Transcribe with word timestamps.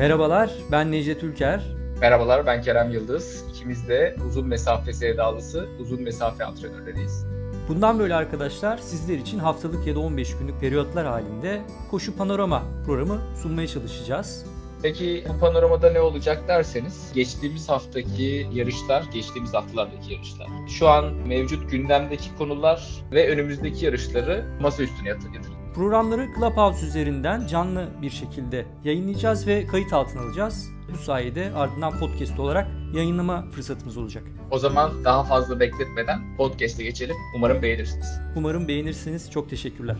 Merhabalar, 0.00 0.50
ben 0.72 0.92
Necdet 0.92 1.22
Ülker. 1.22 1.62
Merhabalar, 2.00 2.46
ben 2.46 2.62
Kerem 2.62 2.90
Yıldız. 2.90 3.44
İkimiz 3.50 3.88
de 3.88 4.16
uzun 4.28 4.46
mesafe 4.46 4.92
sevdalısı, 4.92 5.68
uzun 5.80 6.02
mesafe 6.02 6.44
antrenörleriyiz. 6.44 7.26
Bundan 7.68 7.98
böyle 7.98 8.14
arkadaşlar 8.14 8.78
sizler 8.78 9.18
için 9.18 9.38
haftalık 9.38 9.86
ya 9.86 9.94
da 9.94 10.00
15 10.00 10.36
günlük 10.36 10.60
periyotlar 10.60 11.06
halinde 11.06 11.60
Koşu 11.90 12.16
Panorama 12.16 12.62
programı 12.86 13.20
sunmaya 13.42 13.66
çalışacağız. 13.68 14.46
Peki 14.82 15.24
bu 15.28 15.40
panoramada 15.40 15.92
ne 15.92 16.00
olacak 16.00 16.48
derseniz 16.48 17.12
geçtiğimiz 17.14 17.68
haftaki 17.68 18.48
yarışlar, 18.52 19.04
geçtiğimiz 19.12 19.54
haftalardaki 19.54 20.12
yarışlar. 20.12 20.46
Şu 20.68 20.88
an 20.88 21.04
mevcut 21.04 21.70
gündemdeki 21.70 22.36
konular 22.38 22.88
ve 23.12 23.30
önümüzdeki 23.30 23.84
yarışları 23.84 24.44
masa 24.60 24.82
üstüne 24.82 25.08
yatıracağız. 25.08 25.59
Programları 25.80 26.28
Clubhouse 26.34 26.86
üzerinden 26.86 27.46
canlı 27.46 27.88
bir 28.02 28.10
şekilde 28.10 28.66
yayınlayacağız 28.84 29.46
ve 29.46 29.66
kayıt 29.66 29.92
altına 29.92 30.22
alacağız. 30.22 30.70
Bu 30.92 30.96
sayede 30.96 31.52
ardından 31.54 31.98
podcast 31.98 32.38
olarak 32.38 32.68
yayınlama 32.94 33.50
fırsatımız 33.50 33.96
olacak. 33.96 34.24
O 34.50 34.58
zaman 34.58 35.04
daha 35.04 35.24
fazla 35.24 35.60
bekletmeden 35.60 36.36
podcast'e 36.36 36.84
geçelim. 36.84 37.16
Umarım 37.36 37.62
beğenirsiniz. 37.62 38.20
Umarım 38.36 38.68
beğenirsiniz. 38.68 39.30
Çok 39.30 39.50
teşekkürler. 39.50 39.96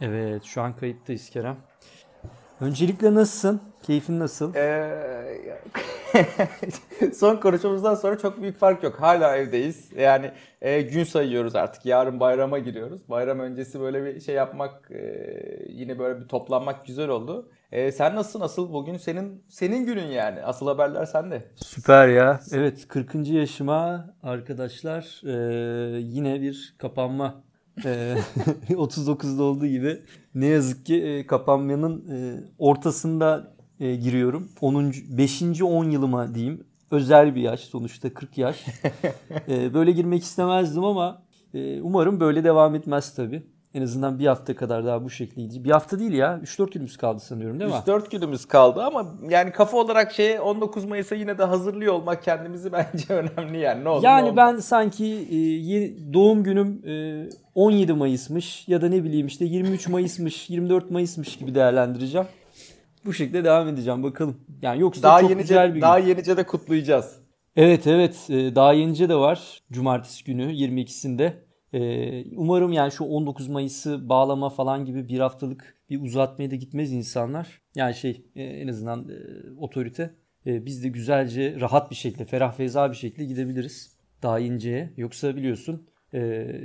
Evet 0.00 0.44
şu 0.44 0.62
an 0.62 0.76
kayıttayız 0.76 1.30
Kerem. 1.30 1.56
Öncelikle 2.60 3.14
nasılsın? 3.14 3.60
Keyfin 3.82 4.20
nasıl? 4.20 4.54
Ee, 4.54 5.60
son 7.14 7.36
konuşmamızdan 7.36 7.94
sonra 7.94 8.18
çok 8.18 8.42
büyük 8.42 8.58
fark 8.58 8.82
yok. 8.82 9.00
Hala 9.00 9.36
evdeyiz. 9.36 9.92
Yani 9.96 10.30
e, 10.62 10.82
gün 10.82 11.04
sayıyoruz 11.04 11.56
artık. 11.56 11.86
Yarın 11.86 12.20
bayrama 12.20 12.58
giriyoruz. 12.58 13.08
Bayram 13.08 13.40
öncesi 13.40 13.80
böyle 13.80 14.04
bir 14.04 14.20
şey 14.20 14.34
yapmak, 14.34 14.90
e, 14.90 15.26
yine 15.68 15.98
böyle 15.98 16.20
bir 16.20 16.28
toplanmak 16.28 16.86
güzel 16.86 17.08
oldu. 17.08 17.50
E, 17.72 17.92
sen 17.92 18.14
nasılsın? 18.16 18.40
Asıl 18.40 18.72
bugün 18.72 18.96
senin 18.96 19.44
senin 19.48 19.86
günün 19.86 20.10
yani. 20.10 20.42
Asıl 20.42 20.66
haberler 20.66 21.04
sende. 21.04 21.42
Süper 21.56 22.08
ya. 22.08 22.40
Evet 22.52 22.88
40. 22.88 23.14
yaşıma 23.14 24.14
arkadaşlar 24.22 25.20
e, 25.26 26.00
yine 26.00 26.40
bir 26.40 26.74
kapanma 26.78 27.42
39'da 28.68 29.42
olduğu 29.42 29.66
gibi 29.66 30.02
ne 30.34 30.46
yazık 30.46 30.86
ki 30.86 31.02
e, 31.02 31.26
kapanmanın 31.26 32.08
e, 32.10 32.40
ortasında 32.58 33.54
e, 33.80 33.96
giriyorum. 33.96 34.48
10. 34.60 34.92
5. 35.08 35.42
10 35.62 35.90
yılıma 35.90 36.34
diyeyim. 36.34 36.64
Özel 36.90 37.34
bir 37.34 37.40
yaş 37.40 37.60
sonuçta 37.60 38.14
40 38.14 38.38
yaş. 38.38 38.66
böyle 39.48 39.92
girmek 39.92 40.22
istemezdim 40.22 40.84
ama 40.84 41.22
umarım 41.82 42.20
böyle 42.20 42.44
devam 42.44 42.74
etmez 42.74 43.14
tabii. 43.14 43.42
En 43.74 43.82
azından 43.82 44.18
bir 44.18 44.26
hafta 44.26 44.56
kadar 44.56 44.84
daha 44.84 45.04
bu 45.04 45.10
şekilde 45.10 45.40
gidecek. 45.42 45.64
Bir 45.64 45.70
hafta 45.70 45.98
değil 45.98 46.12
ya. 46.12 46.40
3-4 46.44 46.70
günümüz 46.72 46.96
kaldı 46.96 47.20
sanıyorum 47.20 47.60
değil 47.60 47.70
mi? 47.70 47.76
3-4 47.76 48.10
günümüz 48.10 48.46
kaldı 48.46 48.82
ama 48.82 49.06
yani 49.28 49.52
kafa 49.52 49.76
olarak 49.76 50.12
şeye 50.12 50.40
19 50.40 50.84
Mayıs'a 50.84 51.14
yine 51.14 51.38
de 51.38 51.44
hazırlıyor 51.44 51.94
olmak 51.94 52.22
kendimizi 52.22 52.72
bence 52.72 53.14
önemli 53.14 53.58
yani. 53.58 53.84
Ne 53.84 53.88
olur, 53.88 54.02
yani 54.02 54.22
ne 54.24 54.28
olur. 54.28 54.36
ben 54.36 54.56
sanki 54.56 55.06
e, 55.06 56.12
doğum 56.14 56.42
günüm 56.44 56.82
e, 56.86 57.28
17 57.54 57.92
Mayıs'mış 57.92 58.68
ya 58.68 58.82
da 58.82 58.88
ne 58.88 59.04
bileyim 59.04 59.26
işte 59.26 59.44
23 59.44 59.88
Mayıs'mış, 59.88 60.50
24 60.50 60.90
Mayıs'mış 60.90 61.36
gibi 61.36 61.54
değerlendireceğim. 61.54 62.26
Bu 63.04 63.12
şekilde 63.12 63.44
devam 63.44 63.68
edeceğim 63.68 64.02
bakalım. 64.02 64.36
Yani 64.62 64.80
yoksa 64.80 65.02
daha 65.02 65.20
çok 65.20 65.30
yenice, 65.30 65.42
güzel 65.42 65.74
bir 65.74 65.80
Daha 65.80 66.00
gün. 66.00 66.06
yenice 66.08 66.36
de 66.36 66.46
kutlayacağız. 66.46 67.16
Evet 67.56 67.86
evet 67.86 68.16
e, 68.30 68.54
daha 68.54 68.72
yenice 68.72 69.08
de 69.08 69.14
var. 69.14 69.60
Cumartesi 69.72 70.24
günü 70.24 70.52
22'sinde. 70.52 71.32
Ee, 71.72 72.24
umarım 72.36 72.72
yani 72.72 72.92
şu 72.92 73.04
19 73.04 73.48
Mayıs'ı 73.48 74.08
bağlama 74.08 74.50
falan 74.50 74.84
gibi 74.84 75.08
bir 75.08 75.20
haftalık 75.20 75.74
bir 75.90 76.02
uzatmaya 76.02 76.50
da 76.50 76.54
gitmez 76.54 76.92
insanlar. 76.92 77.60
Yani 77.74 77.94
şey 77.94 78.24
e, 78.36 78.42
en 78.42 78.68
azından 78.68 79.08
e, 79.08 79.16
otorite. 79.58 80.14
E, 80.46 80.66
biz 80.66 80.84
de 80.84 80.88
güzelce 80.88 81.60
rahat 81.60 81.90
bir 81.90 81.96
şekilde, 81.96 82.24
ferah 82.24 82.52
feza 82.52 82.90
bir 82.90 82.96
şekilde 82.96 83.24
gidebiliriz. 83.24 83.96
Daha 84.22 84.40
inceye. 84.40 84.92
Yoksa 84.96 85.36
biliyorsun 85.36 85.86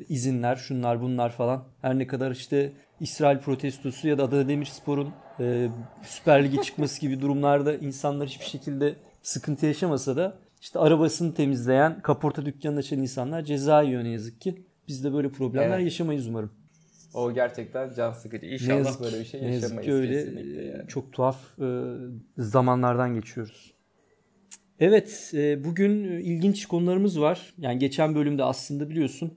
izinler, 0.10 0.56
şunlar 0.56 1.02
bunlar 1.02 1.30
falan. 1.30 1.68
Her 1.82 2.00
ne 2.00 2.08
kadar 2.08 2.32
işte 2.32 2.72
İsrail 3.00 3.40
protestosu 3.40 4.08
ya 4.08 4.18
da 4.18 4.24
Adana 4.24 4.48
Demirspor'un 4.48 5.14
e, 5.40 5.70
Süper 6.04 6.44
Lig'e 6.44 6.62
çıkması 6.62 7.02
gibi 7.02 7.22
durumlarda 7.22 7.76
insanlar 7.76 8.28
hiçbir 8.28 8.46
şekilde 8.46 8.96
sıkıntı 9.22 9.66
yaşamasa 9.66 10.16
da 10.16 10.38
işte 10.62 10.80
arabasını 10.80 11.34
temizleyen, 11.34 12.02
kaporta 12.02 12.46
dükkanını 12.46 12.80
açan 12.80 13.00
insanlar 13.00 13.42
ceza 13.42 13.82
yiyor 13.82 14.04
ne 14.04 14.10
yazık 14.10 14.42
ki. 14.42 14.65
Biz 14.88 15.04
de 15.04 15.14
böyle 15.14 15.30
problemler 15.30 15.76
Evet. 15.76 15.84
yaşamayız 15.84 16.28
umarım. 16.28 16.52
O 17.14 17.34
gerçekten 17.34 17.94
can 17.94 18.12
sıkıcı. 18.12 18.46
İnşallah 18.46 18.78
yazık, 18.78 19.02
böyle 19.02 19.20
bir 19.20 19.26
şey 19.26 19.42
ne 19.42 19.46
yazık 19.46 19.62
yaşamayız 19.64 19.86
ki 19.86 19.94
öyle 19.94 20.14
kesinlikle 20.14 20.64
yani. 20.64 20.88
çok 20.88 21.14
tuhaf 21.14 21.60
e, 21.60 21.68
zamanlardan 22.38 23.14
geçiyoruz. 23.14 23.74
Evet, 24.80 25.32
e, 25.34 25.64
bugün 25.64 26.04
ilginç 26.04 26.66
konularımız 26.66 27.22
var. 27.22 27.54
Yani 27.58 27.80
geçen 27.80 28.16
bölümde 28.16 28.44
aslında 28.44 28.90
biliyorsun 28.90 29.34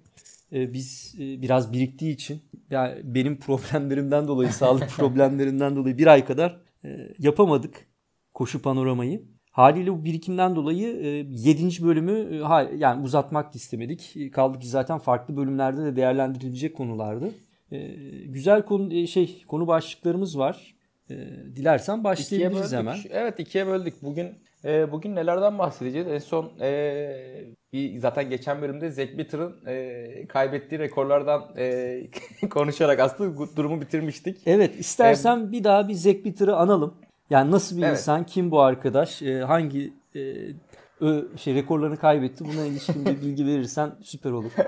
e, 0.53 0.73
biz 0.73 1.15
e, 1.19 1.43
biraz 1.43 1.73
biriktiği 1.73 2.11
için 2.13 2.43
yani 2.71 3.01
benim 3.05 3.41
problemlerimden 3.41 4.29
dolayı, 4.29 4.53
sağlık 4.53 4.89
problemlerinden 4.89 5.77
dolayı 5.77 5.99
bir 5.99 6.07
ay 6.07 6.25
kadar 6.25 6.61
e, 6.85 7.15
yapamadık 7.19 7.87
koşu 8.35 8.63
panoramayı. 8.63 9.23
Haliyle 9.59 9.93
bu 9.93 10.05
birikimden 10.05 10.57
dolayı 10.57 10.87
7. 11.31 11.85
bölümü 11.85 12.37
e, 12.37 12.77
yani 12.77 13.03
uzatmak 13.05 13.55
istemedik. 13.55 14.17
E, 14.17 14.31
Kaldı 14.31 14.59
ki 14.59 14.69
zaten 14.69 14.99
farklı 14.99 15.37
bölümlerde 15.37 15.85
de 15.85 15.97
değerlendirilecek 15.97 16.77
konulardı. 16.77 17.31
E, 17.73 17.79
Güzel 18.27 18.63
konu 18.63 18.95
e, 18.95 19.07
şey 19.07 19.45
konu 19.49 19.67
başlıklarımız 19.67 20.39
var. 20.39 20.75
E, 21.11 21.15
Dilersen 21.57 22.05
başlayabiliriz 22.05 22.73
hemen. 22.73 22.97
Evet 23.11 23.41
ikiye 23.41 23.67
böldük. 23.67 24.03
Bugün 24.03 24.29
e, 24.65 24.93
bugün 24.93 25.17
nelerden 25.17 25.59
bahsedeceğiz? 25.59 26.09
En 26.09 26.19
son 26.19 26.53
e, 26.61 27.11
bir 27.73 27.99
zaten 27.99 28.31
geçen 28.31 28.63
bölümde 28.63 28.91
Zack 28.91 29.19
Bitter'ın 29.19 29.67
e, 29.67 30.27
kaybettiği 30.29 30.79
rekorlardan 30.79 31.43
e, 31.57 32.01
konuşarak 32.51 33.01
aslında 33.01 33.57
durumu 33.57 33.81
bitirmiştik. 33.81 34.39
Evet 34.47 34.81
istersen 34.81 35.53
bir 35.53 35.65
daha 35.65 35.89
bir 35.89 35.95
Zack 35.95 36.25
Bitter'ı 36.25 36.57
analım. 36.57 37.08
Yani 37.31 37.51
nasıl 37.51 37.77
bir 37.77 37.83
Evet. 37.83 37.93
insan, 37.99 38.27
kim 38.27 38.51
bu 38.51 38.61
arkadaş, 38.61 39.23
e, 39.23 39.39
hangi 39.41 39.93
e, 40.17 40.21
ö- 41.01 41.37
şey 41.37 41.55
rekorlarını 41.55 41.97
kaybetti 41.97 42.45
buna 42.45 42.65
ilişkin 42.65 43.07
bir 43.07 43.21
bilgi 43.23 43.47
verirsen 43.47 43.91
süper 44.03 44.31
olur. 44.31 44.51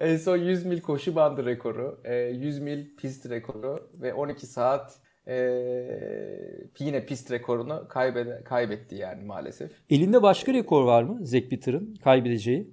En 0.00 0.16
son 0.16 0.36
100 0.36 0.66
mil 0.66 0.80
koşu 0.80 1.14
bandı 1.14 1.46
rekoru, 1.46 2.00
e, 2.04 2.14
100 2.16 2.60
mil 2.60 2.96
pist 2.96 3.30
rekoru 3.30 3.90
ve 3.94 4.14
12 4.14 4.46
saat 4.46 4.98
e, 5.28 5.34
yine 6.78 7.06
pist 7.06 7.30
rekorunu 7.30 7.88
kaybede, 7.88 8.42
kaybetti 8.44 8.94
yani 8.94 9.24
maalesef. 9.24 9.70
Elinde 9.90 10.22
başka 10.22 10.52
rekor 10.52 10.84
var 10.84 11.02
mı 11.02 11.26
Zack 11.26 11.50
Bitter'ın 11.50 11.94
kaybedeceği? 12.04 12.70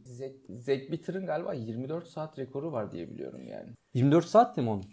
Zack 0.49 0.91
Bitter'ın 0.91 1.25
galiba 1.25 1.53
24 1.53 2.07
saat 2.07 2.39
rekoru 2.39 2.71
var 2.71 2.91
diye 2.91 3.09
biliyorum 3.09 3.47
yani. 3.47 3.69
24 3.93 4.25
saat 4.25 4.57
mi 4.57 4.69
onun? 4.69 4.83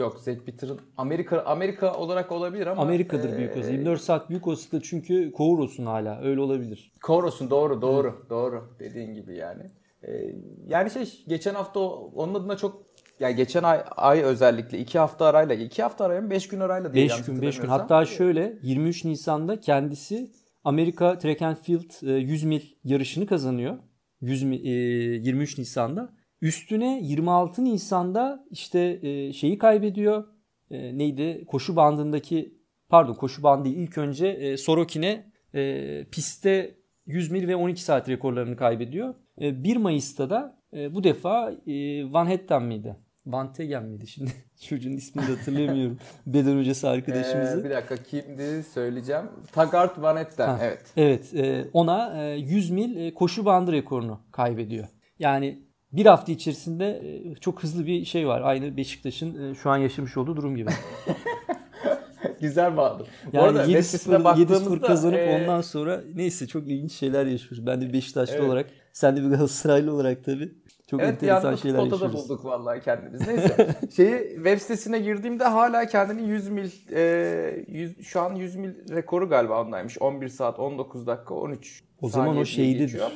Yok 0.00 0.18
Zack 0.20 0.46
Bitter'ın 0.46 0.80
Amerika 0.96 1.40
Amerika 1.42 1.94
olarak 1.94 2.32
olabilir 2.32 2.66
ama 2.66 2.82
Amerika'dır 2.82 3.32
e, 3.32 3.36
büyük 3.38 3.56
olası. 3.56 3.70
24 3.72 4.00
saat 4.00 4.30
büyük 4.30 4.46
olasılıkla 4.46 4.80
çünkü 4.80 5.32
Kouros'un 5.32 5.86
hala 5.86 6.20
öyle 6.20 6.40
olabilir. 6.40 6.92
Koros'un 7.02 7.50
doğru 7.50 7.82
doğru 7.82 8.26
doğru 8.30 8.64
dediğin 8.80 9.14
gibi 9.14 9.36
yani. 9.36 9.62
E, 10.02 10.34
yani 10.68 10.90
şey 10.90 11.24
geçen 11.28 11.54
hafta 11.54 11.80
onun 11.80 12.34
adına 12.34 12.56
çok 12.56 12.82
yani 13.20 13.36
geçen 13.36 13.62
ay, 13.62 13.84
ay 13.96 14.22
özellikle 14.22 14.78
2 14.78 14.98
hafta 14.98 15.26
arayla 15.26 15.54
2 15.54 15.82
hafta 15.82 16.04
arayla 16.04 16.30
5 16.30 16.48
gün 16.48 16.60
arayla 16.60 16.94
diye 16.94 17.04
5 17.04 17.10
yanlış 17.10 17.26
gün 17.26 17.42
5 17.42 17.58
gün. 17.60 17.68
Hatta 17.68 18.06
şöyle 18.06 18.58
23 18.62 19.04
Nisan'da 19.04 19.60
kendisi 19.60 20.32
Amerika 20.64 21.18
Track 21.18 21.42
and 21.42 21.56
Field 21.56 22.06
e, 22.08 22.12
100 22.12 22.44
mil 22.44 22.60
yarışını 22.84 23.26
kazanıyor. 23.26 23.78
100 24.20 24.42
mi- 24.42 24.56
e, 24.56 24.70
23 24.70 25.58
Nisan'da. 25.58 26.12
Üstüne 26.42 27.00
26 27.02 27.64
Nisan'da 27.64 28.44
işte 28.50 28.98
e, 29.02 29.32
şeyi 29.32 29.58
kaybediyor. 29.58 30.24
E, 30.70 30.98
Neydi? 30.98 31.44
Koşu 31.46 31.76
bandındaki 31.76 32.54
pardon 32.88 33.14
koşu 33.14 33.42
bandı 33.42 33.68
ilk 33.68 33.98
önce 33.98 34.26
e, 34.26 34.56
Sorokin'e 34.56 35.32
e, 35.54 36.04
pistte 36.04 36.76
100 37.06 37.30
mil 37.30 37.48
ve 37.48 37.56
12 37.56 37.82
saat 37.82 38.08
rekorlarını 38.08 38.56
kaybediyor. 38.56 39.14
E, 39.40 39.64
1 39.64 39.76
Mayıs'ta 39.76 40.30
da 40.30 40.62
e, 40.76 40.94
bu 40.94 41.04
defa 41.04 41.52
e, 41.66 41.72
Van 42.12 42.26
Hetten 42.26 42.62
miydi? 42.62 42.96
Van 43.26 43.52
Tegen 43.52 43.84
miydi 43.84 44.06
şimdi? 44.06 44.30
Çocuğun 44.68 44.92
ismini 44.92 45.28
de 45.28 45.36
hatırlayamıyorum. 45.36 45.98
Beden 46.26 46.58
hocası 46.58 46.88
arkadaşımızı. 46.88 47.60
Ee, 47.60 47.64
bir 47.64 47.70
dakika 47.70 47.96
kimdi 47.96 48.62
söyleyeceğim. 48.62 49.24
Taggart 49.52 50.02
Van 50.02 50.16
Etten 50.16 50.48
Ha, 50.48 50.58
evet. 50.62 50.92
Evet 50.96 51.34
e, 51.34 51.64
ona 51.72 52.24
e, 52.24 52.36
100 52.36 52.70
mil 52.70 52.96
e, 52.96 53.14
koşu 53.14 53.44
bandı 53.44 53.72
rekorunu 53.72 54.20
kaybediyor. 54.32 54.88
Yani 55.18 55.69
bir 55.92 56.06
hafta 56.06 56.32
içerisinde 56.32 57.02
e, 57.04 57.34
çok 57.34 57.62
hızlı 57.62 57.86
bir 57.86 58.04
şey 58.04 58.28
var. 58.28 58.40
Aynı 58.44 58.76
Beşiktaş'ın 58.76 59.50
e, 59.50 59.54
şu 59.54 59.70
an 59.70 59.76
yaşamış 59.76 60.16
olduğu 60.16 60.36
durum 60.36 60.56
gibi. 60.56 60.70
Güzel 62.40 62.76
bağlı. 62.76 63.06
Bu 63.32 63.36
Yani 63.36 63.46
arada 63.46 63.64
7-0, 63.64 63.78
listesine 63.78 64.14
7-0 64.14 64.24
baktığımızda 64.24 64.86
kazanıp 64.86 65.18
e, 65.18 65.40
ondan 65.42 65.60
sonra 65.60 66.00
neyse 66.14 66.46
çok 66.46 66.68
ilginç 66.68 66.92
şeyler 66.92 67.26
yaşıyoruz. 67.26 67.66
Ben 67.66 67.80
de 67.80 67.92
Beşiktaşlı 67.92 68.34
Evet. 68.34 68.44
olarak, 68.44 68.70
sen 68.92 69.16
de 69.16 69.20
bir 69.22 69.26
Galatasaraylı 69.28 69.94
olarak 69.94 70.24
tabii. 70.24 70.54
Çok 70.90 71.00
evet, 71.00 71.12
enteresan 71.12 71.56
şeyler 71.56 71.82
yaşıyoruz. 71.82 72.14
bulduk 72.14 72.44
vallahi 72.44 72.80
kendimiz. 72.80 73.26
Neyse. 73.26 73.76
Şeyi 73.96 74.34
web 74.34 74.58
sitesine 74.58 74.98
girdiğimde 74.98 75.44
hala 75.44 75.86
kendini 75.86 76.28
100 76.28 76.48
mil 76.48 76.70
e, 76.92 77.64
100, 77.68 78.00
şu 78.02 78.20
an 78.20 78.34
100 78.34 78.56
mil 78.56 78.74
rekoru 78.90 79.28
galiba 79.28 79.62
ondaymış. 79.62 79.98
11 79.98 80.28
saat 80.28 80.58
19 80.58 81.06
dakika 81.06 81.34
13 81.34 81.82
O 82.02 82.08
zaman 82.08 82.36
o 82.36 82.44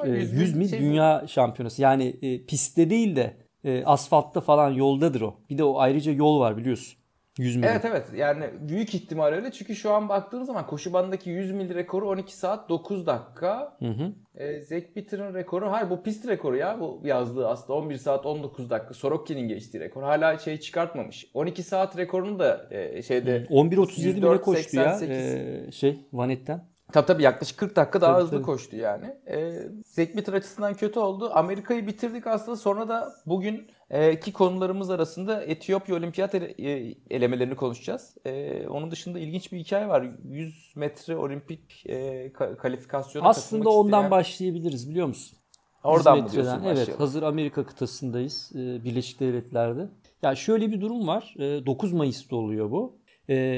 e, 0.06 0.10
100 0.10 0.32
100 0.32 0.56
mil 0.56 0.68
şey- 0.68 0.80
dünya 0.80 1.24
şampiyonası. 1.26 1.82
Yani 1.82 2.16
e, 2.22 2.44
pistte 2.44 2.90
değil 2.90 3.16
de 3.16 3.36
e, 3.64 3.84
asfaltta 3.84 4.40
falan 4.40 4.70
yoldadır 4.70 5.20
o. 5.20 5.34
Bir 5.50 5.58
de 5.58 5.64
o 5.64 5.78
ayrıca 5.78 6.12
yol 6.12 6.40
var 6.40 6.56
biliyorsun. 6.56 6.98
100 7.38 7.56
mil. 7.56 7.64
Evet 7.64 7.84
evet 7.84 8.06
yani 8.16 8.50
büyük 8.60 8.94
ihtimal 8.94 9.32
öyle 9.32 9.52
çünkü 9.52 9.76
şu 9.76 9.92
an 9.92 10.08
baktığın 10.08 10.42
zaman 10.42 10.66
koşu 10.66 10.92
bandındaki 10.92 11.30
100 11.30 11.52
mil 11.52 11.74
rekoru 11.74 12.08
12 12.08 12.36
saat 12.36 12.68
9 12.68 13.06
dakika. 13.06 13.76
Hı 13.78 13.88
hı. 13.88 14.12
E, 14.34 14.60
Zack 14.60 14.96
Bitter'ın 14.96 15.34
rekoru 15.34 15.72
hayır 15.72 15.90
bu 15.90 16.02
pist 16.02 16.28
rekoru 16.28 16.56
ya 16.56 16.80
bu 16.80 17.00
yazdığı 17.04 17.48
aslında 17.48 17.78
11 17.78 17.96
saat 17.96 18.26
19 18.26 18.70
dakika 18.70 18.94
Sorokkin'in 18.94 19.48
geçtiği 19.48 19.80
rekor 19.80 20.02
hala 20.02 20.38
şey 20.38 20.60
çıkartmamış 20.60 21.30
12 21.34 21.62
saat 21.62 21.96
rekorunu 21.96 22.38
da 22.38 22.68
e, 22.70 23.02
şeyde 23.02 23.46
11.37 23.50 24.16
bile 24.16 24.40
koştu 24.40 24.76
ya 24.76 24.84
104.88. 24.84 25.68
e, 25.68 25.72
şey 25.72 26.00
Vanet'ten. 26.12 26.74
Tabii 26.92 27.06
tabii 27.06 27.22
yaklaşık 27.22 27.58
40 27.58 27.76
dakika 27.76 28.00
daha 28.00 28.12
Tabii, 28.12 28.22
hızlı 28.22 28.36
tabii. 28.36 28.46
koştu 28.46 28.76
yani. 28.76 29.14
Ee, 29.28 29.52
Zack 29.84 30.16
Bitter 30.16 30.32
açısından 30.32 30.74
kötü 30.74 31.00
oldu. 31.00 31.30
Amerika'yı 31.34 31.86
bitirdik 31.86 32.26
aslında. 32.26 32.56
Sonra 32.56 32.88
da 32.88 33.12
bugün 33.26 33.66
e, 33.90 34.20
ki 34.20 34.32
konularımız 34.32 34.90
arasında 34.90 35.42
Etiyopya 35.44 35.96
olimpiyat 35.96 36.34
ele- 36.34 36.54
e, 36.70 36.94
elemelerini 37.10 37.54
konuşacağız. 37.56 38.14
E, 38.26 38.66
onun 38.68 38.90
dışında 38.90 39.18
ilginç 39.18 39.52
bir 39.52 39.58
hikaye 39.58 39.88
var. 39.88 40.06
100 40.30 40.72
metre 40.76 41.16
olimpik 41.16 41.82
e, 41.86 41.94
ka- 42.26 42.56
kalifikasyona 42.56 43.28
Aslında 43.28 43.70
ondan 43.70 43.98
isteyen- 43.98 44.10
başlayabiliriz 44.10 44.90
biliyor 44.90 45.06
musun? 45.06 45.38
Oradan 45.84 46.18
mı 46.18 46.30
diyorsun 46.32 46.52
Evet 46.52 46.64
başlayalım? 46.64 46.94
hazır 46.98 47.22
Amerika 47.22 47.66
kıtasındayız 47.66 48.50
Birleşik 48.54 49.20
Devletler'de. 49.20 49.88
Ya 50.22 50.34
şöyle 50.34 50.70
bir 50.70 50.80
durum 50.80 51.06
var. 51.06 51.34
E, 51.38 51.66
9 51.66 51.92
Mayıs'ta 51.92 52.36
oluyor 52.36 52.70
bu. 52.70 52.98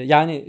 Yani 0.05 0.45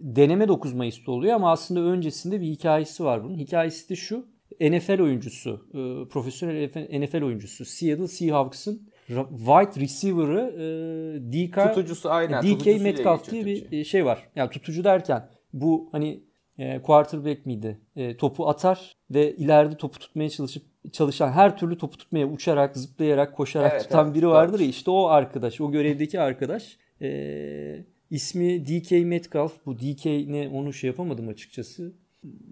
deneme 0.00 0.48
9 0.48 0.72
Mayıs'ta 0.74 1.12
oluyor 1.12 1.34
ama 1.34 1.50
aslında 1.52 1.80
öncesinde 1.80 2.40
bir 2.40 2.46
hikayesi 2.46 3.04
var 3.04 3.24
bunun. 3.24 3.38
Hikayesi 3.38 3.88
de 3.88 3.96
şu. 3.96 4.26
NFL 4.60 5.00
oyuncusu, 5.00 5.66
profesyonel 6.10 6.70
NFL 7.00 7.22
oyuncusu 7.22 7.64
Seattle 7.64 8.08
Seahawks'ın 8.08 8.88
wide 9.06 9.80
receiver'ı 9.80 10.54
e, 10.58 11.32
DK, 11.32 11.54
Tutucusu 11.54 12.10
aynen. 12.10 12.42
DK 12.42 12.48
tutucusu 12.58 12.82
Metcalf 12.82 13.30
diye 13.30 13.46
bir 13.46 13.72
e, 13.72 13.84
şey 13.84 14.04
var. 14.04 14.28
Yani 14.36 14.50
tutucu 14.50 14.84
derken 14.84 15.28
bu 15.52 15.88
hani 15.92 16.20
e, 16.58 16.82
quarterback 16.82 17.46
miydi? 17.46 17.78
E, 17.96 18.16
topu 18.16 18.48
atar 18.48 18.96
ve 19.10 19.36
ileride 19.36 19.76
topu 19.76 19.98
tutmaya 19.98 20.30
çalışıp 20.30 20.62
çalışan 20.92 21.32
her 21.32 21.56
türlü 21.56 21.78
topu 21.78 21.98
tutmaya 21.98 22.26
uçarak, 22.26 22.76
zıplayarak, 22.76 23.36
koşarak 23.36 23.72
Evet, 23.72 23.82
tutan 23.82 24.06
evet, 24.06 24.16
biri 24.16 24.28
vardır 24.28 24.52
doğru. 24.52 24.62
ya 24.62 24.68
işte 24.68 24.90
o 24.90 25.06
arkadaş, 25.06 25.60
o 25.60 25.72
görevdeki 25.72 26.20
arkadaş. 26.20 26.76
E, 27.02 27.84
ismi 28.10 28.66
DK 28.66 28.90
Metcalf. 28.90 29.52
Bu 29.66 29.78
DK 29.78 30.04
ne 30.04 30.50
onu 30.52 30.72
şey 30.72 30.88
yapamadım 30.88 31.28
açıkçası. 31.28 31.92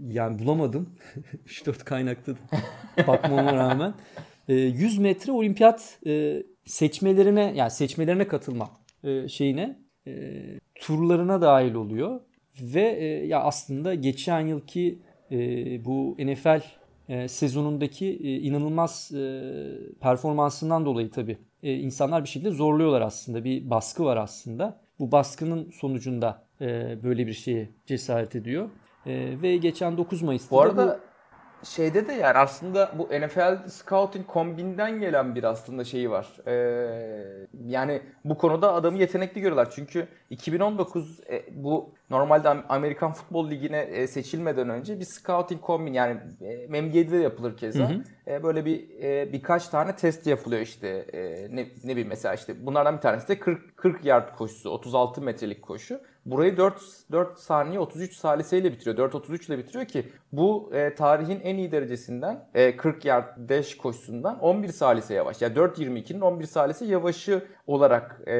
Yani 0.06 0.38
bulamadım. 0.38 0.88
3-4 1.47 1.85
kaynakta 1.85 2.32
bakmama 3.06 3.56
rağmen. 3.56 3.94
E, 4.48 4.54
100 4.54 4.98
metre 4.98 5.32
olimpiyat 5.32 5.98
e, 6.06 6.42
seçmelerine 6.64 7.52
yani 7.56 7.70
seçmelerine 7.70 8.28
katılma 8.28 8.70
e, 9.04 9.28
şeyine 9.28 9.78
e, 10.06 10.12
turlarına 10.75 11.42
dahil 11.42 11.75
oluyor. 11.75 12.20
Ve 12.60 12.82
ya 13.26 13.42
aslında 13.42 13.94
geçen 13.94 14.40
yılki 14.40 14.98
bu 15.84 16.16
NFL 16.19 16.60
sezonundaki 17.28 18.19
inanılmaz 18.19 19.12
performansından 20.00 20.84
dolayı 20.84 21.10
tabii 21.10 21.38
insanlar 21.62 22.25
bir 22.25 22.28
şekilde 22.28 22.50
zorluyorlar 22.50 23.00
aslında. 23.00 23.44
Bir 23.44 23.70
baskı 23.70 24.04
var 24.04 24.16
aslında. 24.16 24.81
Bu 24.98 25.12
baskının 25.12 25.70
sonucunda 25.70 26.44
böyle 27.02 27.26
bir 27.26 27.32
şeye 27.32 27.70
cesaret 27.87 28.37
ediyor. 28.37 28.70
Ve 29.42 29.56
geçen 29.56 29.96
9 29.96 30.22
Mayıs'ta 30.22 30.56
Bu 30.56 30.58
da 30.58 30.62
arada 30.62 31.00
şeyde 31.65 32.07
de 32.07 32.12
yani 32.12 32.39
aslında 32.39 32.93
bu 32.99 33.05
NFL 33.05 33.69
Scouting 33.69 34.27
kombinden 34.27 35.01
gelen 35.01 35.35
bir 35.35 35.45
aslında 35.45 35.85
şeyi 35.85 36.11
var. 36.11 36.37
Ee, 36.47 37.47
yani 37.67 38.03
bu 38.25 38.39
konuda 38.39 38.73
adamı 38.73 38.99
yetenekli 38.99 39.41
görüyorlar. 39.41 39.71
Çünkü 39.71 40.09
2019 40.31 41.21
e, 41.31 41.45
bu 41.51 41.95
normalde 42.11 42.49
Am- 42.49 42.67
Amerikan 42.69 43.12
Futbol 43.12 43.51
Ligi'ne 43.51 43.81
e, 43.81 44.07
seçilmeden 44.07 44.69
önce 44.69 45.01
bir 45.01 45.05
scouting 45.05 45.61
kombin 45.61 45.93
yani 45.93 46.21
e, 46.41 46.81
MBA'de 46.81 47.11
de 47.11 47.17
yapılır 47.17 47.57
keza. 47.57 47.91
Hı 47.91 47.95
hı. 47.95 48.03
E, 48.27 48.43
böyle 48.43 48.65
bir 48.65 49.03
e, 49.03 49.33
birkaç 49.33 49.69
tane 49.69 49.97
test 49.97 50.27
yapılıyor 50.27 50.62
işte. 50.62 50.89
E, 50.89 51.21
ne, 51.57 51.67
ne 51.85 51.91
bileyim 51.91 52.09
mesela 52.09 52.35
işte 52.35 52.67
bunlardan 52.67 52.97
bir 52.97 53.01
tanesi 53.01 53.29
de 53.29 53.39
40 53.39 53.77
40 53.77 54.05
yard 54.05 54.37
koşusu, 54.37 54.71
36 54.71 55.23
metrelik 55.23 55.62
koşu. 55.62 56.01
Burayı 56.31 56.56
4 56.56 56.81
4 57.12 57.38
saniye 57.38 57.81
33 57.81 58.17
saliseyle 58.17 58.73
bitiriyor. 58.73 59.12
4.33 59.12 59.47
ile 59.47 59.59
bitiriyor 59.59 59.85
ki 59.85 60.12
bu 60.32 60.71
e, 60.75 60.94
tarihin 60.94 61.41
en 61.41 61.56
iyi 61.56 61.73
derecesinden 61.73 62.49
e, 62.55 62.77
40 62.77 63.05
yard 63.05 63.49
dash 63.49 63.77
koşusundan 63.77 64.38
11 64.38 64.69
salise 64.69 65.15
yavaş. 65.15 65.43
Yani 65.43 65.55
4.22'nin 65.55 66.21
11 66.21 66.47
salise 66.47 66.85
yavaşı 66.85 67.44
olarak 67.67 68.29
e, 68.29 68.35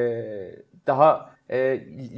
daha 0.87 1.31
e, 1.49 1.57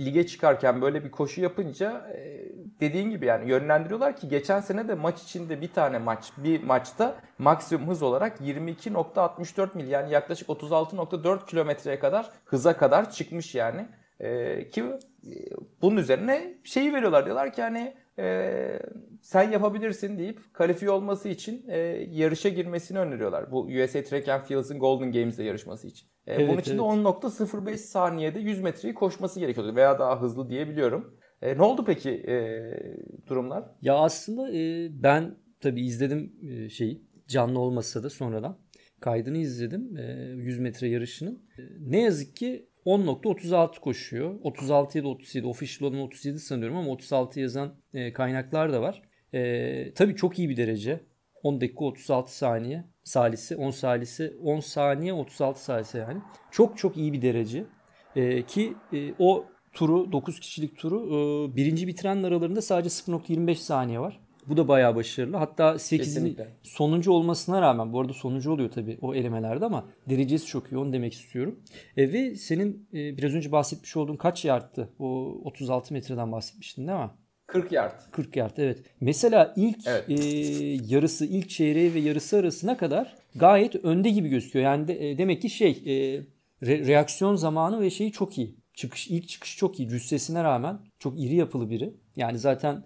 lige 0.05 0.27
çıkarken 0.27 0.81
böyle 0.81 1.03
bir 1.03 1.11
koşu 1.11 1.41
yapınca 1.41 2.11
e, 2.13 2.51
dediğin 2.79 3.09
gibi 3.09 3.25
yani 3.25 3.49
yönlendiriyorlar 3.49 4.15
ki 4.15 4.27
geçen 4.27 4.59
sene 4.59 4.87
de 4.87 4.95
maç 4.95 5.21
içinde 5.23 5.61
bir 5.61 5.73
tane 5.73 5.97
maç 5.99 6.31
bir 6.37 6.63
maçta 6.63 7.15
maksimum 7.37 7.89
hız 7.89 8.03
olarak 8.03 8.41
22.64 8.41 9.69
mil 9.75 9.87
yani 9.87 10.11
yaklaşık 10.11 10.49
36.4 10.49 11.45
kilometreye 11.45 11.99
kadar 11.99 12.29
hıza 12.45 12.77
kadar 12.77 13.11
çıkmış 13.11 13.55
yani. 13.55 13.87
E, 14.23 14.69
ki 14.69 14.81
e, 14.81 15.33
bunun 15.81 15.97
üzerine 15.97 16.57
şeyi 16.63 16.93
veriyorlar 16.93 17.25
diyorlar 17.25 17.53
ki 17.53 17.61
hani 17.61 17.93
e, 18.19 18.79
sen 19.21 19.51
yapabilirsin 19.51 20.17
deyip 20.17 20.53
kalifiye 20.53 20.91
olması 20.91 21.29
için 21.29 21.65
e, 21.67 21.77
yarışa 22.11 22.49
girmesini 22.49 22.99
öneriyorlar. 22.99 23.51
Bu 23.51 23.61
USA 23.61 24.03
Track 24.03 24.27
and 24.27 24.41
Fields'ın 24.41 24.79
Golden 24.79 25.11
Games'de 25.11 25.43
yarışması 25.43 25.87
için. 25.87 26.07
E, 26.27 26.33
Evet, 26.33 26.49
bunun 26.49 26.59
için 26.59 26.77
de 26.77 26.81
evet. 26.81 27.05
10.05 27.05 27.77
saniyede 27.77 28.39
100 28.39 28.61
metreyi 28.61 28.93
koşması 28.93 29.39
gerekiyordu 29.39 29.75
veya 29.75 29.99
daha 29.99 30.21
hızlı 30.21 30.49
diyebiliyorum. 30.49 31.19
E, 31.41 31.57
ne 31.57 31.61
oldu 31.61 31.83
peki 31.85 32.09
e, 32.09 32.61
durumlar? 33.27 33.63
Ya 33.81 33.95
aslında 33.95 34.51
e, 34.57 34.89
ben 35.03 35.35
tabii 35.59 35.85
izledim 35.85 36.33
e, 36.49 36.69
şeyi 36.69 37.01
canlı 37.27 37.59
olmasa 37.59 38.03
da 38.03 38.09
sonradan 38.09 38.57
kaydını 38.99 39.37
izledim 39.37 39.97
e, 39.97 40.01
100 40.35 40.59
metre 40.59 40.87
yarışının. 40.89 41.43
E, 41.57 41.61
ne 41.79 42.01
yazık 42.01 42.35
ki 42.35 42.69
10.36 42.85 43.79
koşuyor. 43.79 44.35
36 44.43 44.97
ya 44.97 45.03
da 45.03 45.07
37. 45.07 45.47
Official 45.47 45.89
olan 45.89 45.99
37 45.99 46.39
sanıyorum 46.39 46.77
ama 46.77 46.91
36 46.91 47.39
yazan 47.39 47.75
e, 47.93 48.13
kaynaklar 48.13 48.73
da 48.73 48.81
var. 48.81 49.01
E, 49.33 49.93
tabii 49.93 50.15
çok 50.15 50.39
iyi 50.39 50.49
bir 50.49 50.57
derece. 50.57 50.99
10 51.43 51.61
dakika 51.61 51.85
36 51.85 52.37
saniye 52.37 52.85
salisi 53.03 53.55
10 53.55 53.69
salisi 53.69 54.33
10 54.43 54.59
saniye 54.59 55.13
36 55.13 55.63
salise 55.63 55.97
yani. 55.97 56.21
Çok 56.51 56.77
çok 56.77 56.97
iyi 56.97 57.13
bir 57.13 57.21
derece. 57.21 57.65
E, 58.15 58.45
ki 58.45 58.73
e, 58.93 59.13
o 59.19 59.45
turu 59.73 60.11
9 60.11 60.39
kişilik 60.39 60.77
turu 60.77 61.07
e, 61.07 61.55
birinci 61.55 61.87
bitirenler 61.87 62.27
aralarında 62.27 62.61
sadece 62.61 62.89
0.25 62.89 63.55
saniye 63.55 63.99
var. 63.99 64.22
Bu 64.47 64.57
da 64.57 64.67
bayağı 64.67 64.95
başarılı. 64.95 65.37
Hatta 65.37 65.63
8'in 65.79 65.97
Kesinlikle. 65.97 66.47
sonuncu 66.63 67.11
olmasına 67.11 67.61
rağmen 67.61 67.93
bu 67.93 68.01
arada 68.01 68.13
sonuncu 68.13 68.51
oluyor 68.51 68.71
tabii 68.71 68.97
o 69.01 69.15
elemelerde 69.15 69.65
ama 69.65 69.85
derecesi 70.09 70.45
çok 70.45 70.71
iyi 70.71 70.77
onu 70.77 70.93
demek 70.93 71.13
istiyorum. 71.13 71.59
E, 71.97 72.13
ve 72.13 72.35
senin 72.35 72.87
e, 72.93 73.17
biraz 73.17 73.33
önce 73.35 73.51
bahsetmiş 73.51 73.97
olduğun 73.97 74.15
kaç 74.15 74.45
yardtı? 74.45 74.89
O 74.99 75.05
36 75.43 75.93
metreden 75.93 76.31
bahsetmiştin 76.31 76.87
değil 76.87 76.99
mi? 76.99 77.09
40 77.47 77.71
yard. 77.71 78.01
40 78.11 78.35
yard 78.37 78.57
evet. 78.57 78.79
Mesela 79.01 79.53
ilk 79.55 79.87
Evet. 79.87 80.09
e, 80.09 80.13
yarısı, 80.95 81.25
ilk 81.25 81.49
çeyreği 81.49 81.93
ve 81.93 81.99
yarısı 81.99 82.37
arasına 82.37 82.77
kadar 82.77 83.15
gayet 83.35 83.75
önde 83.85 84.09
gibi 84.09 84.29
gözüküyor. 84.29 84.65
Yani 84.65 84.87
de- 84.87 85.09
e, 85.09 85.17
demek 85.17 85.41
ki 85.41 85.49
şey 85.49 85.71
e, 85.71 85.91
re- 86.65 86.87
reaksiyon 86.87 87.35
zamanı 87.35 87.81
ve 87.81 87.89
şeyi 87.89 88.11
çok 88.11 88.37
iyi. 88.37 88.55
Çıkış 88.73 89.07
ilk 89.07 89.29
çıkış 89.29 89.57
çok 89.57 89.79
iyi. 89.79 89.89
Cüssesine 89.89 90.43
rağmen 90.43 90.79
çok 90.99 91.19
iri 91.19 91.35
yapılı 91.35 91.69
biri. 91.69 91.93
Yani 92.15 92.37
zaten 92.37 92.83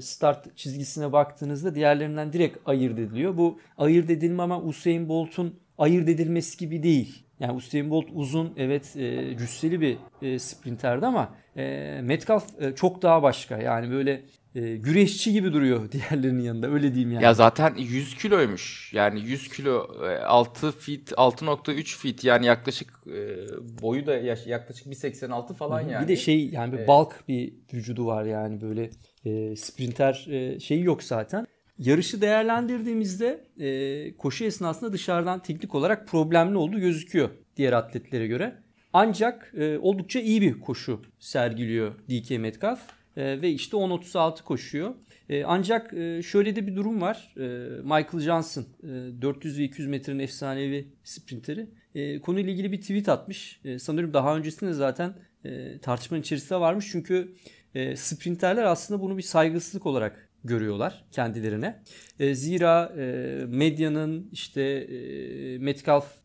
start 0.00 0.56
çizgisine 0.56 1.12
baktığınızda 1.12 1.74
diğerlerinden 1.74 2.32
direkt 2.32 2.58
ayırt 2.66 2.98
ediliyor. 2.98 3.36
Bu 3.36 3.58
ayırt 3.78 4.10
edilme 4.10 4.42
ama 4.42 4.62
Usain 4.62 5.08
Bolt'un 5.08 5.54
ayırt 5.78 6.08
edilmesi 6.08 6.58
gibi 6.58 6.82
değil. 6.82 7.24
Yani 7.40 7.52
Usain 7.52 7.90
Bolt 7.90 8.06
uzun 8.12 8.52
evet 8.56 8.96
e, 8.96 9.36
cüsseli 9.38 9.80
bir 9.80 9.96
e, 10.22 10.38
sprinterdi 10.38 11.06
ama 11.06 11.34
e, 11.56 12.00
Metcalf 12.02 12.62
e, 12.62 12.74
çok 12.74 13.02
daha 13.02 13.22
başka. 13.22 13.58
Yani 13.58 13.90
böyle 13.90 14.22
e, 14.54 14.76
güreşçi 14.76 15.32
gibi 15.32 15.52
duruyor 15.52 15.92
diğerlerinin 15.92 16.42
yanında 16.42 16.70
öyle 16.70 16.94
diyeyim 16.94 17.12
yani. 17.12 17.24
Ya 17.24 17.34
zaten 17.34 17.74
100 17.78 18.14
kiloymuş. 18.16 18.92
Yani 18.94 19.20
100 19.20 19.48
kilo 19.48 20.04
e, 20.06 20.18
6 20.18 20.72
feet 20.72 21.12
6.3 21.12 21.98
feet 21.98 22.24
yani 22.24 22.46
yaklaşık 22.46 22.88
e, 23.06 23.36
boyu 23.82 24.06
da 24.06 24.14
yaklaşık 24.46 24.86
1.86 24.86 25.54
falan 25.54 25.80
yani. 25.80 26.02
Bir 26.02 26.08
de 26.08 26.16
şey 26.16 26.48
yani 26.48 26.72
bir 26.72 26.78
Evet. 26.78 26.88
bulk 26.88 27.28
bir 27.28 27.52
vücudu 27.74 28.06
var 28.06 28.24
yani 28.24 28.60
böyle 28.60 28.90
e, 29.24 29.56
sprinter 29.56 30.26
e, 30.30 30.60
şeyi 30.60 30.84
yok 30.84 31.02
zaten. 31.02 31.46
yarışı 31.78 32.20
değerlendirdiğimizde 32.20 33.44
e, 33.60 34.16
koşu 34.16 34.44
esnasında 34.44 34.92
dışarıdan 34.92 35.42
teknik 35.42 35.74
olarak 35.74 36.08
problemli 36.08 36.56
olduğu 36.56 36.78
gözüküyor 36.80 37.30
diğer 37.56 37.72
atletlere 37.72 38.26
göre. 38.26 38.54
Ancak 38.92 39.52
e, 39.56 39.78
oldukça 39.78 40.20
iyi 40.20 40.40
bir 40.40 40.60
koşu 40.60 41.02
sergiliyor 41.18 41.94
DK 42.10 42.30
Metcalf 42.30 42.80
e, 43.16 43.42
ve 43.42 43.50
işte 43.50 43.76
10.36 43.76 44.42
koşuyor. 44.42 44.94
E, 45.28 45.44
ancak 45.44 45.94
e, 45.94 46.22
şöyle 46.22 46.56
de 46.56 46.66
bir 46.66 46.76
durum 46.76 47.00
var. 47.00 47.34
E, 47.36 47.40
Michael 47.82 48.20
Johnson 48.20 48.64
e, 48.82 49.22
400 49.22 49.58
ve 49.58 49.64
200 49.64 49.88
metrenin 49.88 50.18
efsanevi 50.18 50.88
sprinteri 51.04 51.66
e, 51.94 52.20
konuyla 52.20 52.52
ilgili 52.52 52.72
bir 52.72 52.80
tweet 52.80 53.08
atmış. 53.08 53.60
E, 53.64 53.78
sanırım 53.78 54.14
daha 54.14 54.36
öncesinde 54.36 54.72
zaten 54.72 55.14
e, 55.44 55.78
tartışmanın 55.78 56.22
içerisinde 56.22 56.60
varmış. 56.60 56.88
Çünkü 56.92 57.34
e, 57.74 57.96
sprinterler 57.96 58.64
aslında 58.64 59.00
bunu 59.00 59.16
bir 59.16 59.22
saygısızlık 59.22 59.86
olarak 59.86 60.28
görüyorlar 60.44 61.04
kendilerine. 61.12 61.82
E, 62.18 62.34
zira 62.34 62.92
e, 62.98 63.02
medyanın 63.48 64.28
işte 64.32 64.62
e, 64.62 65.58
Metcalf 65.58 66.19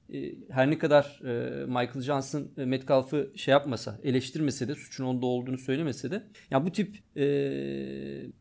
her 0.50 0.72
ne 0.72 0.78
kadar 0.78 1.20
e, 1.26 1.66
Michael 1.66 2.02
Johnson 2.02 2.48
e, 2.58 2.66
Metcalf'ı 2.66 3.32
şey 3.36 3.52
yapmasa, 3.52 4.00
eleştirmese 4.04 4.68
de 4.68 4.76
suçun 4.76 5.06
onda 5.06 5.26
olduğunu 5.26 5.58
söylemese 5.58 6.12
de 6.12 6.24
ya 6.52 6.66
bu 6.66 6.72
tip 6.72 6.98
e, 7.16 7.26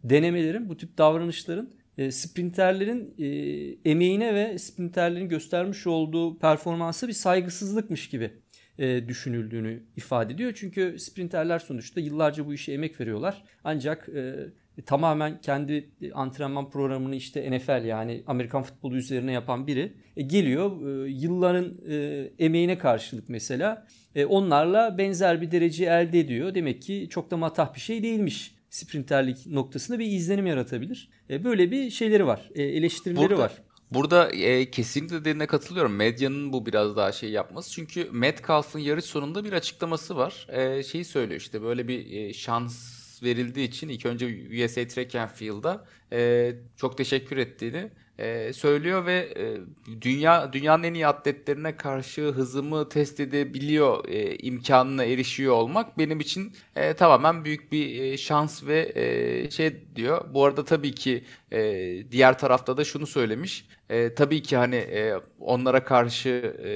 denemelerin, 0.04 0.68
bu 0.68 0.76
tip 0.76 0.98
davranışların 0.98 1.70
e, 1.98 2.10
sprinterlerin 2.10 3.14
e, 3.18 3.90
emeğine 3.90 4.34
ve 4.34 4.58
sprinterlerin 4.58 5.28
göstermiş 5.28 5.86
olduğu 5.86 6.38
performansa 6.38 7.08
bir 7.08 7.12
saygısızlıkmış 7.12 8.08
gibi 8.08 8.30
e, 8.78 9.08
düşünüldüğünü 9.08 9.82
ifade 9.96 10.32
ediyor. 10.32 10.52
Çünkü 10.54 10.98
sprinterler 10.98 11.58
sonuçta 11.58 12.00
yıllarca 12.00 12.46
bu 12.46 12.54
işe 12.54 12.72
emek 12.72 13.00
veriyorlar. 13.00 13.44
Ancak 13.64 14.08
e, 14.08 14.34
tamamen 14.82 15.40
kendi 15.40 15.90
antrenman 16.14 16.70
programını 16.70 17.16
işte 17.16 17.58
NFL 17.58 17.84
yani 17.84 18.22
Amerikan 18.26 18.62
futbolu 18.62 18.96
üzerine 18.96 19.32
yapan 19.32 19.66
biri 19.66 19.92
e, 20.16 20.22
geliyor 20.22 20.70
e, 20.86 21.10
yılların 21.10 21.74
e, 21.88 22.30
emeğine 22.38 22.78
karşılık 22.78 23.28
mesela 23.28 23.86
e, 24.14 24.24
onlarla 24.24 24.98
benzer 24.98 25.40
bir 25.40 25.50
derece 25.50 25.84
elde 25.84 26.20
ediyor. 26.20 26.54
Demek 26.54 26.82
ki 26.82 27.06
çok 27.10 27.30
da 27.30 27.36
matah 27.36 27.74
bir 27.74 27.80
şey 27.80 28.02
değilmiş 28.02 28.54
sprinterlik 28.70 29.46
noktasında 29.46 29.98
bir 29.98 30.06
izlenim 30.06 30.46
yaratabilir. 30.46 31.10
E, 31.30 31.44
böyle 31.44 31.70
bir 31.70 31.90
şeyleri 31.90 32.26
var, 32.26 32.50
e, 32.54 32.62
eleştirileri 32.62 33.28
Burada, 33.28 33.38
var. 33.38 33.52
Burada 33.90 34.30
e, 34.30 34.70
kesinlikle 34.70 35.20
dediğine 35.20 35.46
katılıyorum. 35.46 35.96
Medyanın 35.96 36.52
bu 36.52 36.66
biraz 36.66 36.96
daha 36.96 37.12
şey 37.12 37.30
yapması. 37.30 37.72
Çünkü 37.72 38.08
Metcalf'ın 38.12 38.78
yarış 38.78 39.04
sonunda 39.04 39.44
bir 39.44 39.52
açıklaması 39.52 40.16
var. 40.16 40.46
E, 40.50 40.82
şeyi 40.82 41.04
söylüyor 41.04 41.40
işte 41.40 41.62
böyle 41.62 41.88
bir 41.88 42.10
e, 42.10 42.32
şans 42.32 42.93
verildiği 43.24 43.68
için 43.68 43.88
ilk 43.88 44.06
önce 44.06 44.26
USA 44.64 44.86
Track 44.86 45.14
and 45.14 45.28
Field'a 45.28 45.84
e, 46.12 46.52
çok 46.76 46.98
teşekkür 46.98 47.36
ettiğini 47.36 47.90
e, 48.18 48.52
söylüyor 48.52 49.06
ve 49.06 49.34
e, 49.36 49.44
dünya 50.02 50.52
dünyanın 50.52 50.82
en 50.82 50.94
iyi 50.94 51.06
atletlerine 51.06 51.76
karşı 51.76 52.22
hızımı 52.22 52.88
test 52.88 53.20
edebiliyor 53.20 54.08
e, 54.08 54.36
imkanına 54.36 55.04
erişiyor 55.04 55.54
olmak 55.54 55.98
benim 55.98 56.20
için 56.20 56.52
e, 56.76 56.94
tamamen 56.94 57.44
büyük 57.44 57.72
bir 57.72 58.02
e, 58.02 58.16
şans 58.16 58.66
ve 58.66 58.92
e, 58.94 59.50
şey 59.50 59.76
diyor. 59.96 60.34
Bu 60.34 60.44
arada 60.44 60.64
tabii 60.64 60.94
ki 60.94 61.24
e, 61.54 62.10
diğer 62.10 62.38
tarafta 62.38 62.76
da 62.76 62.84
şunu 62.84 63.06
söylemiş. 63.06 63.66
E, 63.90 64.14
tabii 64.14 64.42
ki 64.42 64.56
hani 64.56 64.76
e, 64.76 65.14
onlara 65.40 65.84
karşı 65.84 66.28
e, 66.64 66.70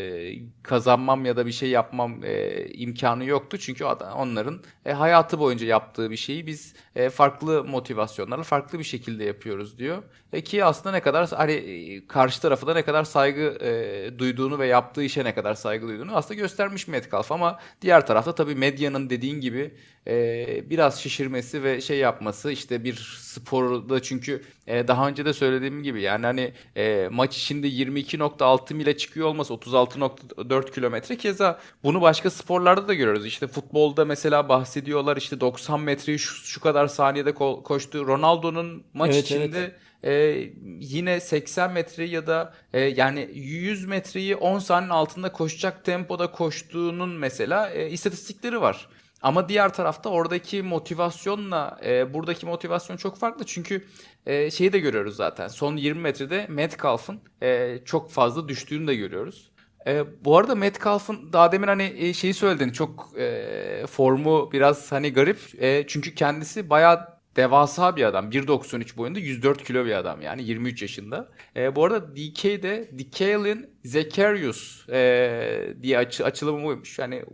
kazanmam 0.63 1.25
ya 1.25 1.37
da 1.37 1.47
bir 1.47 1.53
şey 1.53 1.71
yapmam 1.71 2.25
e, 2.25 2.67
imkanı 2.67 3.25
yoktu. 3.25 3.59
Çünkü 3.59 3.85
onların 3.85 4.63
e, 4.87 4.93
hayatı 4.93 5.39
boyunca 5.39 5.67
yaptığı 5.67 6.11
bir 6.11 6.17
şeyi 6.17 6.47
biz 6.47 6.75
e, 6.97 7.11
farklı 7.11 7.65
motivasyonlarla 7.65 8.43
farklı 8.43 8.79
bir 8.79 8.85
şekilde 8.85 9.25
yapıyoruz 9.25 9.79
diyor. 9.79 10.03
E, 10.33 10.41
ki 10.41 10.65
aslında 10.65 10.93
ne 10.93 11.01
kadar 11.01 11.31
hani 11.31 11.53
e, 11.53 12.07
karşı 12.07 12.41
tarafı 12.43 12.67
da 12.67 12.75
ne 12.75 12.83
kadar 12.83 13.05
saygı 13.05 13.59
e, 13.61 14.19
duyduğunu 14.19 14.59
ve 14.59 14.67
yaptığı 14.67 15.03
işe 15.03 15.25
ne 15.25 15.35
kadar 15.35 15.55
saygı 15.55 15.89
duyduğunu 15.89 16.17
aslında 16.17 16.41
göstermiş 16.41 16.89
Metcalf 16.89 17.33
ama 17.33 17.59
diğer 17.83 18.07
tarafta 18.07 18.35
tabii 18.35 18.55
medyanın 18.55 19.11
dediğin 19.11 19.41
gibi 19.41 19.75
e, 20.09 20.71
biraz 20.71 21.01
şişirmesi 21.01 21.63
ve 21.63 21.81
şey 21.81 21.99
yapması 21.99 22.53
işte 22.53 22.85
bir 22.85 22.95
sporda 23.21 24.03
çünkü 24.03 24.43
e, 24.67 24.89
daha 24.89 25.09
önce 25.09 25.25
de 25.25 25.33
söylediğim 25.33 25.83
gibi 25.83 26.03
yani 26.03 26.27
hani 26.27 26.53
e, 26.77 27.09
maç 27.13 27.37
içinde 27.37 27.69
22.6 27.69 28.75
mile 28.75 28.97
çıkıyor 28.97 29.29
olması 29.29 29.53
36.4 29.55 30.75
kilometre 30.75 31.17
keza 31.17 31.61
bunu 31.83 32.01
başka 32.01 32.31
sporlarda 32.31 32.89
da 32.89 32.95
görüyoruz. 32.95 33.27
İşte 33.27 33.47
futbolda 33.47 34.05
mesela 34.05 34.49
bahsediyorlar 34.49 35.17
işte 35.17 35.41
90 35.41 35.81
metreyi 35.81 36.19
şu, 36.19 36.35
şu 36.47 36.61
kadar 36.61 36.87
saniyede 36.87 37.31
ko- 37.31 37.63
koştu. 37.63 38.07
Ronaldo'nun 38.07 38.85
maç 38.95 39.15
Evet, 39.15 39.25
içinde 39.25 39.59
evet. 39.59 39.75
e, 40.05 40.53
yine 40.81 41.21
80 41.21 41.73
metre 41.73 42.05
ya 42.05 42.27
da 42.27 42.55
e, 42.73 42.81
yani 42.81 43.29
100 43.35 43.85
metreyi 43.87 44.37
10 44.37 44.59
saniyenin 44.59 44.91
altında 44.95 45.33
koşacak 45.33 45.85
tempoda 45.85 46.31
koştuğunun 46.33 47.11
mesela 47.11 47.71
e, 47.71 47.91
istatistikleri 47.91 48.61
var. 48.61 48.89
Ama 49.23 49.49
diğer 49.49 49.75
tarafta 49.75 50.11
oradaki 50.11 50.63
motivasyonla 50.63 51.79
e, 51.85 52.15
buradaki 52.15 52.47
motivasyon 52.47 52.97
çok 52.97 53.17
farklı. 53.19 53.47
Çünkü 53.47 53.85
e, 54.27 54.51
şeyi 54.51 54.73
de 54.73 54.79
görüyoruz 54.79 55.17
zaten. 55.17 55.49
Son 55.49 55.77
20 55.77 56.01
metrede 56.01 56.47
Metcalf'ın 56.49 57.21
e, 57.43 57.79
çok 57.85 58.11
fazla 58.11 58.49
düştüğünü 58.49 58.87
de 58.87 58.95
görüyoruz. 58.95 59.51
E, 59.87 60.25
bu 60.25 60.39
arada 60.39 60.55
Metcalf'ın 60.55 61.33
daha 61.33 61.53
demin 61.53 61.67
hani 61.69 61.95
e, 61.99 62.13
şeyi 62.13 62.35
söyledin 62.35 62.71
çok 62.71 63.11
e, 63.19 63.87
formu 63.91 64.53
biraz 64.53 64.93
hani 64.93 65.13
garip. 65.13 65.39
E, 65.63 65.85
çünkü 65.89 66.15
kendisi 66.15 66.71
bayağı 66.71 67.18
devasa 67.39 67.97
bir 67.97 68.05
adam. 68.05 68.31
1.93 68.31 68.97
boyunda 68.97 69.19
104 69.19 69.65
kilo 69.65 69.85
bir 69.85 69.93
adam 69.93 70.23
yani 70.23 70.45
23 70.45 70.83
yaşında. 70.83 71.29
E, 71.57 71.77
bu 71.77 71.85
arada 71.85 72.17
DK'de 72.17 72.91
Dikalen 72.99 73.71
Zacharius 73.85 74.89
e, 74.89 75.75
diye 75.83 75.99
açı, 75.99 76.25
açılımı 76.25 76.65
buymuş. 76.65 76.99
Yani 76.99 77.25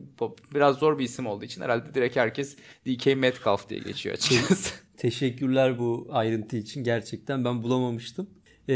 biraz 0.54 0.76
zor 0.76 0.98
bir 0.98 1.04
isim 1.04 1.26
olduğu 1.26 1.44
için 1.44 1.62
herhalde 1.62 1.94
direkt 1.94 2.16
herkes 2.16 2.56
DK 2.86 3.16
Metcalf 3.16 3.68
diye 3.68 3.80
geçiyor 3.80 4.14
açıkçası. 4.14 4.74
Teşekkürler 4.96 5.78
bu 5.78 6.08
ayrıntı 6.10 6.56
için. 6.56 6.84
Gerçekten 6.84 7.44
ben 7.44 7.62
bulamamıştım. 7.62 8.30
Ee, 8.68 8.74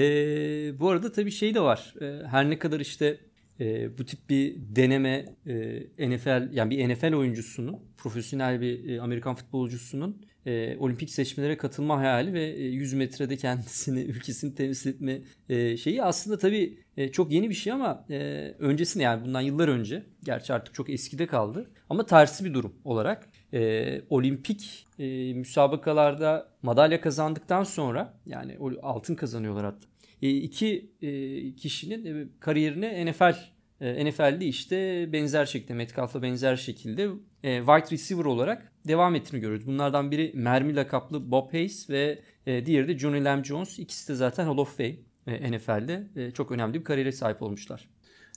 bu 0.80 0.90
arada 0.90 1.12
tabii 1.12 1.30
şey 1.30 1.54
de 1.54 1.60
var. 1.60 1.94
Ee, 2.00 2.26
her 2.26 2.50
ne 2.50 2.58
kadar 2.58 2.80
işte 2.80 3.18
e, 3.60 3.98
bu 3.98 4.04
tip 4.04 4.30
bir 4.30 4.54
deneme 4.58 5.26
e, 5.98 6.08
NFL 6.10 6.52
yani 6.52 6.70
bir 6.70 6.88
NFL 6.88 7.14
oyuncusunun, 7.14 7.76
profesyonel 7.96 8.60
bir 8.60 8.88
e, 8.88 9.00
Amerikan 9.00 9.34
futbolcusunun 9.34 10.22
e, 10.48 10.76
olimpik 10.78 11.10
seçmelere 11.10 11.56
katılma 11.56 11.98
hayali 11.98 12.32
ve 12.32 12.44
e, 12.44 12.62
100 12.62 12.94
metrede 12.94 13.36
kendisini, 13.36 14.00
ülkesini 14.08 14.54
temsil 14.54 14.90
etme 14.90 15.20
e, 15.48 15.76
şeyi 15.76 16.02
aslında 16.02 16.38
tabii 16.38 16.78
e, 16.96 17.12
çok 17.12 17.32
yeni 17.32 17.50
bir 17.50 17.54
şey 17.54 17.72
ama 17.72 18.04
e, 18.10 18.16
öncesinde 18.58 19.04
yani 19.04 19.24
bundan 19.24 19.40
yıllar 19.40 19.68
önce, 19.68 20.02
gerçi 20.24 20.52
artık 20.52 20.74
çok 20.74 20.90
eskide 20.90 21.26
kaldı 21.26 21.70
ama 21.88 22.06
tersi 22.06 22.44
bir 22.44 22.54
durum 22.54 22.74
olarak 22.84 23.28
e, 23.54 24.02
olimpik 24.10 24.86
e, 24.98 25.34
müsabakalarda 25.34 26.48
madalya 26.62 27.00
kazandıktan 27.00 27.64
sonra 27.64 28.14
yani 28.26 28.58
altın 28.82 29.14
kazanıyorlar 29.14 29.64
hatta. 29.64 29.86
E, 30.22 30.30
iki 30.30 30.90
e, 31.02 31.10
kişinin 31.54 32.04
e, 32.04 32.28
kariyerine 32.40 33.06
NFL 33.06 33.34
e, 33.80 34.10
NFL'de 34.10 34.46
işte 34.46 35.08
benzer 35.12 35.46
şekilde 35.46 35.74
Metcalf'la 35.74 36.22
benzer 36.22 36.56
şekilde 36.56 37.08
e, 37.42 37.58
wide 37.58 37.90
receiver 37.90 38.24
olarak 38.24 38.72
devam 38.88 39.14
ettiğini 39.14 39.40
görüyoruz. 39.40 39.66
Bunlardan 39.66 40.10
biri 40.10 40.32
mermi 40.34 40.76
lakaplı 40.76 41.30
Bob 41.30 41.52
Hayes 41.52 41.90
ve 41.90 42.22
e, 42.46 42.66
diğeri 42.66 42.88
de 42.88 42.98
Johnny 42.98 43.24
Lam 43.24 43.44
Jones. 43.44 43.78
İkisi 43.78 44.08
de 44.08 44.14
zaten 44.14 44.44
Hall 44.44 44.58
of 44.58 44.76
Fame 44.76 44.96
e, 45.26 45.52
NFL'de 45.52 46.06
e, 46.16 46.30
çok 46.30 46.52
önemli 46.52 46.74
bir 46.74 46.84
kariyere 46.84 47.12
sahip 47.12 47.42
olmuşlar. 47.42 47.88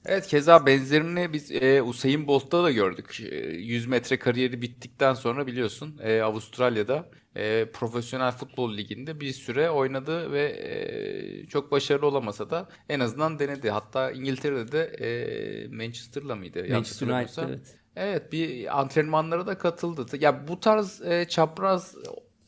Evet 0.06 0.28
keza 0.28 0.66
benzerini 0.66 1.34
biz 1.34 1.52
e, 1.52 1.82
Usain 1.82 2.28
Bolt'ta 2.28 2.64
da 2.64 2.72
gördük. 2.72 3.22
E, 3.32 3.36
100 3.36 3.88
metre 3.88 4.20
kariyeri 4.20 4.62
bittikten 4.62 5.14
sonra 5.14 5.48
biliyorsun 5.48 6.00
e, 6.04 6.22
Avustralya'da 6.22 7.10
e, 7.36 7.66
profesyonel 7.74 8.32
futbol 8.32 8.78
liginde 8.78 9.20
bir 9.20 9.34
süre 9.34 9.70
oynadı 9.70 10.32
ve 10.32 10.44
e, 10.44 11.48
çok 11.48 11.72
başarılı 11.72 12.06
olamasa 12.06 12.50
da 12.50 12.70
en 12.90 13.00
azından 13.00 13.40
denedi. 13.40 13.70
Hatta 13.70 14.12
İngiltere'de 14.12 14.72
de 14.72 14.84
e, 14.84 15.68
Manchester'la 15.68 16.36
mıydı? 16.36 16.66
Manchester 16.70 17.08
United 17.08 17.44
evet. 17.50 17.81
Evet 17.96 18.32
bir 18.32 18.80
antrenmanlara 18.80 19.48
da 19.48 19.58
katıldı. 19.58 20.06
Ya 20.20 20.48
bu 20.48 20.60
tarz 20.60 21.02
e, 21.02 21.26
çapraz 21.30 21.96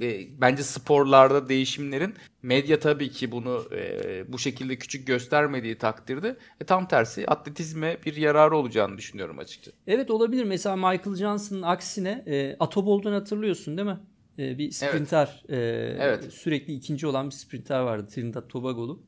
e, 0.01 0.19
bence 0.41 0.63
sporlarda 0.63 1.49
değişimlerin 1.49 2.13
medya 2.41 2.79
tabii 2.79 3.09
ki 3.09 3.31
bunu 3.31 3.63
e, 3.75 4.33
bu 4.33 4.39
şekilde 4.39 4.75
küçük 4.75 5.07
göstermediği 5.07 5.77
takdirde 5.77 6.37
e, 6.61 6.65
tam 6.65 6.87
tersi 6.87 7.27
atletizme 7.27 7.97
bir 8.05 8.15
yararı 8.15 8.57
olacağını 8.57 8.97
düşünüyorum 8.97 9.39
açıkçası. 9.39 9.77
Evet 9.87 10.11
olabilir. 10.11 10.43
Mesela 10.43 10.75
Michael 10.75 11.15
Johnson'ın 11.15 11.61
aksine 11.61 12.23
e, 12.27 12.55
Atobol'dan 12.59 13.13
hatırlıyorsun 13.13 13.77
değil 13.77 13.87
mi? 13.87 13.99
E, 14.39 14.57
bir 14.57 14.71
sprinter. 14.71 15.43
e, 15.49 15.55
Evet. 15.99 16.33
Sürekli 16.33 16.73
ikinci 16.73 17.07
olan 17.07 17.25
bir 17.25 17.31
sprinter 17.31 17.79
vardı. 17.79 18.07
Trinidad 18.07 18.47
Tobago'lu. 18.47 19.03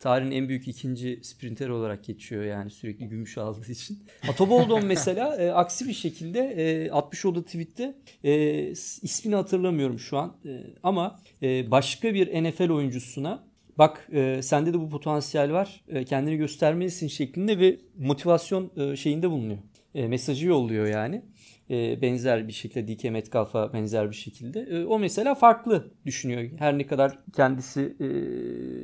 Tarihin 0.00 0.30
en 0.30 0.48
büyük 0.48 0.68
ikinci 0.68 1.20
sprinter 1.22 1.68
olarak 1.68 2.04
geçiyor 2.04 2.44
yani 2.44 2.70
sürekli 2.70 3.08
gümüş 3.08 3.38
aldığı 3.38 3.72
için. 3.72 3.98
Atoboldon 4.28 4.84
mesela 4.86 5.36
e, 5.36 5.50
aksi 5.50 5.88
bir 5.88 5.92
şekilde 5.92 6.40
e, 6.40 6.90
atmış 6.90 7.24
olduğu 7.24 7.44
tweette 7.44 7.94
e, 8.24 8.60
ismini 9.02 9.34
hatırlamıyorum 9.34 9.98
şu 9.98 10.18
an 10.18 10.36
E, 10.44 10.50
ama 10.82 11.20
e, 11.42 11.70
başka 11.70 12.14
bir 12.14 12.42
NFL 12.44 12.70
oyuncusuna 12.70 13.44
bak 13.78 14.08
e, 14.12 14.42
sende 14.42 14.74
de 14.74 14.80
bu 14.80 14.88
potansiyel 14.88 15.52
var 15.52 15.80
e, 15.88 16.04
kendini 16.04 16.36
göstermelisin 16.36 17.08
şeklinde 17.08 17.58
ve 17.58 17.78
motivasyon 17.98 18.70
e, 18.76 18.96
şeyinde 18.96 19.30
bulunuyor. 19.30 19.58
E, 19.94 20.08
mesajı 20.08 20.46
yolluyor 20.46 20.86
yani. 20.86 21.22
E, 21.70 22.02
benzer 22.02 22.48
bir 22.48 22.52
şekilde 22.52 22.98
DK 22.98 23.04
Metcalf'a 23.04 23.72
benzer 23.72 24.10
bir 24.10 24.16
şekilde. 24.16 24.60
E, 24.60 24.84
o 24.84 24.98
mesela 24.98 25.34
farklı 25.34 25.90
düşünüyor. 26.06 26.50
Her 26.58 26.78
ne 26.78 26.86
kadar 26.86 27.18
kendisi 27.36 27.96
e, 28.00 28.06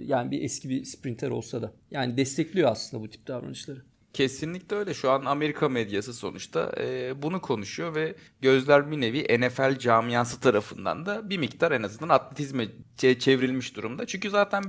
yani 0.05 0.31
bir 0.31 0.43
eski 0.43 0.69
bir 0.69 0.85
sprinter 0.85 1.31
olsa 1.31 1.63
da. 1.63 1.73
Yani 1.91 2.17
destekliyor 2.17 2.71
aslında 2.71 3.03
bu 3.03 3.11
tip 3.11 3.27
davranışları. 3.27 3.83
Kesinlikle 4.15 4.77
öyle. 4.77 4.95
Şu 4.95 5.11
an 5.11 5.25
Amerika 5.25 5.69
medyası 5.69 6.15
sonuçta 6.15 6.73
e, 6.79 7.23
bunu 7.23 7.41
konuşuyor 7.41 7.95
ve 7.95 8.15
gözler 8.41 8.91
bir 8.91 9.01
nevi 9.01 9.39
NFL 9.41 9.79
camiası 9.79 10.41
tarafından 10.41 11.07
da 11.07 11.31
bir 11.31 11.39
miktar 11.39 11.73
en 11.73 11.83
azından 11.83 12.09
atletizme 12.09 12.69
çevrilmiş 12.97 13.77
durumda. 13.77 14.07
Çünkü 14.07 14.31
zaten 14.31 14.63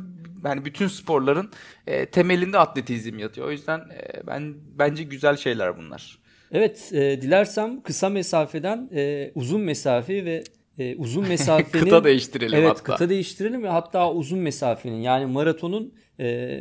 yani 0.46 0.66
bütün 0.66 0.88
sporların 0.88 1.52
e, 1.88 2.06
temelinde 2.06 2.58
atletizm 2.58 3.20
yatıyor. 3.20 3.48
O 3.48 3.52
yüzden 3.52 3.80
e, 3.80 4.28
ben 4.28 4.56
bence 4.80 5.04
güzel 5.04 5.38
şeyler 5.38 5.78
bunlar. 5.78 6.25
Evet, 6.52 6.92
e, 6.94 7.22
dilersem 7.22 7.82
kısa 7.82 8.10
mesafeden 8.10 8.90
e, 8.96 9.32
uzun 9.36 9.62
mesafe 9.62 10.26
ve 10.26 10.44
e, 10.80 10.96
uzun 10.96 11.28
mesafenin 11.28 11.84
kıta 11.84 12.04
değiştirelim 12.04 12.60
evet, 12.60 12.70
hatta. 12.70 12.84
kıta 12.84 13.10
değiştirelim 13.10 13.64
ve 13.64 13.68
hatta 13.68 14.14
uzun 14.14 14.40
mesafenin 14.40 15.02
yani 15.02 15.26
maratonun 15.26 15.94
e, 16.20 16.60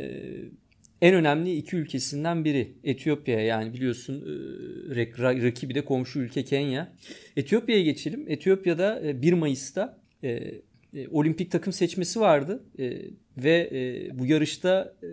en 1.02 1.14
önemli 1.14 1.54
iki 1.56 1.76
ülkesinden 1.76 2.44
biri 2.44 2.76
Etiyopya 2.84 3.40
yani 3.40 3.74
biliyorsun 3.74 4.14
e, 4.14 4.96
rakibi 5.42 5.74
de 5.74 5.84
komşu 5.84 6.20
ülke 6.20 6.44
Kenya. 6.44 6.92
Etiyopya'ya 7.36 7.82
geçelim. 7.82 8.24
Etiyopya'da 8.28 9.00
1 9.22 9.32
e, 9.32 9.34
Mayıs'ta 9.34 9.98
e, 10.24 10.54
e, 10.94 11.08
olimpik 11.08 11.50
takım 11.50 11.72
seçmesi 11.72 12.20
vardı 12.20 12.62
e, 12.78 13.00
ve 13.36 13.70
e, 13.72 14.18
bu 14.18 14.26
yarışta 14.26 14.94
e, 15.02 15.06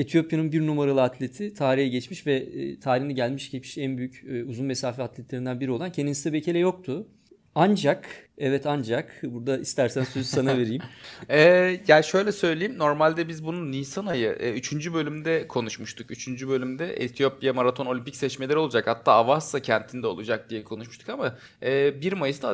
Etiyopya'nın 0.00 0.52
bir 0.52 0.66
numaralı 0.66 1.02
atleti 1.02 1.54
tarihe 1.54 1.88
geçmiş 1.88 2.26
ve 2.26 2.34
e, 2.34 2.80
tarihine 2.80 3.12
gelmiş 3.12 3.50
geçmiş 3.50 3.78
en 3.78 3.98
büyük 3.98 4.24
e, 4.28 4.44
uzun 4.44 4.66
mesafe 4.66 5.02
atletlerinden 5.02 5.60
biri 5.60 5.70
olan 5.70 5.92
Kenenisa 5.92 6.32
Bekele 6.32 6.58
yoktu. 6.58 7.08
Ancak 7.54 8.27
evet 8.38 8.66
ancak 8.66 9.20
burada 9.22 9.58
istersen 9.58 10.04
sözü 10.04 10.28
sana 10.28 10.58
vereyim. 10.58 10.82
ee, 11.28 11.80
ya 11.88 12.02
şöyle 12.02 12.32
söyleyeyim 12.32 12.78
normalde 12.78 13.28
biz 13.28 13.44
bunu 13.44 13.70
Nisan 13.70 14.06
ayı 14.06 14.30
3. 14.30 14.72
E, 14.72 14.94
bölümde 14.94 15.48
konuşmuştuk. 15.48 16.10
3. 16.10 16.28
bölümde 16.28 16.92
Etiyopya 17.04 17.52
Maraton 17.52 17.86
Olimpik 17.86 18.16
seçmeleri 18.16 18.58
olacak. 18.58 18.86
Hatta 18.86 19.12
Avassa 19.12 19.60
kentinde 19.60 20.06
olacak 20.06 20.50
diye 20.50 20.64
konuşmuştuk 20.64 21.08
ama 21.08 21.38
e, 21.62 22.00
1 22.00 22.12
Mayıs'ta 22.12 22.48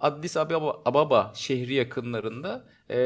Addis 0.00 0.36
Ababa, 0.36 0.82
Ababa 0.84 1.32
şehri 1.34 1.74
yakınlarında 1.74 2.64
e, 2.90 2.98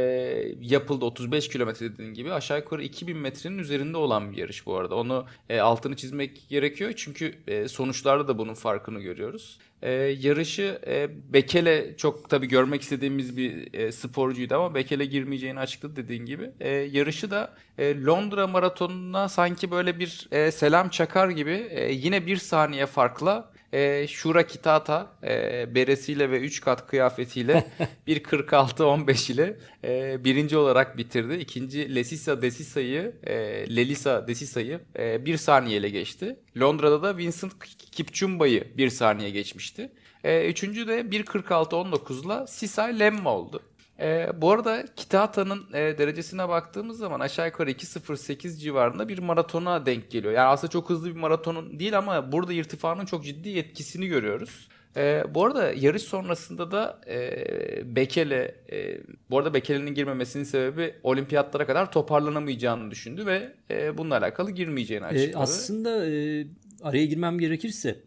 yapıldı 0.61 1.05
35 1.05 1.49
kilometre 1.49 1.93
dediğin 1.93 2.15
gibi 2.15 2.33
aşağı 2.33 2.59
yukarı 2.59 2.83
2000 2.83 3.17
metrenin 3.17 3.59
üzerinde 3.59 3.97
olan 3.97 4.33
bir 4.33 4.37
yarış 4.37 4.67
bu 4.67 4.77
arada. 4.77 4.95
Onu 4.95 5.27
e, 5.49 5.61
altını 5.61 5.97
çizmek 5.97 6.49
gerekiyor 6.49 6.93
çünkü 6.97 7.35
e, 7.47 7.69
sonuçlarda 7.69 8.29
da 8.29 8.39
bunun 8.39 8.55
farkını 8.55 9.01
görüyoruz. 9.01 9.59
E, 9.83 9.91
yarışı 9.93 10.81
e, 10.87 11.11
Bekele 11.33 11.97
çok 11.97 12.12
tabii 12.29 12.49
görmek 12.49 12.83
istediğimiz 12.83 13.37
bir 13.37 13.75
e, 13.75 13.93
sporcuydu 13.93 14.55
ama 14.55 14.75
Bekele 14.75 15.05
girmeyeceğini 15.05 15.61
açıkladı 15.61 15.97
dediğin 15.97 16.27
gibi. 16.27 16.51
E, 16.61 16.69
yarışı 16.69 17.31
da 17.31 17.55
e, 17.79 18.03
Londra 18.05 18.47
maratonuna 18.47 19.29
sanki 19.29 19.71
böyle 19.71 19.99
bir 19.99 20.29
e, 20.33 20.51
selam 20.51 20.89
çakar 20.89 21.29
gibi 21.29 21.67
e, 21.71 21.93
yine 21.93 22.27
bir 22.27 22.37
saniye 22.37 22.87
farkla 22.87 23.53
e, 23.73 24.07
Shura 24.09 24.47
Kitata 24.47 25.13
e, 25.23 25.75
beresiyle 25.75 26.31
ve 26.31 26.41
3 26.41 26.61
kat 26.61 26.87
kıyafetiyle 26.87 27.65
1.46-15 28.09 29.33
ile 29.33 29.57
e, 29.85 30.25
birinci 30.25 30.57
olarak 30.57 30.99
bitirdi. 30.99 31.35
İkinci 31.35 31.95
Lesisa 31.95 32.43
Desisa'yı 32.43 33.13
e, 33.25 33.35
Lelisa 33.77 34.29
Desisa'yı 34.29 34.81
e, 34.99 35.25
1 35.27 35.37
saniyeyle 35.37 35.89
geçti. 35.89 36.37
Londra'da 36.61 37.03
da 37.03 37.17
Vincent 37.17 37.53
Kipchumba'yı 37.93 38.65
1 38.77 38.91
saniye 38.91 39.31
geçmişti. 39.31 39.93
E, 40.25 40.51
üçüncü 40.51 40.89
de 40.89 41.01
1.46-19'la 41.01 42.47
Sisay 42.47 42.99
Lemma 42.99 43.35
oldu. 43.35 43.63
E, 44.01 44.29
bu 44.37 44.51
arada 44.51 44.85
Kitata'nın 44.97 45.73
e, 45.73 45.99
derecesine 45.99 46.49
baktığımız 46.49 46.99
zaman 46.99 47.21
aşağı 47.21 47.47
yukarı 47.47 47.71
2.08 47.71 48.59
civarında 48.59 49.09
bir 49.09 49.19
maratona 49.19 49.87
denk 49.87 50.11
geliyor. 50.11 50.33
Yani 50.33 50.49
aslında 50.49 50.71
çok 50.71 50.91
hızlı 50.91 51.09
bir 51.15 51.21
maratonun 51.21 51.79
değil 51.79 51.99
ama 51.99 52.33
burada 52.33 52.53
irtifanın 52.53 53.05
çok 53.05 53.25
ciddi 53.25 53.59
etkisini 53.59 54.07
görüyoruz. 54.07 54.69
E, 54.97 55.25
bu 55.35 55.45
arada 55.45 55.73
yarış 55.73 56.03
sonrasında 56.03 56.71
da 56.71 57.01
e, 57.09 57.97
Bekele, 57.97 58.55
e, 58.73 59.01
bu 59.31 59.39
arada 59.39 59.55
Bekele'nin 59.55 59.95
girmemesinin 59.95 60.45
sebebi 60.45 60.95
olimpiyatlara 61.03 61.67
kadar 61.67 61.93
toparlanamayacağını 61.93 62.91
düşündü 62.91 63.27
ve 63.27 63.53
e, 63.71 63.99
bununla 63.99 64.17
alakalı 64.17 64.51
girmeyeceğini 64.51 65.05
e, 65.05 65.09
açıkladı. 65.09 65.37
E, 65.37 65.41
aslında 65.41 66.07
e, 66.07 66.47
araya 66.83 67.07
girmem 67.07 67.39
gerekirse 67.39 68.01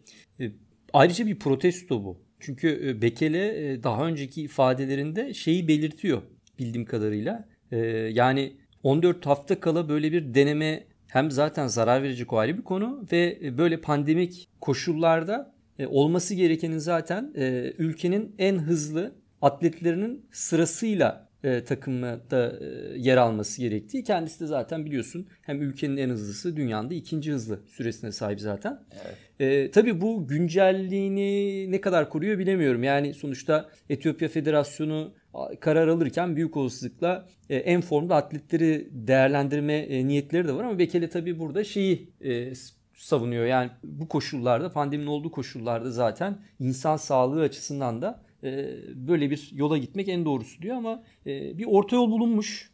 ayrıca 0.96 1.26
bir 1.26 1.38
protesto 1.38 2.04
bu. 2.04 2.20
Çünkü 2.40 2.88
e, 2.88 3.02
Bekele 3.02 3.72
e, 3.72 3.82
daha 3.82 4.06
önceki 4.06 4.42
ifadelerinde 4.42 5.34
şeyi 5.34 5.68
belirtiyor 5.68 6.22
bildiğim 6.58 6.86
kadarıyla. 6.86 7.48
E, 7.72 7.76
yani 8.12 8.52
14 8.82 9.26
hafta 9.26 9.60
kala 9.60 9.88
böyle 9.88 10.12
bir 10.12 10.34
deneme 10.34 10.84
hem 11.08 11.30
zaten 11.30 11.66
zarar 11.66 12.02
verecek 12.02 12.32
o 12.32 12.38
ayrı 12.38 12.58
bir 12.58 12.62
konu 12.62 13.06
ve 13.12 13.58
böyle 13.58 13.80
pandemik 13.80 14.48
koşullarda 14.60 15.54
olması 15.86 16.34
gerekenin 16.34 16.78
zaten 16.78 17.32
ülkenin 17.78 18.34
en 18.38 18.58
hızlı 18.58 19.14
atletlerinin 19.42 20.26
sırasıyla 20.32 21.28
takımda 21.42 22.52
yer 22.96 23.16
alması 23.16 23.60
gerektiği. 23.60 24.04
Kendisi 24.04 24.40
de 24.40 24.46
zaten 24.46 24.86
biliyorsun 24.86 25.26
hem 25.42 25.62
ülkenin 25.62 25.96
en 25.96 26.10
hızlısı 26.10 26.56
dünyada 26.56 26.94
ikinci 26.94 27.32
hızlı 27.32 27.60
süresine 27.66 28.12
sahip 28.12 28.40
zaten. 28.40 28.80
Evet. 29.04 29.25
E, 29.40 29.70
tabii 29.70 30.00
bu 30.00 30.26
güncelliğini 30.26 31.72
ne 31.72 31.80
kadar 31.80 32.10
koruyor 32.10 32.38
bilemiyorum. 32.38 32.82
Yani 32.82 33.14
sonuçta 33.14 33.68
Etiyopya 33.88 34.28
Federasyonu 34.28 35.12
karar 35.60 35.88
alırken 35.88 36.36
büyük 36.36 36.56
olasılıkla 36.56 37.28
e, 37.50 37.56
en 37.56 37.80
formda 37.80 38.16
atletleri 38.16 38.88
değerlendirme 38.90 39.74
e, 39.74 40.06
niyetleri 40.06 40.48
de 40.48 40.54
var 40.54 40.64
ama 40.64 40.78
Bekele 40.78 41.08
tabii 41.08 41.38
burada 41.38 41.64
şeyi 41.64 42.10
e, 42.20 42.52
savunuyor. 42.94 43.46
Yani 43.46 43.70
bu 43.84 44.08
koşullarda 44.08 44.72
pandeminin 44.72 45.06
olduğu 45.06 45.30
koşullarda 45.30 45.90
zaten 45.90 46.38
insan 46.60 46.96
sağlığı 46.96 47.42
açısından 47.42 48.02
da 48.02 48.22
e, 48.44 48.68
böyle 48.94 49.30
bir 49.30 49.50
yola 49.52 49.78
gitmek 49.78 50.08
en 50.08 50.24
doğrusu 50.24 50.62
diyor 50.62 50.76
ama 50.76 51.02
e, 51.26 51.58
bir 51.58 51.66
orta 51.68 51.96
yol 51.96 52.10
bulunmuş. 52.10 52.70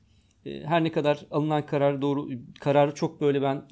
E, 0.46 0.62
her 0.64 0.84
ne 0.84 0.92
kadar 0.92 1.26
alınan 1.30 1.66
karar 1.66 2.02
doğru 2.02 2.28
kararı 2.60 2.94
çok 2.94 3.20
böyle 3.20 3.42
ben 3.42 3.62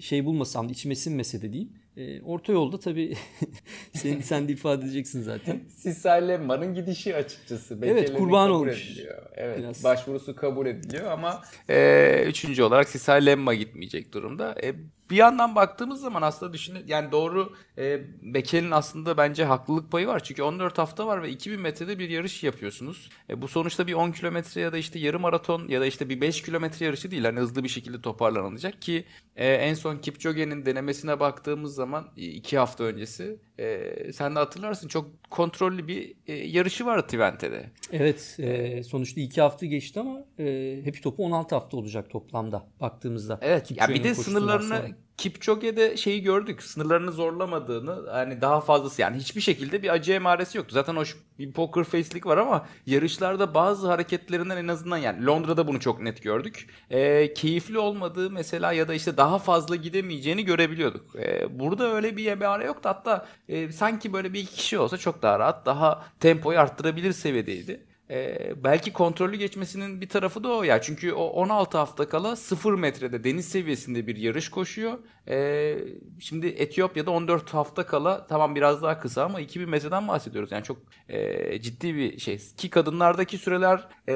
şey 0.00 0.24
bulmasam 0.24 0.68
da 0.68 0.72
içime 0.72 0.94
sinmese 0.94 1.42
de 1.42 1.52
değil. 1.96 2.22
Orta 2.24 2.52
yolda 2.52 2.80
tabii 2.80 3.14
sen, 3.94 4.20
sen 4.20 4.48
de 4.48 4.52
ifade 4.52 4.84
edeceksin 4.84 5.22
zaten. 5.22 5.60
Sisal 5.76 6.28
Lemma'nın 6.28 6.74
gidişi 6.74 7.16
açıkçası. 7.16 7.78
evet 7.82 8.12
kurban 8.14 8.50
olmuş. 8.50 8.90
Ediliyor. 8.90 9.22
Evet 9.34 9.58
Biraz. 9.58 9.84
başvurusu 9.84 10.36
kabul 10.36 10.66
ediliyor 10.66 11.10
ama 11.10 11.42
e, 11.68 12.24
üçüncü 12.26 12.62
olarak 12.62 12.88
Sisal 12.88 13.26
Lemma 13.26 13.54
gitmeyecek 13.54 14.14
durumda. 14.14 14.54
E, 14.62 14.74
bir 15.10 15.16
yandan 15.16 15.54
baktığımız 15.54 16.00
zaman 16.00 16.22
aslında 16.22 16.52
düşünün 16.52 16.84
yani 16.86 17.12
doğru 17.12 17.52
e, 17.78 18.00
Bekel'in 18.22 18.70
aslında 18.70 19.16
bence 19.16 19.44
haklılık 19.44 19.92
payı 19.92 20.06
var. 20.06 20.22
Çünkü 20.22 20.42
14 20.42 20.78
hafta 20.78 21.06
var 21.06 21.22
ve 21.22 21.30
2000 21.30 21.60
metrede 21.60 21.98
bir 21.98 22.08
yarış 22.10 22.42
yapıyorsunuz. 22.42 23.10
E, 23.30 23.42
bu 23.42 23.48
sonuçta 23.48 23.86
bir 23.86 23.94
10 23.94 24.12
kilometre 24.12 24.60
ya 24.60 24.72
da 24.72 24.78
işte 24.78 24.98
yarım 24.98 25.22
maraton 25.22 25.68
ya 25.68 25.80
da 25.80 25.86
işte 25.86 26.08
bir 26.08 26.20
5 26.20 26.42
kilometre 26.42 26.86
yarışı 26.86 27.10
değil. 27.10 27.24
Hani 27.24 27.40
hızlı 27.40 27.64
bir 27.64 27.68
şekilde 27.68 28.00
toparlanılacak 28.00 28.82
ki 28.82 29.04
e, 29.36 29.48
en 29.48 29.74
son 29.74 29.98
Kipchoge'nin 29.98 30.66
denemesine 30.66 31.20
baktığımız 31.20 31.74
zaman 31.74 32.08
2 32.16 32.58
hafta 32.58 32.84
öncesi 32.84 33.38
e, 33.58 34.12
sen 34.12 34.34
de 34.34 34.38
hatırlarsın 34.38 34.88
çok 34.88 35.30
kontrollü 35.30 35.88
bir 35.88 36.14
e, 36.26 36.34
yarışı 36.34 36.86
var 36.86 37.02
Twente'de. 37.02 37.70
Evet 37.92 38.36
e, 38.38 38.82
sonuçta 38.82 39.20
2 39.20 39.40
hafta 39.40 39.66
geçti 39.66 40.00
ama 40.00 40.24
e, 40.38 40.80
hepi 40.84 41.00
topu 41.00 41.24
16 41.24 41.54
hafta 41.54 41.76
olacak 41.76 42.10
toplamda 42.10 42.66
baktığımızda. 42.80 43.38
Evet 43.42 43.70
ya 43.70 43.88
bir 43.88 44.04
de 44.04 44.14
sınırlarını 44.14 44.68
sonra. 44.68 44.88
Kipchoge'de 45.16 45.96
şeyi 45.96 46.22
gördük. 46.22 46.62
Sınırlarını 46.62 47.12
zorlamadığını 47.12 48.10
hani 48.10 48.40
daha 48.40 48.60
fazlası 48.60 49.02
yani 49.02 49.16
hiçbir 49.16 49.40
şekilde 49.40 49.82
bir 49.82 49.88
acı 49.88 50.12
emaresi 50.12 50.58
yoktu. 50.58 50.74
Zaten 50.74 50.96
o 50.96 51.04
bir 51.38 51.52
poker 51.52 51.84
face'lik 51.84 52.26
var 52.26 52.38
ama 52.38 52.66
yarışlarda 52.86 53.54
bazı 53.54 53.86
hareketlerinden 53.86 54.56
en 54.56 54.68
azından 54.68 54.96
yani 54.96 55.26
Londra'da 55.26 55.68
bunu 55.68 55.80
çok 55.80 56.00
net 56.00 56.22
gördük. 56.22 56.68
E, 56.90 57.34
keyifli 57.34 57.78
olmadığı 57.78 58.30
mesela 58.30 58.72
ya 58.72 58.88
da 58.88 58.94
işte 58.94 59.16
daha 59.16 59.38
fazla 59.38 59.76
gidemeyeceğini 59.76 60.44
görebiliyorduk. 60.44 61.16
E, 61.16 61.58
burada 61.58 61.94
öyle 61.94 62.16
bir 62.16 62.26
emare 62.26 62.64
yoktu. 62.64 62.88
Hatta 62.88 63.26
e, 63.48 63.72
sanki 63.72 64.12
böyle 64.12 64.32
bir 64.32 64.40
iki 64.40 64.54
kişi 64.54 64.78
olsa 64.78 64.96
çok 64.98 65.22
daha 65.22 65.38
rahat 65.38 65.66
daha 65.66 66.04
tempoyu 66.20 66.58
arttırabilir 66.58 67.12
seviyedeydi. 67.12 67.86
E, 68.10 68.52
belki 68.64 68.92
kontrollü 68.92 69.36
geçmesinin 69.36 70.00
bir 70.00 70.08
tarafı 70.08 70.44
da 70.44 70.48
o 70.48 70.62
ya. 70.62 70.80
Çünkü 70.80 71.12
o 71.12 71.24
16 71.24 71.78
hafta 71.78 72.08
kala 72.08 72.36
0 72.36 72.74
metrede 72.74 73.24
deniz 73.24 73.48
seviyesinde 73.48 74.06
bir 74.06 74.16
yarış 74.16 74.48
koşuyor. 74.48 74.98
E, 75.28 75.76
şimdi 76.20 76.46
Etiyopya'da 76.46 77.10
14 77.10 77.54
hafta 77.54 77.86
kala 77.86 78.26
tamam 78.26 78.54
biraz 78.54 78.82
daha 78.82 78.98
kısa 78.98 79.24
ama 79.24 79.40
2000 79.40 79.68
metreden 79.68 80.08
bahsediyoruz. 80.08 80.52
Yani 80.52 80.64
çok 80.64 80.78
e, 81.08 81.60
ciddi 81.60 81.94
bir 81.94 82.18
şey. 82.18 82.38
Ki 82.56 82.70
kadınlardaki 82.70 83.38
süreler 83.38 83.88
e, 84.08 84.14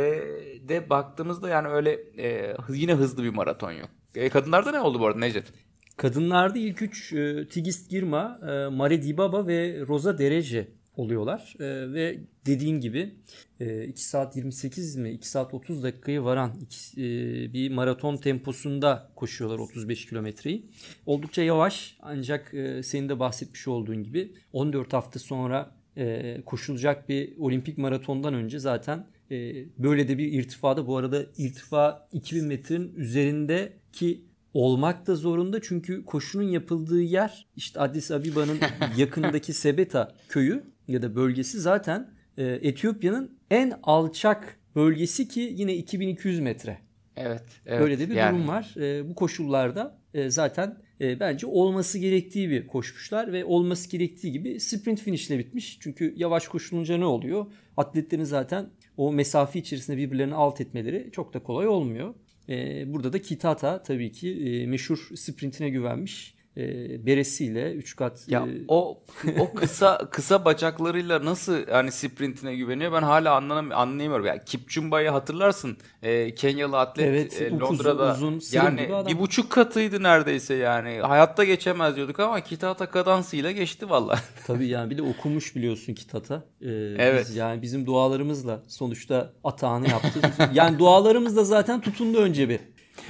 de 0.68 0.90
baktığımızda 0.90 1.48
yani 1.48 1.68
öyle 1.68 1.98
e, 2.18 2.57
yine 2.68 2.94
hızlı 2.94 3.24
bir 3.24 3.31
maraton 3.31 3.72
yok. 3.72 3.88
E, 4.14 4.29
kadınlarda 4.29 4.70
ne 4.70 4.81
oldu 4.81 5.00
bu 5.00 5.07
arada 5.07 5.18
Necdet? 5.18 5.53
Kadınlarda 5.96 6.59
ilk 6.59 6.83
üç 6.83 7.12
e, 7.12 7.48
Tigist 7.48 7.90
Girma, 7.90 8.38
e, 8.42 8.68
Mare 8.68 9.03
Dibaba 9.03 9.46
ve 9.46 9.81
Rosa 9.88 10.18
Derece 10.18 10.80
oluyorlar. 10.96 11.55
E, 11.61 11.92
ve 11.92 12.18
dediğin 12.46 12.81
gibi 12.81 13.14
e, 13.61 13.85
2 13.85 14.05
saat 14.05 14.37
28 14.37 14.96
mi 14.96 15.11
2 15.11 15.29
saat 15.29 15.55
30 15.55 15.83
dakikayı 15.83 16.22
varan 16.22 16.53
iki, 16.62 17.03
e, 17.03 17.07
bir 17.53 17.70
maraton 17.70 18.16
temposunda 18.16 19.11
koşuyorlar 19.16 19.59
35 19.59 20.07
kilometreyi. 20.07 20.64
Oldukça 21.07 21.42
yavaş 21.42 21.96
ancak 22.03 22.55
e, 22.55 22.83
senin 22.83 23.09
de 23.09 23.18
bahsetmiş 23.18 23.68
olduğun 23.68 24.05
gibi 24.05 24.33
14 24.53 24.92
hafta 24.92 25.18
sonra 25.18 25.81
e, 25.96 26.37
koşulacak 26.46 27.09
bir 27.09 27.38
olimpik 27.38 27.79
maratondan 27.79 28.35
önce 28.35 28.59
zaten 28.59 29.07
e, 29.31 29.55
böyle 29.79 30.09
de 30.09 30.18
bir 30.18 30.33
irtifada 30.33 30.87
bu 30.87 30.96
arada 30.96 31.26
irtifa 31.38 32.09
2000 32.12 32.46
metrenin 32.46 32.94
üzerindeki 32.96 34.24
olmak 34.55 35.07
da 35.07 35.14
zorunda 35.14 35.62
çünkü 35.62 36.05
koşunun 36.05 36.42
yapıldığı 36.42 37.03
yer 37.03 37.46
işte 37.57 37.81
Addis 37.81 38.11
Abiba'nın 38.11 38.59
yakındaki 38.96 39.53
Sebeta 39.53 40.14
köyü 40.29 40.64
ya 40.90 41.03
da 41.03 41.16
bölgesi 41.16 41.61
zaten 41.61 42.11
e, 42.38 42.44
Etiyopya'nın 42.44 43.38
en 43.50 43.72
alçak 43.83 44.59
bölgesi 44.76 45.29
ki 45.29 45.53
yine 45.57 45.74
2200 45.74 46.40
metre. 46.40 46.79
Evet. 47.16 47.42
evet 47.66 47.81
Böyle 47.81 47.98
de 47.98 48.11
bir 48.11 48.14
yani. 48.14 48.35
durum 48.35 48.48
var. 48.48 48.74
E, 48.76 49.09
bu 49.09 49.14
koşullarda 49.14 49.98
e, 50.14 50.31
zaten 50.31 50.76
e, 51.00 51.20
bence 51.20 51.46
olması 51.46 51.98
gerektiği 51.98 52.50
bir 52.50 52.66
koşmuşlar 52.66 53.33
ve 53.33 53.44
olması 53.44 53.90
gerektiği 53.90 54.33
gibi 54.33 54.61
sprint 54.61 55.00
finişle 55.00 55.38
bitmiş. 55.38 55.79
Çünkü 55.81 56.14
yavaş 56.16 56.48
koşulunca 56.48 56.98
ne 56.98 57.05
oluyor? 57.05 57.46
Atletlerin 57.76 58.24
zaten 58.24 58.70
o 58.96 59.12
mesafe 59.12 59.59
içerisinde 59.59 59.96
birbirlerini 59.96 60.35
alt 60.35 60.61
etmeleri 60.61 61.09
çok 61.12 61.35
da 61.35 61.42
kolay 61.42 61.68
olmuyor. 61.68 62.14
E, 62.48 62.85
burada 62.92 63.12
da 63.12 63.22
Kitata 63.22 63.83
tabii 63.83 64.12
ki 64.12 64.31
e, 64.31 64.66
meşhur 64.66 65.09
sprintine 65.14 65.70
güvenmiş. 65.70 66.35
E, 66.61 67.07
beresiyle 67.07 67.73
3 67.73 67.96
kat 67.96 68.29
Ya 68.29 68.40
e, 68.40 68.64
o 68.68 69.03
o 69.38 69.55
kısa 69.55 69.99
kısa 70.11 70.44
bacaklarıyla 70.44 71.25
nasıl 71.25 71.66
hani 71.66 71.92
sprintine 71.92 72.57
güveniyor 72.57 72.92
ben 72.92 73.03
hala 73.03 73.35
anlamam 73.35 73.73
anlayamıyorum. 73.73 74.27
Yani 74.27 74.40
Kipchumba'yı 74.46 75.11
hatırlarsın. 75.11 75.77
E, 76.03 76.35
Kenyalı 76.35 76.79
atlet 76.79 77.09
Evet, 77.09 77.42
e, 77.42 77.51
Londra'da 77.51 78.12
uzun, 78.12 78.38
sırım 78.38 78.64
yani 78.64 79.07
bir 79.09 79.18
buçuk 79.18 79.51
katıydı 79.51 80.03
neredeyse 80.03 80.55
yani. 80.55 81.01
Hayatta 81.01 81.44
geçemez 81.44 81.96
diyorduk 81.96 82.20
ama 82.20 82.40
Kitata 82.40 82.87
kadansıyla 82.87 83.51
geçti 83.51 83.90
vallahi. 83.90 84.20
Tabii 84.46 84.66
yani 84.66 84.90
bir 84.90 84.99
de 84.99 85.03
okumuş 85.03 85.57
biliyorsun 85.57 85.94
Kitata. 85.94 86.44
Ee, 86.61 86.68
Evet. 86.99 87.27
Biz 87.29 87.37
yani 87.37 87.62
bizim 87.62 87.87
dualarımızla 87.87 88.62
sonuçta 88.68 89.33
atağını 89.44 89.88
yaptı. 89.88 90.20
yani 90.55 90.79
dualarımız 90.79 91.37
da 91.37 91.44
zaten 91.44 91.81
tutundu 91.81 92.18
önce 92.18 92.49
bir. 92.49 92.61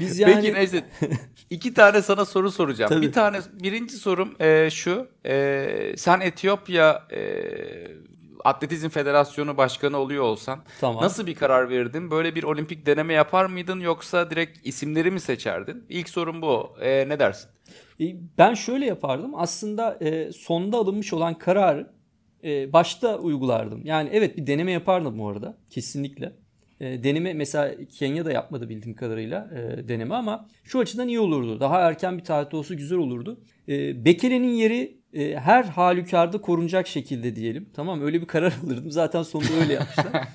Biz 0.01 0.19
yani 0.19 0.35
Peki 0.35 0.55
Necdet 0.55 0.85
iki 1.51 1.75
tane 1.75 2.03
sana 2.03 2.25
soru 2.25 2.51
soracağım. 2.51 2.89
Tabii. 2.89 3.07
Bir 3.07 3.13
tane 3.13 3.39
birinci 3.63 3.97
sorum 3.97 4.35
e, 4.41 4.71
şu. 4.71 5.09
E, 5.27 5.95
sen 5.97 6.21
Etiyopya 6.21 7.07
e, 7.13 7.21
Atletizm 8.45 8.89
Federasyonu 8.89 9.57
Başkanı 9.57 9.97
oluyor 9.99 10.25
olsan 10.25 10.65
Tamam. 10.81 11.03
nasıl 11.05 11.27
bir 11.27 11.35
karar 11.35 11.69
verirdin? 11.71 12.11
Böyle 12.11 12.35
bir 12.35 12.43
olimpik 12.43 12.87
deneme 12.87 13.15
yapar 13.15 13.47
mıydın 13.47 13.81
yoksa 13.81 14.31
direkt 14.31 14.67
isimleri 14.67 15.11
mi 15.11 15.21
seçerdin? 15.21 15.85
İlk 15.89 16.09
sorum 16.09 16.43
bu. 16.43 16.71
E, 16.81 17.09
ne 17.09 17.19
dersin? 17.19 17.51
E, 18.01 18.05
Ben 18.39 18.55
şöyle 18.55 18.87
yapardım. 18.87 19.33
Aslında 19.35 19.99
e, 20.01 20.33
sonda 20.33 20.77
alınmış 20.77 21.13
olan 21.13 21.35
kararı 21.35 21.91
e, 22.45 22.73
başta 22.73 23.19
uygulardım. 23.19 23.87
Yani 23.87 24.11
evet 24.13 24.37
bir 24.37 24.47
deneme 24.47 24.73
yapardım 24.73 25.19
bu 25.19 25.29
arada. 25.29 25.57
Kesinlikle. 25.71 26.33
E, 26.81 27.05
deneme 27.05 27.35
mesela 27.35 27.75
Kenya 27.99 28.25
da 28.25 28.33
yapmadı 28.33 28.69
bildiğim 28.69 28.97
kadarıyla 28.97 29.51
e, 29.55 29.89
deneme 29.89 30.15
ama 30.15 30.49
şu 30.65 30.79
açıdan 30.79 31.09
iyi 31.09 31.21
olurdu. 31.21 31.61
Daha 31.61 31.81
erken 31.81 32.19
bir 32.19 32.25
tarihte 32.25 32.57
olsa 32.57 32.75
güzel 32.75 32.99
olurdu. 32.99 33.41
E, 33.69 34.05
Bekele'nin 34.05 34.55
yeri 34.55 35.01
e, 35.13 35.37
her 35.37 35.65
halükarda 35.65 36.41
korunacak 36.41 36.87
şekilde 36.87 37.37
diyelim. 37.37 37.69
Tamam 37.75 38.03
öyle 38.03 38.21
bir 38.21 38.27
karar 38.27 38.55
alırdım. 38.67 38.91
Zaten 38.91 39.23
sonunda 39.23 39.53
öyle 39.61 39.73
yapmışlar. 39.73 40.29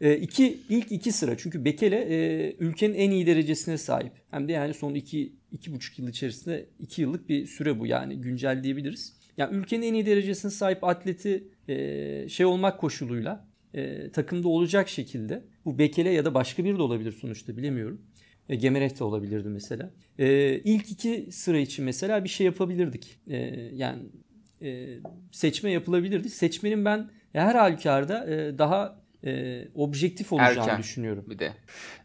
E, 0.00 0.16
iki, 0.16 0.58
ilk 0.68 0.92
iki 0.92 1.12
sıra 1.12 1.36
çünkü 1.36 1.64
Bekele 1.64 1.96
e, 1.96 2.52
ülkenin 2.58 2.94
en 2.94 3.10
iyi 3.10 3.26
derecesine 3.26 3.78
sahip. 3.78 4.12
Hem 4.30 4.48
de 4.48 4.52
yani 4.52 4.74
son 4.74 4.94
iki, 4.94 5.32
iki 5.52 5.72
buçuk 5.72 5.98
yıl 5.98 6.08
içerisinde 6.08 6.66
iki 6.78 7.02
yıllık 7.02 7.28
bir 7.28 7.46
süre 7.46 7.80
bu 7.80 7.86
yani 7.86 8.20
güncel 8.20 8.62
diyebiliriz. 8.62 9.16
Yani 9.36 9.56
ülkenin 9.56 9.82
en 9.82 9.94
iyi 9.94 10.06
derecesine 10.06 10.50
sahip 10.50 10.84
atleti 10.84 11.44
e, 11.68 12.28
şey 12.28 12.46
olmak 12.46 12.80
koşuluyla 12.80 13.46
e, 13.74 14.10
takımda 14.10 14.48
olacak 14.48 14.88
şekilde 14.88 15.44
bu 15.64 15.78
Bekele 15.78 16.10
ya 16.10 16.24
da 16.24 16.34
başka 16.34 16.64
biri 16.64 16.78
de 16.78 16.82
olabilir 16.82 17.12
sonuçta 17.12 17.56
bilemiyorum. 17.56 18.00
E, 18.48 18.56
Gemerek 18.56 18.98
de 18.98 19.04
olabilirdi 19.04 19.48
mesela. 19.48 19.90
E, 20.18 20.54
ilk 20.58 20.90
iki 20.90 21.28
sıra 21.32 21.58
için 21.58 21.84
mesela 21.84 22.24
bir 22.24 22.28
şey 22.28 22.46
yapabilirdik. 22.46 23.18
E, 23.26 23.36
yani 23.74 24.02
e, 24.62 24.98
seçme 25.30 25.70
yapılabilirdi. 25.70 26.30
Seçmenin 26.30 26.84
ben 26.84 27.10
her 27.32 27.54
halükarda 27.54 28.26
e, 28.34 28.58
daha 28.58 28.99
e, 29.24 29.64
objektif 29.74 30.32
olacağını 30.32 30.60
Erken. 30.60 30.78
düşünüyorum. 30.78 31.24
Bir 31.30 31.38
de. 31.38 31.52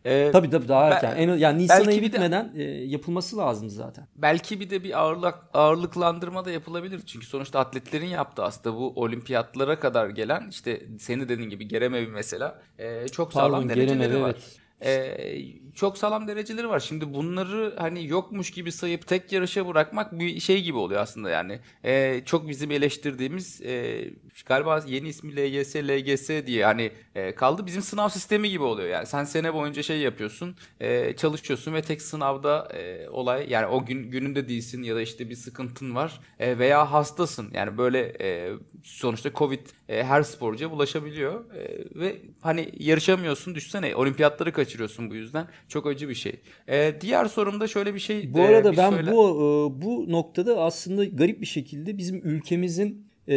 E, 0.05 0.29
Tabii 0.31 0.49
tabii 0.49 0.67
daha 0.67 0.89
Ben- 0.89 0.95
erken. 0.95 1.15
En, 1.17 1.37
yani 1.37 1.63
Nisan 1.63 1.85
ayı 1.85 2.01
bir 2.01 2.11
de- 2.11 2.13
bitmeden 2.13 2.51
e, 2.55 2.63
yapılması 2.63 3.37
lazım 3.37 3.69
zaten. 3.69 4.07
Belki 4.15 4.59
bir 4.59 4.69
de 4.69 4.83
bir 4.83 4.99
ağırlık 4.99 5.35
ağırlıklandırma 5.53 6.45
da 6.45 6.51
yapılabilir. 6.51 7.01
Çünkü 7.05 7.25
sonuçta 7.25 7.59
atletlerin 7.59 8.05
yaptığı 8.07 8.43
aslında 8.43 8.75
bu 8.75 8.93
olimpiyatlara 8.95 9.79
kadar 9.79 10.09
gelen 10.09 10.47
işte 10.49 10.81
senin 10.99 11.29
dediğin 11.29 11.49
gibi 11.49 11.67
Geremevi 11.67 12.07
mesela 12.07 12.61
e, 12.79 13.07
çok 13.07 13.33
sağlam 13.33 13.51
Pardon 13.51 13.69
dereceleri 13.69 13.97
Geremev 13.99 14.21
var. 14.21 14.29
evet. 14.29 14.59
Ee, 14.81 15.37
çok 15.75 15.97
sağlam 15.97 16.27
dereceleri 16.27 16.69
var. 16.69 16.79
Şimdi 16.79 17.13
bunları 17.13 17.75
hani 17.77 18.07
yokmuş 18.07 18.51
gibi 18.51 18.71
sayıp 18.71 19.07
tek 19.07 19.31
yarışa 19.31 19.67
bırakmak 19.67 20.19
bir 20.19 20.39
şey 20.39 20.63
gibi 20.63 20.77
oluyor 20.77 21.01
aslında 21.01 21.29
yani. 21.29 21.59
Ee, 21.85 22.21
çok 22.25 22.49
bizim 22.49 22.71
eleştirdiğimiz 22.71 23.61
e, 23.61 24.03
galiba 24.45 24.83
yeni 24.87 25.07
ismi 25.07 25.35
LGS, 25.35 25.75
LGS 25.75 26.47
diye 26.47 26.65
hani 26.65 26.91
e, 27.15 27.35
kaldı. 27.35 27.65
Bizim 27.65 27.81
sınav 27.81 28.09
sistemi 28.09 28.49
gibi 28.49 28.63
oluyor 28.63 28.89
yani. 28.89 29.05
Sen 29.05 29.23
sene 29.23 29.53
boyunca 29.53 29.83
şey 29.83 29.99
yapıyorsun, 29.99 30.55
e, 30.79 31.15
çalışıyorsun 31.15 31.73
ve 31.73 31.81
tek 31.81 32.01
sınavda 32.01 32.69
e, 32.73 33.09
olay 33.09 33.49
yani 33.49 33.65
o 33.67 33.85
gün 33.85 34.11
gününde 34.11 34.49
değilsin 34.49 34.83
ya 34.83 34.95
da 34.95 35.01
işte 35.01 35.29
bir 35.29 35.35
sıkıntın 35.35 35.95
var 35.95 36.19
e, 36.39 36.59
veya 36.59 36.91
hastasın. 36.91 37.49
Yani 37.53 37.77
böyle 37.77 38.13
e, 38.21 38.51
sonuçta 38.83 39.31
Covid 39.33 39.67
e, 39.89 40.03
her 40.03 40.23
sporcuya 40.23 40.71
bulaşabiliyor 40.71 41.45
E, 41.55 41.85
ve 41.99 42.21
hani 42.41 42.71
yarışamıyorsun 42.79 43.55
düşsene 43.55 43.95
olimpiyatları 43.95 44.53
kaçırıyorsun 44.53 45.09
bu 45.09 45.15
yüzden 45.15 45.47
çok 45.67 45.87
acı 45.87 46.09
bir 46.09 46.15
şey. 46.15 46.33
E, 46.67 46.93
diğer 47.01 47.25
sorumda 47.25 47.67
şöyle 47.67 47.93
bir 47.93 47.99
şey 47.99 48.33
Bu 48.33 48.39
e, 48.39 48.41
arada 48.41 48.71
bir 48.71 48.77
ben 48.77 48.89
söyle- 48.89 49.11
bu 49.11 49.29
e, 49.31 49.81
bu 49.81 50.05
noktada 50.11 50.59
aslında 50.61 51.05
garip 51.05 51.41
bir 51.41 51.45
şekilde 51.45 51.97
bizim 51.97 52.21
ülkemizin 52.23 53.05
e, 53.27 53.33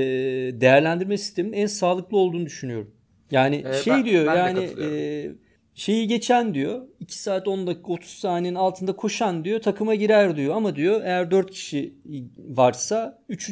değerlendirme 0.61 1.19
sisteminin 1.19 1.53
en 1.57 1.67
sağlıklı 1.67 2.17
olduğunu 2.17 2.47
düşünüyorum. 2.47 2.91
Yani 3.31 3.64
E, 3.71 3.73
şey 3.73 3.93
ben- 3.95 4.05
diyor 4.05 4.27
ben 4.27 4.37
yani 4.37 4.71
e, 4.81 5.31
şeyi 5.79 6.09
geçen 6.09 6.55
diyor 6.55 6.83
2 7.01 7.19
saat 7.19 7.49
10 7.49 7.67
dakika 7.67 7.93
30 7.93 8.11
saniyenin 8.11 8.57
altında 8.57 8.97
koşan 8.97 9.45
diyor 9.45 9.61
takıma 9.61 9.95
girer 9.95 10.37
diyor 10.37 10.57
ama 10.57 10.77
diyor 10.77 11.01
eğer 11.05 11.31
4 11.31 11.51
kişi 11.51 11.95
varsa 12.38 13.19
3. 13.29 13.45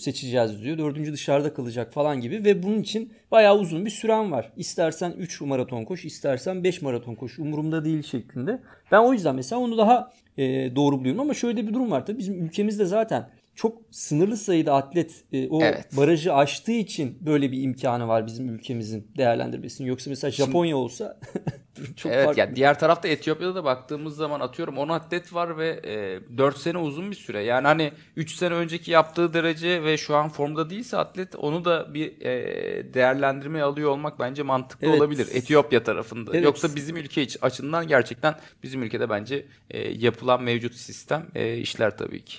seçeceğiz 0.00 0.62
diyor. 0.62 0.78
4. 0.78 1.12
dışarıda 1.12 1.54
kalacak 1.54 1.92
falan 1.92 2.20
gibi 2.20 2.44
ve 2.44 2.62
bunun 2.62 2.80
için 2.80 3.12
bayağı 3.30 3.58
uzun 3.58 3.84
bir 3.84 3.90
süren 3.90 4.32
var. 4.32 4.52
İstersen 4.56 5.12
3 5.18 5.40
maraton 5.40 5.84
koş, 5.84 6.04
istersen 6.04 6.64
5 6.64 6.82
maraton 6.82 7.14
koş. 7.14 7.38
Umurumda 7.38 7.84
değil 7.84 8.02
şeklinde. 8.02 8.62
Ben 8.92 8.98
o 8.98 9.12
yüzden 9.12 9.34
mesela 9.34 9.60
onu 9.60 9.78
daha 9.78 10.12
e, 10.38 10.76
doğru 10.76 10.98
buluyorum 10.98 11.20
ama 11.20 11.34
şöyle 11.34 11.66
bir 11.66 11.74
durum 11.74 11.90
var 11.90 12.06
tabii 12.06 12.18
bizim 12.18 12.44
ülkemizde 12.44 12.84
zaten 12.84 13.28
çok 13.54 13.78
sınırlı 13.90 14.36
sayıda 14.36 14.74
atlet 14.74 15.24
e, 15.32 15.48
o 15.48 15.62
Evet. 15.62 15.96
barajı 15.96 16.34
aştığı 16.34 16.72
için 16.72 17.18
böyle 17.20 17.52
bir 17.52 17.62
imkanı 17.62 18.08
var 18.08 18.26
bizim 18.26 18.48
ülkemizin 18.54 19.08
değerlendirmesinin. 19.16 19.88
Yoksa 19.88 20.10
mesela 20.10 20.30
Japonya 20.30 20.76
olsa 20.76 21.20
çok 21.96 22.12
evet 22.12 22.24
farklı. 22.24 22.40
ya 22.40 22.56
diğer 22.56 22.78
tarafta 22.78 23.08
Etiyopya'da 23.08 23.54
da 23.54 23.64
baktığımız 23.64 24.16
zaman 24.16 24.40
atıyorum 24.40 24.78
10 24.78 24.88
atlet 24.88 25.34
var 25.34 25.58
ve 25.58 25.80
e, 25.84 26.38
4 26.38 26.56
sene 26.58 26.78
uzun 26.78 27.10
bir 27.10 27.16
süre. 27.16 27.42
Yani 27.42 27.66
hani 27.66 27.92
3 28.16 28.34
sene 28.34 28.54
önceki 28.54 28.90
yaptığı 28.90 29.34
derece 29.34 29.82
ve 29.82 29.96
şu 29.96 30.16
an 30.16 30.28
formda 30.28 30.70
değilse 30.70 30.96
atlet 30.96 31.34
onu 31.36 31.64
da 31.64 31.94
bir 31.94 32.20
e, 32.20 32.94
değerlendirmeye 32.94 33.64
alıyor 33.64 33.90
olmak 33.90 34.18
bence 34.18 34.42
mantıklı 34.42 34.86
Evet. 34.86 35.00
olabilir 35.00 35.28
Etiyopya 35.32 35.82
tarafında. 35.82 36.30
Evet. 36.34 36.44
Yoksa 36.44 36.76
bizim 36.76 36.96
ülke 36.96 37.22
iç- 37.22 37.38
açısından 37.42 37.88
gerçekten 37.88 38.34
bizim 38.62 38.82
ülkede 38.82 39.10
bence 39.10 39.46
e, 39.70 39.78
yapılan 39.90 40.42
mevcut 40.42 40.74
sistem 40.74 41.26
e, 41.34 41.56
işler 41.58 41.96
tabii 41.98 42.24
ki. 42.24 42.36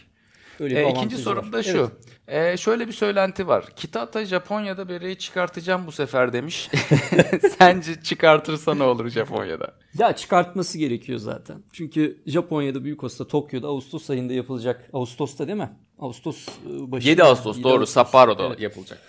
Öyle 0.59 0.81
E, 0.87 0.89
ikinci 0.91 1.17
sorum 1.17 1.45
var. 1.45 1.53
da 1.53 1.63
şu. 1.63 1.91
E, 2.27 2.57
şöyle 2.57 2.87
bir 2.87 2.91
söylenti 2.93 3.47
var. 3.47 3.65
Kitata 3.75 4.25
Japonya'da 4.25 4.89
bereyi 4.89 5.17
çıkartacağım 5.17 5.87
bu 5.87 5.91
sefer 5.91 6.33
demiş. 6.33 6.69
Sence 7.59 8.01
çıkartırsa 8.03 8.75
ne 8.75 8.83
olur 8.83 9.09
Japonya'da? 9.09 9.73
Ya 9.99 10.15
çıkartması 10.15 10.77
gerekiyor 10.77 11.19
zaten. 11.19 11.63
Çünkü 11.73 12.21
Japonya'da 12.25 12.83
Büyük 12.83 13.03
Osta, 13.03 13.27
Tokyo'da 13.27 13.67
Ağustos 13.67 14.09
ayında 14.09 14.33
yapılacak. 14.33 14.89
Ağustos'ta 14.93 15.47
değil 15.47 15.57
mi? 15.57 15.69
Ağustos 15.99 16.47
e, 16.47 16.91
başı. 16.91 17.07
7 17.09 17.23
Ağustos 17.23 17.55
7 17.57 17.63
doğru 17.63 17.79
Ağustos. 17.79 17.93
Sapporo'da 17.93 18.47
Evet. 18.47 18.59
yapılacak. 18.59 18.99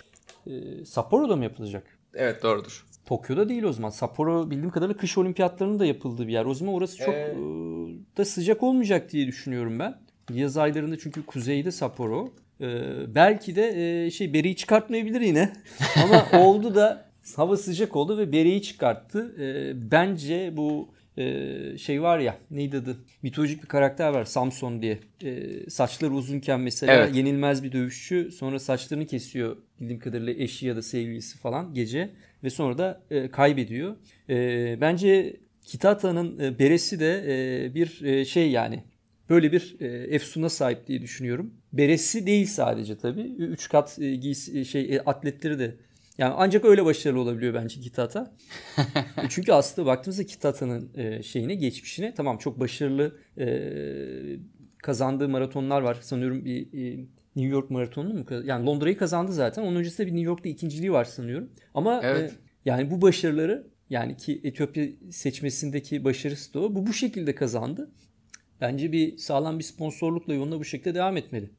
E, 0.47 0.85
Sapporo'da 0.85 1.35
mı 1.35 1.43
yapılacak? 1.43 1.83
Evet 2.13 2.43
doğrudur. 2.43 2.85
Tokyo'da 3.05 3.49
değil 3.49 3.63
o 3.63 3.73
zaman. 3.73 3.89
Sapporo 3.89 4.49
bildiğim 4.51 4.69
kadarıyla 4.69 4.97
kış 4.97 5.17
olimpiyatlarının 5.17 5.79
da 5.79 5.85
yapıldığı 5.85 6.27
bir 6.27 6.33
yer. 6.33 6.45
O 6.45 6.53
zaman 6.53 6.73
orası 6.73 6.97
çok 6.97 7.13
Ee, 7.13 7.35
da 8.17 8.25
sıcak 8.25 8.63
olmayacak 8.63 9.11
diye 9.11 9.27
düşünüyorum 9.27 9.79
ben. 9.79 10.06
Yaz 10.33 10.57
aylarında 10.57 10.97
çünkü 10.99 11.25
kuzeyde 11.25 11.71
Sapporo. 11.71 12.33
E, 12.61 12.65
belki 13.15 13.55
de 13.55 14.05
e, 14.05 14.11
şey 14.11 14.33
bereyi 14.33 14.55
çıkartmayabilir 14.55 15.21
yine. 15.21 15.53
Ama 16.03 16.43
oldu 16.43 16.75
da 16.75 17.05
hava 17.35 17.57
sıcak 17.57 17.95
oldu 17.95 18.17
ve 18.17 18.31
bereyi 18.31 18.61
çıkarttı. 18.61 19.35
E, 19.39 19.73
bence 19.91 20.53
bu 20.57 20.89
e, 21.17 21.77
şey 21.77 22.01
var 22.01 22.19
ya 22.19 22.37
neydi 22.51 22.77
adı? 22.77 22.97
Mitolojik 23.21 23.63
bir 23.63 23.67
karakter 23.67 24.09
var 24.09 24.25
Samson 24.25 24.81
diye. 24.81 24.99
E, 25.23 25.43
saçları 25.69 26.13
uzunken 26.13 26.59
mesela 26.59 26.93
Evet. 26.93 27.15
yenilmez 27.15 27.63
bir 27.63 27.71
dövüşçü. 27.71 28.31
Sonra 28.31 28.59
saçlarını 28.59 29.05
kesiyor 29.05 29.57
bildiğim 29.79 29.99
kadarıyla 29.99 30.33
eşi 30.33 30.67
ya 30.67 30.75
da 30.75 30.81
sevgilisi 30.81 31.37
falan 31.37 31.73
gece 31.73 32.09
ve 32.43 32.49
sonra 32.49 32.77
da 32.77 33.01
e, 33.11 33.31
kaybediyor. 33.31 33.95
E, 34.29 34.77
bence 34.81 35.35
Kitata'nın 35.65 36.39
e, 36.39 36.59
beresi 36.59 36.99
de 36.99 37.23
e, 37.27 37.75
bir 37.75 38.01
e, 38.03 38.25
şey 38.25 38.51
yani 38.51 38.83
böyle 39.29 39.51
bir 39.51 39.75
e, 39.79 39.85
efsuna 39.87 40.49
sahip 40.49 40.87
diye 40.87 41.01
düşünüyorum. 41.01 41.53
Beresi 41.73 42.27
değil 42.27 42.45
sadece 42.45 42.97
tabii. 42.97 43.21
Üç 43.37 43.69
kat 43.69 43.99
e, 43.99 44.15
giysi, 44.15 44.59
e, 44.59 44.65
şey 44.65 44.99
atletleri 45.05 45.59
de 45.59 45.75
yani 46.17 46.33
ancak 46.37 46.65
öyle 46.65 46.85
başarılı 46.85 47.19
olabiliyor 47.19 47.53
bence 47.53 47.81
Kitata. 47.81 48.33
Çünkü 49.29 49.51
aslında 49.51 49.85
baktığımızda 49.85 50.25
Kitata'nın 50.25 50.91
şeyine, 51.21 51.55
geçmişine 51.55 52.13
tamam 52.13 52.37
çok 52.37 52.59
başarılı 52.59 53.17
kazandığı 54.83 55.29
maratonlar 55.29 55.81
var. 55.81 55.97
Sanıyorum 56.01 56.45
bir 56.45 56.67
New 57.35 57.51
York 57.51 57.69
maratonu 57.69 58.13
mu? 58.13 58.25
Yani 58.43 58.65
Londra'yı 58.65 58.97
kazandı 58.97 59.31
zaten. 59.31 59.61
Onun 59.63 59.75
öncesinde 59.75 60.07
bir 60.07 60.11
New 60.11 60.25
York'ta 60.25 60.49
ikinciliği 60.49 60.91
var 60.91 61.05
sanıyorum. 61.05 61.49
Ama 61.73 62.01
Evet. 62.03 62.33
yani 62.65 62.91
bu 62.91 63.01
başarıları 63.01 63.67
yani 63.89 64.17
ki 64.17 64.41
Etiyopya 64.43 64.87
seçmesindeki 65.11 66.03
başarısı 66.03 66.53
da 66.53 66.59
o. 66.59 66.75
Bu 66.75 66.87
bu 66.87 66.93
şekilde 66.93 67.35
kazandı. 67.35 67.91
Bence 68.61 68.91
bir 68.91 69.17
sağlam 69.17 69.59
bir 69.59 69.63
sponsorlukla 69.63 70.33
yoluna 70.33 70.59
bu 70.59 70.65
şekilde 70.65 70.95
devam 70.95 71.17
etmeli. 71.17 71.49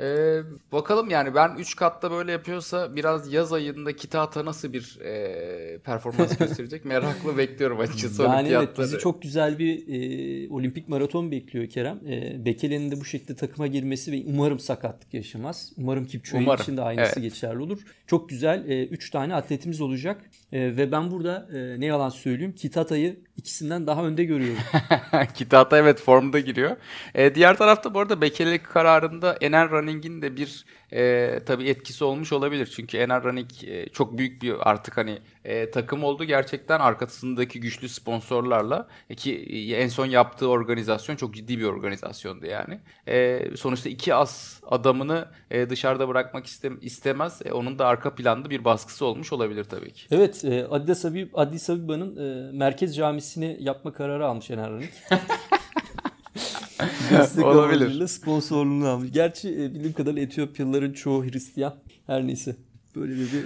Ee, 0.00 0.40
bakalım 0.72 1.10
yani 1.10 1.34
ben 1.34 1.56
3 1.58 1.76
katta 1.76 2.10
böyle 2.10 2.32
yapıyorsa 2.32 2.96
biraz 2.96 3.32
yaz 3.32 3.52
ayında 3.52 3.96
Kitata 3.96 4.44
nasıl 4.44 4.72
bir 4.72 4.98
e, 5.00 5.78
performans 5.78 6.38
gösterecek 6.38 6.84
meraklı 6.84 7.38
bekliyorum 7.38 7.80
açıkçası 7.80 8.22
Yani 8.22 8.48
evet 8.48 8.78
bizi 8.78 8.98
çok 8.98 9.22
güzel 9.22 9.58
bir 9.58 9.88
e, 9.88 10.52
olimpik 10.52 10.88
maraton 10.88 11.30
bekliyor 11.30 11.68
Kerem. 11.68 12.00
E, 12.08 12.44
Bekele'nin 12.44 12.90
de 12.90 13.00
bu 13.00 13.04
şekilde 13.04 13.36
takıma 13.36 13.66
girmesi 13.66 14.12
ve 14.12 14.22
umarım 14.26 14.58
sakatlık 14.58 15.14
yaşamaz. 15.14 15.72
Umarım 15.76 16.04
Kipchoge 16.06 16.62
için 16.62 16.76
de 16.76 16.82
aynısı 16.82 17.12
evet. 17.20 17.22
geçerli 17.22 17.58
olur. 17.58 17.78
Çok 18.06 18.28
güzel 18.28 18.64
3 18.90 19.10
tane 19.10 19.34
atletimiz 19.34 19.80
olacak. 19.80 20.30
E, 20.52 20.76
ve 20.76 20.92
ben 20.92 21.10
burada 21.10 21.48
e, 21.54 21.80
ne 21.80 21.86
yalan 21.86 22.08
söyleyeyim 22.08 22.54
Kitata'yı 22.54 23.16
ikisinden 23.36 23.86
daha 23.86 24.04
önde 24.04 24.24
görüyorum. 24.24 24.62
Kitata 25.34 25.78
evet 25.78 26.00
formda 26.00 26.40
giriyor. 26.40 26.76
Ee, 27.14 27.34
diğer 27.34 27.58
tarafta 27.58 27.94
bu 27.94 28.00
arada 28.00 28.20
Bekele 28.20 28.62
kararında 28.62 29.36
Ener 29.40 29.70
Running'in 29.70 30.22
de 30.22 30.36
bir 30.36 30.64
e, 30.94 31.40
tabii 31.46 31.68
etkisi 31.68 32.04
olmuş 32.04 32.32
olabilir. 32.32 32.72
Çünkü 32.76 32.98
Ener 32.98 33.24
Running 33.24 33.50
e, 33.66 33.88
çok 33.88 34.18
büyük 34.18 34.42
bir 34.42 34.70
artık 34.70 34.96
hani 34.96 35.18
e, 35.44 35.70
takım 35.70 36.04
oldu 36.04 36.24
gerçekten 36.24 36.80
arkasındaki 36.80 37.60
güçlü 37.60 37.88
sponsorlarla 37.88 38.88
E, 39.10 39.14
ki 39.14 39.34
e, 39.34 39.76
en 39.76 39.88
son 39.88 40.06
yaptığı 40.06 40.48
organizasyon 40.48 41.16
çok 41.16 41.34
ciddi 41.34 41.58
bir 41.58 41.64
organizasyondu 41.64 42.46
yani. 42.46 42.80
E, 43.08 43.42
sonuçta 43.56 43.88
iki 43.88 44.14
as 44.14 44.60
adamını 44.62 45.28
e, 45.50 45.70
dışarıda 45.70 46.08
bırakmak 46.08 46.46
istem 46.46 46.78
istemez. 46.82 47.42
E, 47.44 47.52
onun 47.52 47.78
da 47.78 47.86
arka 47.86 48.14
planda 48.14 48.50
bir 48.50 48.64
baskısı 48.64 49.06
olmuş 49.06 49.32
olabilir 49.32 49.64
tabii 49.64 49.92
ki. 49.92 50.06
Evet 50.10 50.44
e, 50.44 50.66
Addis, 50.70 51.04
Abib, 51.04 51.28
Addis 51.34 51.70
Abiba'nın 51.70 52.16
e, 52.16 52.52
merkez 52.52 52.96
camisini 52.96 53.56
yapma 53.60 53.92
kararı 53.92 54.26
almış 54.26 54.50
Ener 54.50 54.70
Running. 54.70 54.92
Destek 57.10 57.44
Olabilir. 57.44 58.06
sponsorluğunu 58.06 58.88
almış. 58.88 59.10
Gerçi 59.12 59.48
e, 59.48 59.74
bildiğim 59.74 59.92
kadarıyla 59.92 60.22
Etiyopyalıların 60.22 60.92
çoğu 60.92 61.24
Hristiyan. 61.24 61.74
Her 62.06 62.26
neyse. 62.26 62.56
Böyle 62.96 63.14
bir... 63.14 63.44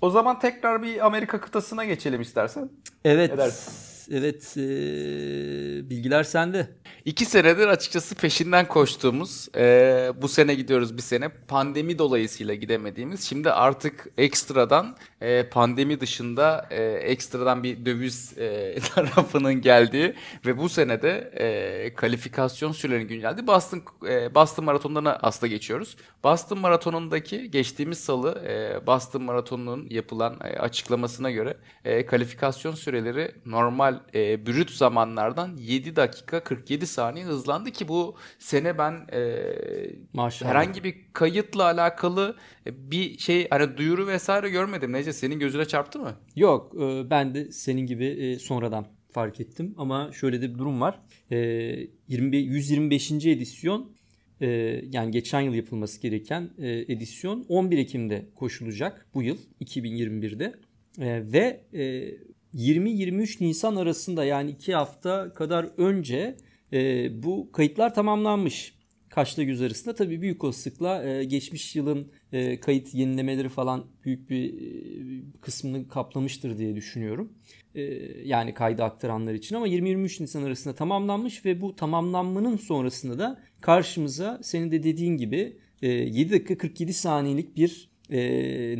O 0.00 0.10
zaman 0.10 0.38
tekrar 0.38 0.82
bir 0.82 1.06
Amerika 1.06 1.40
kıtasına 1.40 1.84
geçelim 1.84 2.20
istersen. 2.20 2.70
Evet. 3.04 3.30
Ne 3.30 3.38
dersin? 3.38 3.87
Evet. 4.12 4.54
e, 4.56 5.90
bilgiler 5.90 6.22
sende. 6.22 6.68
İki 7.04 7.24
senedir 7.24 7.66
açıkçası 7.66 8.14
peşinden 8.14 8.68
koştuğumuz, 8.68 9.48
e, 9.56 10.12
bu 10.22 10.28
sene 10.28 10.54
gidiyoruz 10.54 10.96
bir 10.96 11.02
sene, 11.02 11.28
pandemi 11.28 11.98
dolayısıyla 11.98 12.54
gidemediğimiz, 12.54 13.28
şimdi 13.28 13.50
artık 13.50 14.06
ekstradan 14.18 14.96
e, 15.20 15.48
pandemi 15.48 16.00
dışında 16.00 16.66
e, 16.70 16.82
ekstradan 16.84 17.62
bir 17.62 17.86
döviz 17.86 18.38
e, 18.38 18.78
tarafının 18.94 19.60
geldiği 19.60 20.14
ve 20.46 20.58
bu 20.58 20.68
sene 20.68 21.02
de 21.02 21.30
e, 21.34 21.94
kalifikasyon 21.94 22.72
sürelerinin 22.72 23.08
günceldi. 23.08 23.46
Boston, 23.46 23.82
e, 24.08 24.34
Boston 24.34 24.64
Maratonu'na 24.64 25.18
aslında 25.22 25.46
geçiyoruz. 25.46 25.96
Boston 26.24 26.58
Maratonu'ndaki 26.58 27.50
geçtiğimiz 27.50 27.98
salı 27.98 28.42
e, 28.46 28.86
Boston 28.86 29.22
Maratonu'nun 29.22 29.86
yapılan 29.90 30.36
e, 30.44 30.58
açıklamasına 30.58 31.30
göre 31.30 31.56
e, 31.84 32.06
kalifikasyon 32.06 32.74
süreleri 32.74 33.32
normal 33.46 33.97
e, 34.14 34.46
brüt 34.46 34.70
zamanlardan 34.70 35.56
7 35.56 35.96
dakika 35.96 36.44
47 36.44 36.86
saniye 36.86 37.24
hızlandı 37.24 37.70
ki 37.70 37.88
bu 37.88 38.16
sene 38.38 38.78
ben 38.78 38.92
e, 39.12 39.42
Maşallah. 40.12 40.50
herhangi 40.50 40.84
bir 40.84 40.94
kayıtla 41.12 41.64
alakalı 41.64 42.36
e, 42.66 42.90
bir 42.90 43.18
şey 43.18 43.48
hani 43.50 43.76
duyuru 43.76 44.06
vesaire 44.06 44.50
görmedim. 44.50 44.92
Nece 44.92 45.12
senin 45.12 45.38
gözüne 45.38 45.64
çarptı 45.64 45.98
mı? 45.98 46.14
Yok 46.36 46.74
e, 46.82 47.10
ben 47.10 47.34
de 47.34 47.52
senin 47.52 47.86
gibi 47.86 48.06
e, 48.06 48.38
sonradan 48.38 48.86
fark 49.12 49.40
ettim 49.40 49.74
ama 49.78 50.12
şöyle 50.12 50.42
de 50.42 50.54
bir 50.54 50.58
durum 50.58 50.80
var. 50.80 50.98
E, 51.30 51.36
20, 52.08 52.36
125. 52.36 53.12
edisyon 53.12 53.92
e, 54.40 54.46
yani 54.90 55.10
geçen 55.10 55.40
yıl 55.40 55.54
yapılması 55.54 56.00
gereken 56.02 56.50
e, 56.58 56.70
edisyon 56.70 57.44
11 57.48 57.78
Ekim'de 57.78 58.26
koşulacak 58.34 59.06
bu 59.14 59.22
yıl 59.22 59.38
2021'de 59.60 60.54
E, 61.00 61.32
ve 61.32 61.60
e, 61.74 62.10
20-23 62.54 63.44
Nisan 63.44 63.76
arasında 63.76 64.24
yani 64.24 64.50
2 64.50 64.74
hafta 64.74 65.34
kadar 65.34 65.68
önce 65.76 66.36
e, 66.72 67.22
bu 67.22 67.52
kayıtlar 67.52 67.94
tamamlanmış. 67.94 68.78
Kaçta 69.08 69.42
göz 69.42 69.62
arasında 69.62 69.94
tabii 69.94 70.22
büyük 70.22 70.44
olasılıkla 70.44 71.04
e, 71.04 71.24
geçmiş 71.24 71.76
yılın 71.76 72.12
e, 72.32 72.60
kayıt 72.60 72.94
yenilemeleri 72.94 73.48
falan 73.48 73.86
büyük 74.04 74.30
bir 74.30 74.54
e, 74.54 75.40
kısmını 75.40 75.88
kaplamıştır 75.88 76.58
diye 76.58 76.76
düşünüyorum. 76.76 77.32
E, 77.74 77.82
yani 78.24 78.54
kayda 78.54 78.84
aktaranlar 78.84 79.34
için 79.34 79.56
ama 79.56 79.68
20-23 79.68 80.22
Nisan 80.22 80.42
arasında 80.42 80.74
tamamlanmış 80.74 81.44
ve 81.44 81.60
bu 81.60 81.76
tamamlanmanın 81.76 82.56
sonrasında 82.56 83.18
da 83.18 83.40
karşımıza 83.60 84.40
senin 84.42 84.70
de 84.70 84.82
dediğin 84.82 85.16
gibi 85.16 85.56
e, 85.82 85.88
7 85.88 86.32
dakika 86.32 86.58
47 86.58 86.92
saniyelik 86.92 87.56
bir 87.56 87.87
e, 88.10 88.18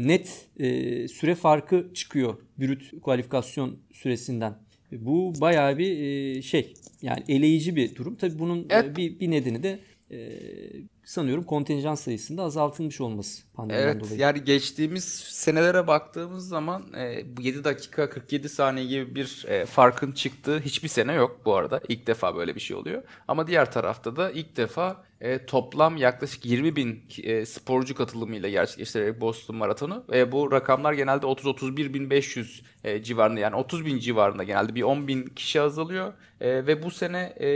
net 0.08 0.46
e, 0.58 1.08
süre 1.08 1.34
farkı 1.34 1.90
çıkıyor 1.94 2.36
brüt 2.60 3.00
kualifikasyon 3.02 3.76
süresinden. 3.92 4.54
Bu 4.92 5.32
bayağı 5.40 5.78
bir 5.78 5.98
e, 6.36 6.42
şey 6.42 6.74
yani 7.02 7.24
eleyici 7.28 7.76
bir 7.76 7.94
durum. 7.94 8.14
Tabii 8.14 8.38
bunun 8.38 8.58
e, 8.58 8.66
Evet. 8.70 8.96
bir, 8.96 9.20
bir 9.20 9.30
nedeni 9.30 9.62
de 9.62 9.78
e, 10.10 10.18
sanıyorum 11.04 11.44
kontenjan 11.44 11.94
sayısında 11.94 12.42
azaltılmış 12.42 13.00
olması 13.00 13.42
pandemiden 13.54 13.82
Evet 13.88 14.00
dolayı. 14.04 14.20
yani 14.20 14.44
geçtiğimiz 14.44 15.04
senelere 15.24 15.86
baktığımız 15.86 16.48
zaman 16.48 16.92
e, 16.98 17.22
bu 17.36 17.42
7 17.42 17.64
dakika 17.64 18.10
47 18.10 18.48
saniye 18.48 18.86
gibi 18.86 19.14
bir 19.14 19.44
e, 19.48 19.66
farkın 19.66 20.12
çıktığı 20.12 20.60
hiçbir 20.60 20.88
sene 20.88 21.12
yok 21.12 21.40
bu 21.44 21.54
arada. 21.54 21.80
İlk 21.88 22.06
defa 22.06 22.36
böyle 22.36 22.54
bir 22.54 22.60
şey 22.60 22.76
oluyor. 22.76 23.02
Ama 23.28 23.46
diğer 23.46 23.72
tarafta 23.72 24.16
da 24.16 24.30
ilk 24.30 24.56
defa 24.56 25.04
e, 25.20 25.46
toplam 25.46 25.96
yaklaşık 25.96 26.46
20 26.46 26.76
bin 26.76 27.04
e, 27.22 27.46
sporcu 27.46 27.94
katılımıyla 27.94 28.48
gerçekleştirerek 28.48 29.20
Boston 29.20 29.57
Maratonu. 29.57 30.04
Ve 30.11 30.33
bu 30.33 30.52
rakamlar 30.52 30.92
genelde 30.92 31.26
30-31 31.26 31.94
bin 31.94 32.11
500 32.11 32.62
e, 32.85 33.02
civarında 33.02 33.40
yani 33.40 33.57
30 33.57 33.87
bin 33.87 33.98
civarında 33.98 34.44
genelde 34.44 34.74
bir 34.74 34.83
10 34.83 35.09
bin 35.09 35.26
kişi 35.26 35.61
azalıyor. 35.61 36.12
E, 36.40 36.66
ve 36.66 36.83
bu 36.83 36.90
sene 36.90 37.33
e, 37.37 37.48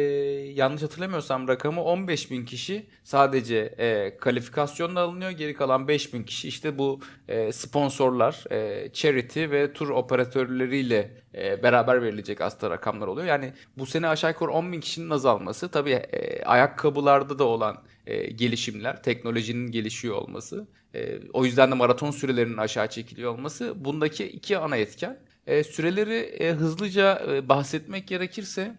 yanlış 0.53 0.83
hatırlamıyorsam 0.83 1.48
rakamı 1.48 1.83
15 1.83 2.31
bin 2.31 2.44
kişi 2.44 2.87
sadece 3.05 3.57
e, 3.79 4.16
kalifikasyonla 4.16 5.01
alınıyor. 5.01 5.31
Geri 5.31 5.55
kalan 5.55 5.88
5 5.88 6.14
bin 6.14 6.22
kişi 6.22 6.48
işte 6.48 6.79
bu 6.79 7.01
e, 7.29 7.53
sponsorlar, 7.53 8.44
e, 8.51 8.88
charity 8.92 9.40
ve 9.51 9.72
tur 9.72 9.88
operatörleriyle 9.88 11.21
e, 11.35 11.62
beraber 11.62 12.03
verilecek 12.03 12.40
aslında 12.40 12.71
rakamlar 12.71 13.07
oluyor. 13.07 13.27
Yani 13.27 13.53
bu 13.79 13.87
sene 13.87 14.09
aşağı 14.09 14.31
yukarı 14.31 14.51
10 14.51 14.73
bin 14.73 14.81
kişinin 14.81 15.11
azalması 15.11 15.68
tabii 15.68 15.90
e, 15.90 16.45
ayakkabılarda 16.45 17.38
da 17.38 17.45
olan 17.45 17.83
e, 18.07 18.31
gelişimler, 18.31 19.03
teknolojinin 19.03 19.71
gelişiyor 19.71 20.16
olması, 20.16 20.66
e, 20.95 21.18
o 21.33 21.45
yüzden 21.45 21.71
de 21.71 21.75
maraton 21.75 22.11
sürelerinin 22.11 22.57
aşağı 22.57 22.90
çekiliyor 22.90 23.33
olması 23.33 23.85
bundaki 23.85 24.25
iki 24.25 24.59
ana 24.59 24.77
etken. 24.77 25.18
E, 25.47 25.64
süreleri 25.64 26.14
e, 26.14 26.53
hızlıca 26.53 27.23
e, 27.29 27.49
bahsetmek 27.49 28.09
gerekirse 28.09 28.77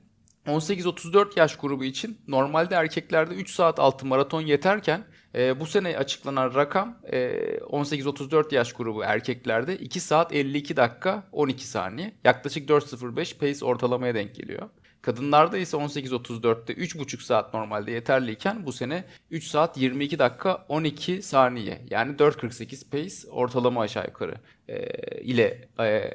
18-34 0.47 1.39
yaş 1.39 1.55
grubu 1.55 1.83
için 1.83 2.17
normalde 2.27 2.75
erkeklerde 2.75 3.33
3 3.33 3.49
saat 3.51 3.79
altı 3.79 4.05
maraton 4.05 4.41
yeterken 4.41 5.03
e, 5.35 5.59
bu 5.59 5.65
sene 5.65 5.97
açıklanan 5.97 6.55
rakam 6.55 6.97
e, 7.11 7.17
18-34 7.57 8.55
yaş 8.55 8.73
grubu 8.73 9.03
erkeklerde 9.03 9.77
2 9.77 9.99
saat 9.99 10.33
52 10.33 10.77
dakika 10.77 11.23
12 11.31 11.67
saniye 11.67 12.13
yaklaşık 12.23 12.69
4.05 12.69 13.37
pace 13.37 13.65
ortalamaya 13.65 14.15
denk 14.15 14.35
geliyor. 14.35 14.69
Kadınlarda 15.03 15.57
ise 15.57 15.77
18.34'te 15.77 16.73
3,5 16.73 17.23
saat 17.23 17.53
normalde 17.53 17.91
yeterliyken 17.91 18.65
bu 18.65 18.71
sene 18.71 19.03
3 19.31 19.43
saat 19.43 19.77
22 19.77 20.19
dakika 20.19 20.65
12 20.69 21.21
saniye 21.21 21.81
yani 21.89 22.15
4.48 22.15 22.89
pace 22.89 23.31
ortalama 23.31 23.81
aşağı 23.81 24.05
yukarı 24.07 24.35
e, 24.67 24.77
ile 25.21 25.67
e, 25.79 26.11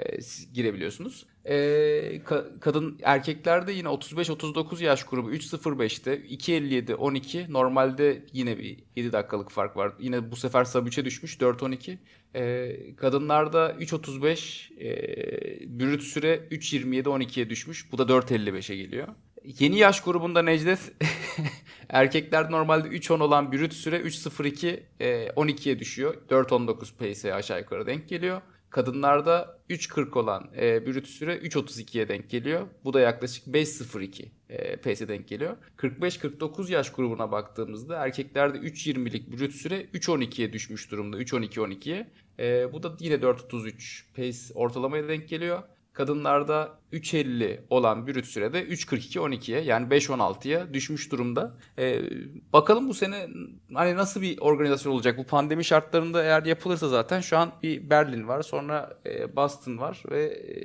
girebiliyorsunuz. 0.54 1.26
E, 1.48 1.54
ka- 2.24 2.61
kadın 2.61 2.98
erkeklerde 3.02 3.72
yine 3.72 3.88
35-39 3.88 4.84
yaş 4.84 5.04
grubu 5.04 5.32
3.05'te 5.32 6.14
2.57 6.14 6.94
12 6.94 7.52
normalde 7.52 8.24
yine 8.32 8.58
bir 8.58 8.78
7 8.96 9.12
dakikalık 9.12 9.50
fark 9.50 9.76
var. 9.76 9.92
Yine 9.98 10.30
bu 10.30 10.37
sefer 10.37 10.64
sub 10.64 10.87
3'e 10.87 11.04
düşmüş 11.04 11.37
4.12. 11.37 11.98
E, 12.34 12.96
kadınlarda 12.96 13.70
3.35 13.72 14.74
e, 14.80 15.80
brüt 15.80 16.02
süre 16.02 16.48
3.27 16.50 17.02
12'ye 17.02 17.50
düşmüş. 17.50 17.92
Bu 17.92 17.98
da 17.98 18.02
4.55'e 18.02 18.76
geliyor. 18.76 19.08
Yeni 19.58 19.78
yaş 19.78 20.00
grubunda 20.00 20.42
Necdet 20.42 20.92
erkekler 21.88 22.50
normalde 22.50 22.88
3.10 22.88 23.22
olan 23.22 23.52
brüt 23.52 23.72
süre 23.72 23.96
3.02 24.00 24.80
e, 25.00 25.26
12'ye 25.26 25.78
düşüyor. 25.78 26.14
4.19 26.30 26.96
pace'e 26.96 27.34
aşağı 27.34 27.58
yukarı 27.58 27.87
denk 27.87 28.08
geliyor. 28.08 28.42
Kadınlarda 28.70 29.59
3.40 29.70 30.18
olan 30.18 30.50
e, 30.57 30.87
brüt 30.87 31.07
süre 31.07 31.37
3.32'ye 31.37 32.09
denk 32.09 32.31
geliyor. 32.31 32.66
Bu 32.85 32.92
da 32.92 33.00
yaklaşık 33.00 33.46
5.02 33.46 34.28
e, 34.48 34.76
pace'e 34.76 35.09
denk 35.09 35.28
geliyor. 35.28 35.57
45-49 35.76 36.72
yaş 36.72 36.92
grubuna 36.92 37.33
baktığımızda 37.33 37.96
erkeklerde 37.96 38.59
3.20'lik 38.59 39.33
brüt 39.33 39.54
süre 39.54 39.85
3.12'ye 39.94 40.52
düşmüş 40.52 40.90
durumda. 40.90 41.18
3.12-12'ye. 41.22 42.11
E, 42.38 42.72
bu 42.72 42.83
da 42.83 42.96
yine 43.00 43.14
4.33 43.14 44.02
pace 44.16 44.54
ortalamaya 44.54 45.09
denk 45.09 45.28
geliyor. 45.28 45.62
Kadınlarda 45.98 46.78
3.50 46.92 47.61
olan 47.70 48.06
brüt 48.06 48.26
sürede 48.26 48.64
3.42-12'ye 48.64 49.61
yani 49.61 49.88
5.16'ya 49.88 50.74
düşmüş 50.74 51.12
durumda. 51.12 51.54
Ee, 51.78 52.00
bakalım 52.52 52.88
bu 52.88 52.94
sene 52.94 53.26
hani 53.74 53.96
nasıl 53.96 54.22
bir 54.22 54.38
organizasyon 54.38 54.92
olacak? 54.92 55.18
Bu 55.18 55.24
pandemi 55.24 55.64
şartlarında 55.64 56.22
eğer 56.22 56.44
yapılırsa 56.44 56.88
zaten 56.88 57.20
şu 57.20 57.38
an 57.38 57.52
bir 57.62 57.90
Berlin 57.90 58.28
var 58.28 58.42
sonra 58.42 58.98
e, 59.06 59.37
Boston 59.37 59.78
var 59.78 60.02
ve 60.11 60.24
e, 60.24 60.56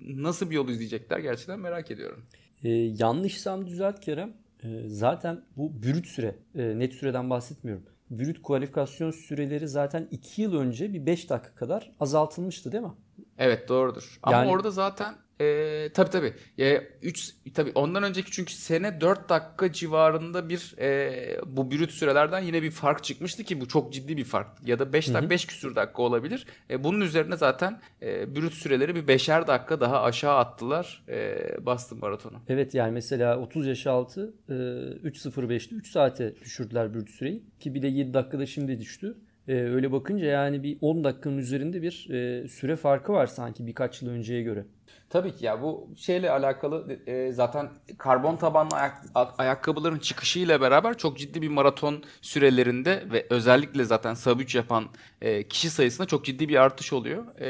nasıl 0.00 0.50
bir 0.50 0.54
yol 0.54 0.68
izleyecekler 0.68 1.18
gerçekten 1.18 1.60
merak 1.60 1.90
ediyorum. 1.90 2.22
Ee, 2.64 2.68
yanlışsam 2.70 3.66
düzelt 3.66 4.00
Kerem. 4.00 4.32
Ee, 4.64 4.68
zaten 4.86 5.44
bu 5.56 5.82
brüt 5.82 6.06
süre, 6.06 6.36
e, 6.54 6.78
net 6.78 6.94
süreden 6.94 7.30
bahsetmiyorum. 7.30 7.84
Brüt 8.10 8.42
kualifikasyon 8.42 9.10
süreleri 9.10 9.68
zaten 9.68 10.08
2 10.10 10.42
yıl 10.42 10.54
önce 10.54 10.92
bir 10.92 11.06
5 11.06 11.30
dakika 11.30 11.54
kadar 11.54 11.92
azaltılmıştı 12.00 12.72
değil 12.72 12.84
mi? 12.84 12.92
Evet 13.38 13.68
doğrudur. 13.68 14.18
Ama 14.22 14.36
Yani- 14.36 14.50
orada 14.50 14.70
zaten 14.70 15.14
e, 15.40 15.88
tabii 15.94 16.10
tabii. 16.10 16.34
E, 16.58 16.76
3 17.02 17.34
tabii 17.54 17.72
ondan 17.74 18.02
önceki 18.02 18.30
çünkü 18.30 18.54
sene 18.54 19.00
4 19.00 19.28
dakika 19.28 19.72
civarında 19.72 20.48
bir 20.48 20.74
e, 20.78 21.40
bu 21.46 21.70
brüt 21.70 21.90
sürelerden 21.90 22.40
yine 22.40 22.62
bir 22.62 22.70
fark 22.70 23.04
çıkmıştı 23.04 23.44
ki 23.44 23.60
bu 23.60 23.68
çok 23.68 23.92
ciddi 23.92 24.16
bir 24.16 24.24
fark. 24.24 24.48
Ya 24.68 24.78
da 24.78 24.92
5 24.92 25.14
dakika 25.14 25.30
5 25.30 25.46
küsür 25.46 25.74
dakika 25.74 26.02
olabilir. 26.02 26.46
E, 26.70 26.84
bunun 26.84 27.00
üzerine 27.00 27.36
zaten 27.36 27.80
e, 28.02 28.36
brüt 28.36 28.54
süreleri 28.54 28.94
bir 28.94 29.06
5'er 29.06 29.46
dakika 29.46 29.80
daha 29.80 30.02
aşağı 30.02 30.36
attılar 30.36 31.04
e, 31.08 31.36
Boston 31.66 31.98
Maratonu. 31.98 32.38
Evet 32.48 32.74
yani 32.74 32.92
mesela 32.92 33.38
30 33.38 33.66
yaş 33.66 33.86
altı 33.86 34.34
e, 34.48 34.52
3.05'te 34.52 35.74
3 35.76 35.90
saate 35.90 36.34
düşürdüler 36.40 36.94
brüt 36.94 37.10
süreyi. 37.10 37.42
Ki 37.60 37.74
bir 37.74 37.82
de 37.82 37.88
7 37.88 38.14
dakikada 38.14 38.46
şimdi 38.46 38.80
düştü. 38.80 39.16
E, 39.48 39.54
öyle 39.54 39.92
bakınca 39.92 40.26
yani 40.26 40.62
bir 40.62 40.78
10 40.80 41.04
dakikanın 41.04 41.38
üzerinde 41.38 41.82
bir 41.82 42.10
e, 42.10 42.48
süre 42.48 42.76
farkı 42.76 43.12
var 43.12 43.26
sanki 43.26 43.66
birkaç 43.66 44.02
yıl 44.02 44.10
önceye 44.10 44.42
göre. 44.42 44.64
Tabii 45.14 45.34
ki 45.36 45.44
ya 45.44 45.62
bu 45.62 45.88
şeyle 45.96 46.30
alakalı 46.30 46.98
e, 47.06 47.32
zaten 47.32 47.70
karbon 47.98 48.36
tabanlı 48.36 48.74
ayak- 48.76 49.34
ayakkabıların 49.38 49.98
çıkışıyla 49.98 50.60
beraber 50.60 50.98
çok 50.98 51.18
ciddi 51.18 51.42
bir 51.42 51.48
maraton 51.48 52.02
sürelerinde 52.20 53.04
ve 53.12 53.26
özellikle 53.30 53.84
zaten 53.84 54.14
sub 54.14 54.40
3 54.40 54.54
yapan 54.54 54.84
e, 55.22 55.48
kişi 55.48 55.70
sayısında 55.70 56.06
çok 56.06 56.24
ciddi 56.24 56.48
bir 56.48 56.56
artış 56.56 56.92
oluyor. 56.92 57.40
E, 57.40 57.48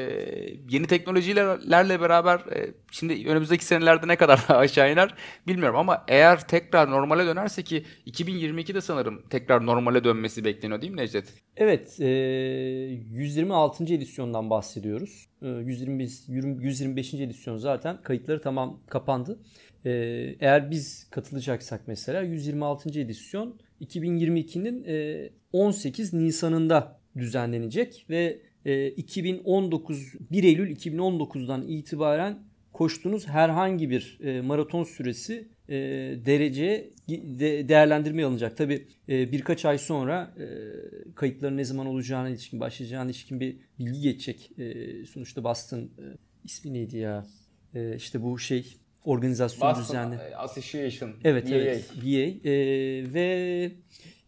yeni 0.69 0.87
teknolojilerle 0.87 2.01
beraber 2.01 2.39
e, 2.39 2.75
şimdi 2.91 3.29
önümüzdeki 3.29 3.65
senelerde 3.65 4.09
ne 4.09 4.17
kadar 4.17 4.45
daha 4.49 4.59
aşağı 4.59 4.93
iner 4.93 5.15
bilmiyorum 5.47 5.77
ama 5.77 6.05
eğer 6.09 6.49
tekrar 6.49 6.91
normale 6.91 7.27
dönerse 7.27 7.63
ki 7.63 7.85
2022'de 8.07 8.81
sanırım 8.81 9.23
tekrar 9.31 9.67
normale 9.67 10.05
dönmesi 10.05 10.45
bekleniyor 10.45 10.81
değil 10.83 10.93
mi 10.93 10.99
Necdet? 10.99 11.35
Evet, 11.57 12.01
e, 12.01 12.07
126. 12.07 13.95
edisyondan 13.95 14.51
bahsediyoruz. 14.51 15.29
E, 15.45 15.49
125, 15.49 16.29
125. 16.29 17.15
edisyon 17.15 17.57
zaten 17.57 18.03
kayıtları 18.03 18.41
tamam 18.41 18.81
kapandı. 18.87 19.39
E, 19.85 19.91
eğer 20.41 20.71
biz 20.71 21.07
katılacaksak 21.11 21.81
mesela 21.87 22.23
126. 22.23 23.01
edisyon 23.01 23.57
2022'nin 23.81 24.85
e, 24.85 25.31
18 25.53 26.13
Nisan'ında 26.13 27.01
düzenlenecek 27.19 28.07
ve 28.11 28.41
e, 28.65 28.89
2019 28.89 30.15
1 30.31 30.45
Eylül 30.45 30.77
2019'dan 30.77 31.63
itibaren 31.69 32.39
koştuğunuz 32.73 33.29
herhangi 33.29 33.91
bir 33.91 34.19
e, 34.25 34.41
maraton 34.41 34.85
süresi 34.85 35.49
e, 35.69 35.75
dereceye 36.27 36.79
de, 36.79 36.91
değerlendirmeye 37.09 38.27
alınacak. 38.27 38.57
Tabi 38.57 38.87
e, 39.09 39.33
birkaç 39.33 39.65
ay 39.65 39.79
sonra 39.79 40.35
e, 40.39 40.45
kayıtların 41.15 41.57
ne 41.57 41.65
zaman 41.65 41.87
olacağına 41.87 42.29
ilişkin, 42.29 42.61
başlayacağına 42.61 43.11
ilişkin 43.11 43.41
bir 43.41 43.57
bilgi 43.79 44.01
geçecek. 44.01 44.51
E, 44.59 44.75
sonuçta 45.07 45.45
Boston 45.45 45.91
ismi 46.45 46.73
neydi 46.73 46.97
ya? 46.97 47.27
İşte 47.97 48.23
bu 48.23 48.39
şey 48.39 48.77
organizasyon 49.05 49.75
düzenli. 49.75 50.17
Association. 50.37 51.13
Evet 51.25 51.51
BAA. 51.51 51.55
evet 51.55 51.91
BA 51.97 52.51
ve 53.15 53.71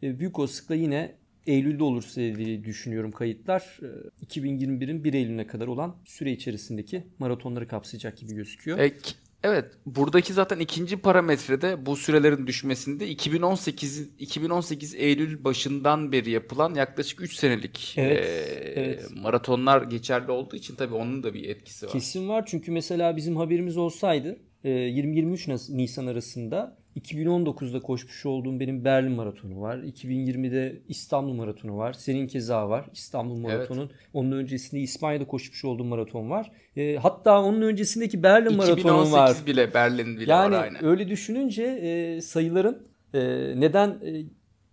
büyük 0.03 0.39
olasılıkla 0.39 0.75
yine 0.75 1.15
Eylül'de 1.47 1.85
olursa 1.85 2.21
diye 2.21 2.65
düşünüyorum 2.65 3.11
kayıtlar. 3.11 3.79
E, 4.23 4.25
2021'in 4.27 5.05
1 5.05 5.15
Eylül'üne 5.15 5.47
kadar 5.47 5.67
olan 5.67 5.97
süre 6.05 6.33
içerisindeki 6.33 7.03
maratonları 7.19 7.69
kapsayacak 7.69 8.19
gibi 8.19 8.35
gözüküyor. 8.35 8.79
E, 8.79 8.91
k- 8.91 9.11
evet, 9.47 9.71
buradaki 9.87 10.33
zaten 10.33 10.59
ikinci 10.59 10.97
parametrede 10.97 11.87
bu 11.87 11.97
sürelerin 11.97 12.47
düşmesinde 12.47 13.09
2018 13.09 14.09
2018 14.19 14.95
Eylül 14.95 15.45
başından 15.45 16.13
beri 16.13 16.31
yapılan 16.31 16.75
yaklaşık 16.75 17.21
3 17.21 17.35
senelik 17.37 17.95
Evet, 17.99 18.25
e, 18.27 18.81
evet. 18.81 19.05
maratonlar 19.23 19.83
geçerli 19.83 20.31
olduğu 20.31 20.57
için 20.57 20.75
tabii 20.77 20.95
onun 20.95 21.23
da 21.23 21.35
bir 21.35 21.49
etkisi 21.49 21.87
var. 21.87 21.93
Kesin 21.93 22.29
var 22.29 22.45
çünkü 22.47 22.73
mesela 22.73 23.17
bizim 23.17 23.37
haberimiz 23.37 23.77
olsaydı 23.77 24.39
e, 24.65 24.69
20-23 24.71 25.49
Nas- 25.49 25.77
Nisan 25.77 26.07
arasında 26.07 26.79
2019'da 26.97 27.81
koşmuş 27.81 28.27
olduğum 28.27 28.61
benim 28.61 28.85
Berlin 28.85 29.13
Maratonu 29.13 29.61
var. 29.61 29.79
2020'de 29.79 30.83
İstanbul 30.89 31.33
Maratonu 31.33 31.77
var. 31.77 31.93
Senin 31.93 32.27
keza 32.27 32.69
var 32.69 32.87
İstanbul 32.93 33.37
Maratonu. 33.37 33.89
Onun 34.13 34.33
öncesinde 34.33 34.81
İspanya'da 34.81 35.27
koşmuş 35.27 35.65
olduğum 35.65 35.85
maraton 35.85 36.31
var. 36.31 36.51
E, 36.77 36.97
hatta 36.97 37.43
onun 37.43 37.63
öncesindeki 37.63 38.23
Berlin 38.23 38.57
Maratonu 38.57 38.79
2018 38.81 39.13
var. 39.13 39.37
bile 39.47 39.75
Berlin 39.75 40.17
bile 40.17 40.31
Yani 40.31 40.55
var 40.55 40.63
aynen. 40.63 40.85
öyle 40.85 41.09
düşününce 41.09 41.63
e, 41.63 42.21
sayıların 42.21 42.87
e, 43.15 43.21
neden 43.61 43.89
e, 43.89 44.25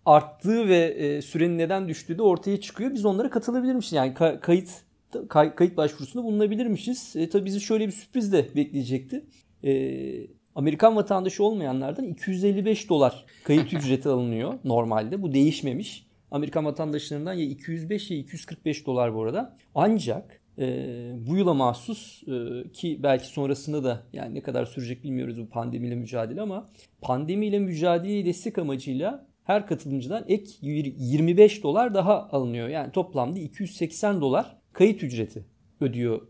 arttığı 0.06 0.68
ve 0.68 0.76
e, 0.84 1.22
sürenin 1.22 1.58
neden 1.58 1.88
düştüğü 1.88 2.18
de 2.18 2.22
ortaya 2.22 2.60
çıkıyor. 2.60 2.90
Biz 2.94 3.04
onlara 3.04 3.30
katılabilirmişiz. 3.30 3.92
Yani 3.92 4.12
ka- 4.12 4.40
kayıt 4.40 4.68
kay- 5.28 5.54
kayıt 5.54 5.76
başvurusunda 5.76 6.24
bulunabilirmişiz. 6.24 7.16
E, 7.16 7.28
tabii 7.28 7.44
bizi 7.44 7.60
şöyle 7.60 7.86
bir 7.86 7.92
sürpriz 7.92 8.32
de 8.32 8.46
bekleyecekti. 8.56 9.24
E, 9.64 9.72
Amerikan 10.54 10.96
vatandaşı 10.96 11.44
olmayanlardan 11.44 12.04
255 12.04 12.88
dolar 12.88 13.24
kayıt 13.44 13.72
ücreti 13.72 14.08
alınıyor 14.08 14.54
normalde. 14.64 15.22
Bu 15.22 15.32
değişmemiş. 15.32 16.06
Amerikan 16.30 16.64
vatandaşlarından 16.64 17.32
ya 17.32 17.44
205 17.44 18.10
ya 18.10 18.16
245 18.18 18.86
dolar 18.86 19.14
bu 19.14 19.22
arada. 19.22 19.56
Ancak 19.74 20.40
e, 20.58 20.66
bu 21.16 21.36
yıla 21.36 21.54
mahsus 21.54 22.22
e, 22.22 22.68
ki 22.72 23.00
belki 23.02 23.26
sonrasında 23.26 23.84
da 23.84 24.02
yani 24.12 24.34
ne 24.34 24.40
kadar 24.40 24.64
sürecek 24.64 25.04
bilmiyoruz 25.04 25.40
bu 25.40 25.48
pandemiyle 25.48 25.94
mücadele 25.94 26.40
ama 26.40 26.68
pandemiyle 27.00 27.58
mücadeleye 27.58 28.24
destek 28.24 28.58
amacıyla 28.58 29.26
her 29.44 29.66
katılımcıdan 29.66 30.24
ek 30.28 30.50
25 30.62 31.62
dolar 31.62 31.94
daha 31.94 32.28
alınıyor. 32.28 32.68
Yani 32.68 32.92
toplamda 32.92 33.38
280 33.38 34.20
dolar 34.20 34.56
kayıt 34.72 35.02
ücreti 35.02 35.44
ödüyor 35.80 36.20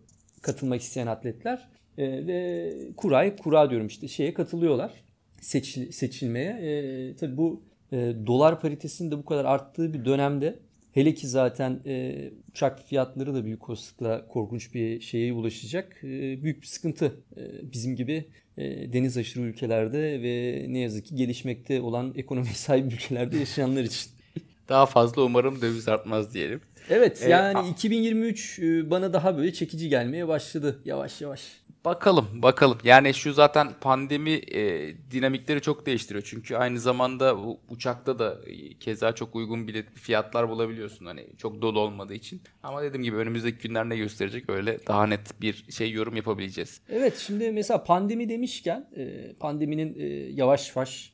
katılmak 0.43 0.81
isteyen 0.81 1.07
atletler. 1.07 1.69
E, 1.99 2.27
ve 2.27 2.73
kuray, 2.97 3.37
kura 3.37 3.71
diyorum 3.71 3.87
işte 3.87 4.09
şeye 4.09 4.35
katılıyorlar 4.35 4.93
seçil, 5.41 5.93
seçilmeye. 5.93 6.51
E, 6.51 7.17
tabii 7.17 7.37
bu 7.37 7.63
e, 7.93 7.97
dolar 8.27 8.61
paritesinin 8.61 9.11
de 9.11 9.19
bu 9.19 9.25
kadar 9.25 9.45
arttığı 9.45 9.93
bir 9.95 10.05
dönemde 10.05 10.59
hele 10.93 11.15
ki 11.15 11.29
zaten 11.29 11.81
e, 11.87 12.15
uçak 12.51 12.87
fiyatları 12.89 13.35
da 13.35 13.45
büyük 13.45 13.69
olasılıkla 13.69 14.29
korkunç 14.29 14.75
bir 14.75 15.01
şeye 15.01 15.33
ulaşacak. 15.33 15.97
E, 16.05 16.43
büyük 16.43 16.63
bir 16.63 16.67
sıkıntı 16.67 17.13
e, 17.37 17.73
bizim 17.73 17.97
gibi 17.97 18.25
e, 18.59 18.93
deniz 18.93 19.17
aşırı 19.17 19.43
ülkelerde 19.45 20.23
ve 20.23 20.65
ne 20.69 20.79
yazık 20.79 21.07
ki 21.07 21.15
gelişmekte 21.17 21.81
olan 21.81 22.13
ekonomi 22.17 22.47
sahibi 22.55 22.95
ülkelerde 22.95 23.37
yaşayanlar 23.39 23.83
için. 23.85 24.11
Daha 24.69 24.87
fazla 24.87 25.23
umarım 25.23 25.61
döviz 25.63 25.89
artmaz 25.89 26.35
diyelim. 26.35 26.61
Evet 26.91 27.23
Ee, 27.23 27.31
yani 27.31 27.59
a- 27.59 27.69
2023 27.69 28.59
e, 28.59 28.91
bana 28.91 29.13
daha 29.13 29.37
böyle 29.37 29.53
çekici 29.53 29.89
gelmeye 29.89 30.29
başladı 30.29 30.83
yavaş 30.85 31.21
yavaş. 31.21 31.43
Bakalım 31.85 32.29
bakalım. 32.35 32.79
Yani 32.85 33.15
şu 33.15 33.33
zaten 33.33 33.69
pandemi 33.81 34.31
e, 34.31 34.95
dinamikleri 35.11 35.61
çok 35.61 35.87
değiştiriyor. 35.87 36.25
Çünkü 36.25 36.57
aynı 36.57 36.81
zamanda 36.81 37.37
uçakta 37.69 38.19
da 38.19 38.39
e, 38.47 38.75
keza 38.79 39.13
çok 39.13 39.35
uygun 39.37 39.69
bilet 39.69 39.87
fiyatlar 39.95 40.49
bulabiliyorsun. 40.49 41.07
Hani 41.07 41.27
çok 41.39 41.63
dolu 41.63 41.81
olmadığı 41.81 42.15
için. 42.15 42.41
Ama 42.63 42.83
dediğim 42.83 43.03
gibi 43.03 43.17
önümüzdeki 43.17 43.69
günler 43.69 43.89
ne 43.89 43.97
gösterecek 43.97 44.51
öyle 44.51 44.79
daha 44.87 45.07
net 45.07 45.41
bir 45.43 45.65
şey 45.73 45.91
yorum 45.91 46.17
yapabileceğiz. 46.17 46.81
Evet 46.89 47.19
şimdi 47.19 47.53
mesela 47.53 47.85
pandemi 47.85 48.29
demişken 48.29 48.89
e, 48.97 49.33
pandeminin 49.33 50.01
e, 50.01 50.05
yavaş 50.33 50.77
yavaş 50.77 51.14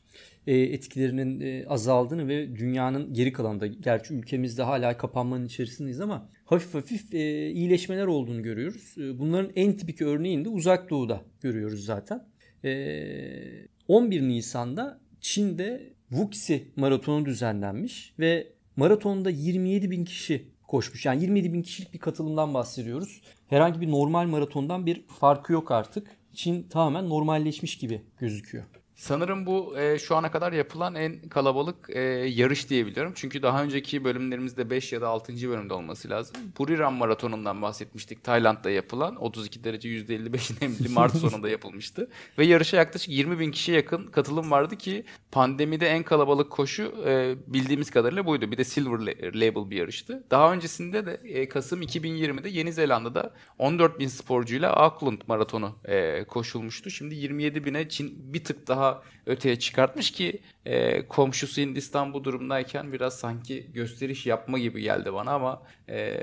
etkilerinin 0.54 1.40
e, 1.40 1.66
azaldığını 1.66 2.28
ve 2.28 2.56
dünyanın 2.56 3.14
geri 3.14 3.32
kalanında 3.32 3.66
gerçi 3.66 4.14
ülkemizde 4.14 4.62
hala 4.62 4.96
kapanmanın 4.96 5.46
içerisindeyiz 5.46 6.00
ama 6.00 6.28
hafif 6.44 6.74
hafif 6.74 7.14
e, 7.14 7.50
iyileşmeler 7.50 8.06
olduğunu 8.06 8.42
görüyoruz. 8.42 8.94
E, 8.98 9.18
bunların 9.18 9.52
en 9.56 9.76
tipik 9.76 10.02
örneğini 10.02 10.44
de 10.44 10.48
uzak 10.48 10.90
doğuda 10.90 11.22
görüyoruz 11.40 11.84
zaten. 11.84 12.24
E, 12.64 13.70
11 13.88 14.22
Nisan'da 14.22 15.00
Çin'de 15.20 15.92
Wuxi 16.08 16.64
maratonu 16.76 17.24
düzenlenmiş 17.26 18.14
ve 18.18 18.46
maratonda 18.76 19.30
27 19.30 19.90
bin 19.90 20.04
kişi 20.04 20.44
koşmuş. 20.68 21.06
Yani 21.06 21.22
27 21.22 21.52
bin 21.52 21.62
kişilik 21.62 21.94
bir 21.94 21.98
katılımdan 21.98 22.54
bahsediyoruz. 22.54 23.20
Herhangi 23.48 23.80
bir 23.80 23.90
normal 23.90 24.26
maratondan 24.26 24.86
bir 24.86 25.02
farkı 25.06 25.52
yok 25.52 25.70
artık. 25.70 26.06
Çin 26.34 26.62
tamamen 26.62 27.08
normalleşmiş 27.08 27.78
gibi 27.78 28.00
gözüküyor. 28.18 28.79
Sanırım 29.00 29.46
bu 29.46 29.78
e, 29.78 29.98
şu 29.98 30.16
ana 30.16 30.30
kadar 30.30 30.52
yapılan 30.52 30.94
en 30.94 31.20
kalabalık 31.28 31.90
e, 31.90 32.00
yarış 32.28 32.70
diyebiliyorum. 32.70 33.12
Çünkü 33.14 33.42
daha 33.42 33.62
önceki 33.62 34.04
bölümlerimizde 34.04 34.70
5 34.70 34.92
ya 34.92 35.00
da 35.00 35.08
6. 35.08 35.32
bölümde 35.32 35.74
olması 35.74 36.10
lazım. 36.10 36.36
Buriram 36.58 36.94
Maratonu'ndan 36.94 37.62
bahsetmiştik. 37.62 38.24
Tayland'da 38.24 38.70
yapılan 38.70 39.16
32 39.16 39.64
derece 39.64 39.88
%55 39.88 40.62
nemli 40.62 40.88
Mart 40.88 41.16
sonunda 41.16 41.48
yapılmıştı. 41.48 42.08
Ve 42.38 42.46
yarışa 42.46 42.76
yaklaşık 42.76 43.08
20 43.08 43.38
bin 43.38 43.50
kişiye 43.50 43.76
yakın 43.76 44.06
katılım 44.06 44.50
vardı 44.50 44.76
ki 44.76 45.04
pandemide 45.32 45.88
en 45.88 46.02
kalabalık 46.02 46.50
koşu 46.50 46.94
e, 47.06 47.34
bildiğimiz 47.46 47.90
kadarıyla 47.90 48.26
buydu. 48.26 48.50
Bir 48.50 48.58
de 48.58 48.64
Silver 48.64 48.98
La- 48.98 49.40
Label 49.40 49.70
bir 49.70 49.76
yarıştı. 49.76 50.24
Daha 50.30 50.52
öncesinde 50.52 51.06
de 51.06 51.20
e, 51.24 51.48
Kasım 51.48 51.82
2020'de 51.82 52.48
Yeni 52.48 52.72
Zelanda'da 52.72 53.34
14 53.58 53.98
bin 53.98 54.08
sporcuyla 54.08 54.72
Auckland 54.72 55.20
Maratonu 55.26 55.76
e, 55.84 56.24
koşulmuştu. 56.24 56.90
Şimdi 56.90 57.14
27 57.14 57.64
bine 57.64 57.88
Çin 57.88 58.32
bir 58.34 58.44
tık 58.44 58.68
daha 58.68 58.89
öteye 59.26 59.58
çıkartmış 59.58 60.10
ki 60.10 60.40
e, 60.64 61.06
komşusu 61.08 61.60
Hindistan 61.60 62.14
bu 62.14 62.24
durumdayken 62.24 62.92
biraz 62.92 63.18
sanki 63.18 63.72
gösteriş 63.72 64.26
yapma 64.26 64.58
gibi 64.58 64.82
geldi 64.82 65.12
bana 65.12 65.30
ama 65.30 65.62
e, 65.88 66.14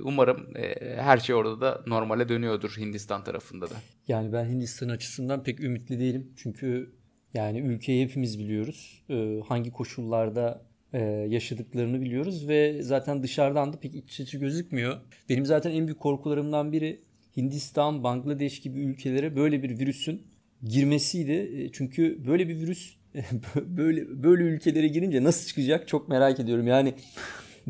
umarım 0.00 0.56
e, 0.56 0.96
her 0.96 1.18
şey 1.18 1.34
orada 1.34 1.60
da 1.60 1.82
normale 1.86 2.28
dönüyordur 2.28 2.76
Hindistan 2.78 3.24
tarafında 3.24 3.70
da. 3.70 3.74
Yani 4.08 4.32
ben 4.32 4.44
Hindistan 4.44 4.88
açısından 4.88 5.42
pek 5.42 5.60
ümitli 5.60 6.00
değilim. 6.00 6.32
Çünkü 6.36 6.96
yani 7.34 7.58
ülkeyi 7.58 8.04
hepimiz 8.04 8.38
biliyoruz. 8.38 9.04
Ee, 9.10 9.40
hangi 9.48 9.70
koşullarda 9.70 10.62
e, 10.92 10.98
yaşadıklarını 11.28 12.00
biliyoruz 12.00 12.48
ve 12.48 12.82
zaten 12.82 13.22
dışarıdan 13.22 13.72
da 13.72 13.80
pek 13.80 13.94
iç 13.94 14.20
açı 14.20 14.38
gözükmüyor. 14.38 14.96
Benim 15.28 15.46
zaten 15.46 15.70
en 15.70 15.86
büyük 15.86 16.00
korkularımdan 16.00 16.72
biri 16.72 17.00
Hindistan, 17.36 18.04
Bangladeş 18.04 18.60
gibi 18.60 18.80
ülkelere 18.80 19.36
böyle 19.36 19.62
bir 19.62 19.78
virüsün 19.78 20.26
girmesiydi. 20.62 21.32
E, 21.32 21.72
Çünkü 21.72 22.26
böyle 22.26 22.48
bir 22.48 22.56
virüs 22.60 22.96
böyle 23.56 24.22
böyle 24.22 24.42
ülkelere 24.42 24.88
girince 24.88 25.24
nasıl 25.24 25.46
çıkacak 25.48 25.88
çok 25.88 26.08
merak 26.08 26.40
ediyorum. 26.40 26.66
Yani 26.66 26.94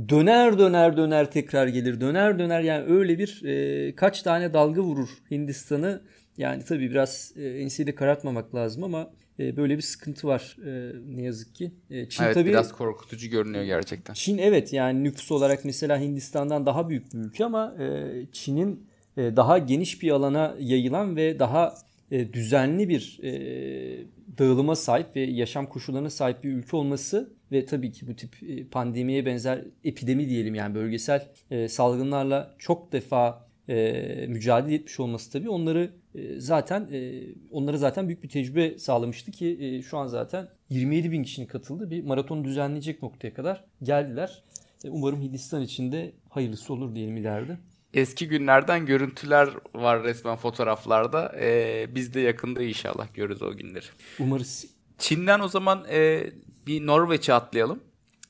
döner 0.09 0.59
döner 0.59 0.97
döner 0.97 1.31
tekrar 1.31 1.67
gelir. 1.67 2.01
Döner 2.01 2.39
döner 2.39 2.61
yani 2.61 2.85
öyle 2.85 3.19
bir 3.19 3.43
e, 3.45 3.95
kaç 3.95 4.23
tane 4.23 4.55
dalga 4.55 4.83
vurur 4.83 5.09
Hindistan'ı. 5.31 6.03
Yani 6.39 6.65
tabii 6.65 6.91
biraz 6.91 7.33
e, 7.37 7.49
enseyi 7.49 7.87
de 7.87 7.95
karartmamak 7.95 8.55
lazım 8.55 8.85
ama 8.85 9.11
e, 9.39 9.57
böyle 9.57 9.77
bir 9.77 9.83
sıkıntı 9.83 10.27
var 10.27 10.57
e, 10.67 10.93
ne 11.17 11.23
yazık 11.23 11.55
ki. 11.55 11.73
E, 11.91 12.09
Çin 12.09 12.25
evet 12.25 12.35
tabii 12.35 12.49
biraz 12.49 12.73
korkutucu 12.73 13.31
görünüyor 13.31 13.65
gerçekten. 13.65 14.15
Çin 14.15 14.39
evet 14.39 14.73
yani 14.73 15.05
nüfus 15.05 15.33
olarak 15.33 15.65
mesela 15.65 16.01
Hindistan'dan 16.01 16.67
daha 16.67 16.89
büyük 16.89 17.15
bir 17.15 17.19
ülke 17.19 17.45
ama 17.45 17.75
e, 17.79 18.13
Çin'in 18.33 18.87
e, 19.17 19.37
daha 19.37 19.59
geniş 19.59 20.03
bir 20.03 20.11
alana 20.11 20.57
yayılan 20.61 21.17
ve 21.17 21.39
daha 21.39 21.75
e, 22.11 22.33
düzenli 22.33 22.89
bir 22.89 23.21
e, 23.23 24.07
dağılıma 24.39 24.77
sahip 24.77 25.17
ve 25.17 25.21
yaşam 25.21 25.67
koşullarına 25.67 26.11
sahip 26.11 26.45
bir 26.45 26.53
ülke 26.53 26.77
olması 26.77 27.31
ve 27.53 27.67
tabii 27.67 27.93
ki 27.93 28.07
bu 28.07 28.17
tip 28.17 28.43
e, 28.43 28.65
pandemiye 28.65 29.27
benzer 29.27 29.65
epidemi 29.85 30.29
diyelim 30.29 30.55
yani 30.55 30.75
bölgesel 30.75 31.29
e, 31.51 31.69
salgınlarla 31.69 32.55
çok 32.59 32.93
defa 32.93 33.47
e, 33.69 34.27
mücadele 34.29 34.75
etmiş 34.75 35.01
olması 35.01 35.33
tabii 35.33 35.49
onları 35.51 35.91
e, 36.15 36.41
zaten 36.41 36.89
e, 36.93 37.23
onlara 37.51 37.77
zaten 37.77 38.09
büyük 38.09 38.23
bir 38.23 38.29
tecrübe 38.29 38.79
sağlamıştı 38.79 39.31
ki 39.31 39.59
e, 39.61 39.83
şu 39.83 39.99
an 39.99 40.07
zaten 40.07 40.49
27 40.71 41.13
bin 41.13 41.23
kişinin 41.23 41.47
katıldığı 41.47 41.91
bir 41.91 42.05
maraton 42.05 42.45
düzenleyecek 42.45 43.03
noktaya 43.03 43.35
kadar 43.35 43.65
geldiler. 43.83 44.43
E, 44.85 44.91
umarım 44.91 45.23
Hindistan 45.23 45.63
için 45.63 45.93
de 45.93 46.13
hayırlısı 46.29 46.73
olur 46.73 46.95
diyelim 46.95 47.17
ileride. 47.17 47.57
Eski 47.97 48.29
günlerden 48.29 48.87
görüntüler 48.87 49.49
var 49.75 50.05
resmen 50.05 50.37
fotoğraflarda. 50.37 51.35
E, 51.41 51.87
biz 51.95 52.15
de 52.15 52.21
yakında 52.21 52.63
inşallah 52.63 53.15
görürüz 53.15 53.43
o 53.43 53.57
günleri. 53.57 53.85
Umarız. 54.19 54.67
Çin'den 54.99 55.41
o 55.41 55.49
zaman 55.49 55.85
e, 55.91 56.31
bir 56.67 56.87
Norveç'e 56.87 57.35
atlayalım. 57.35 57.81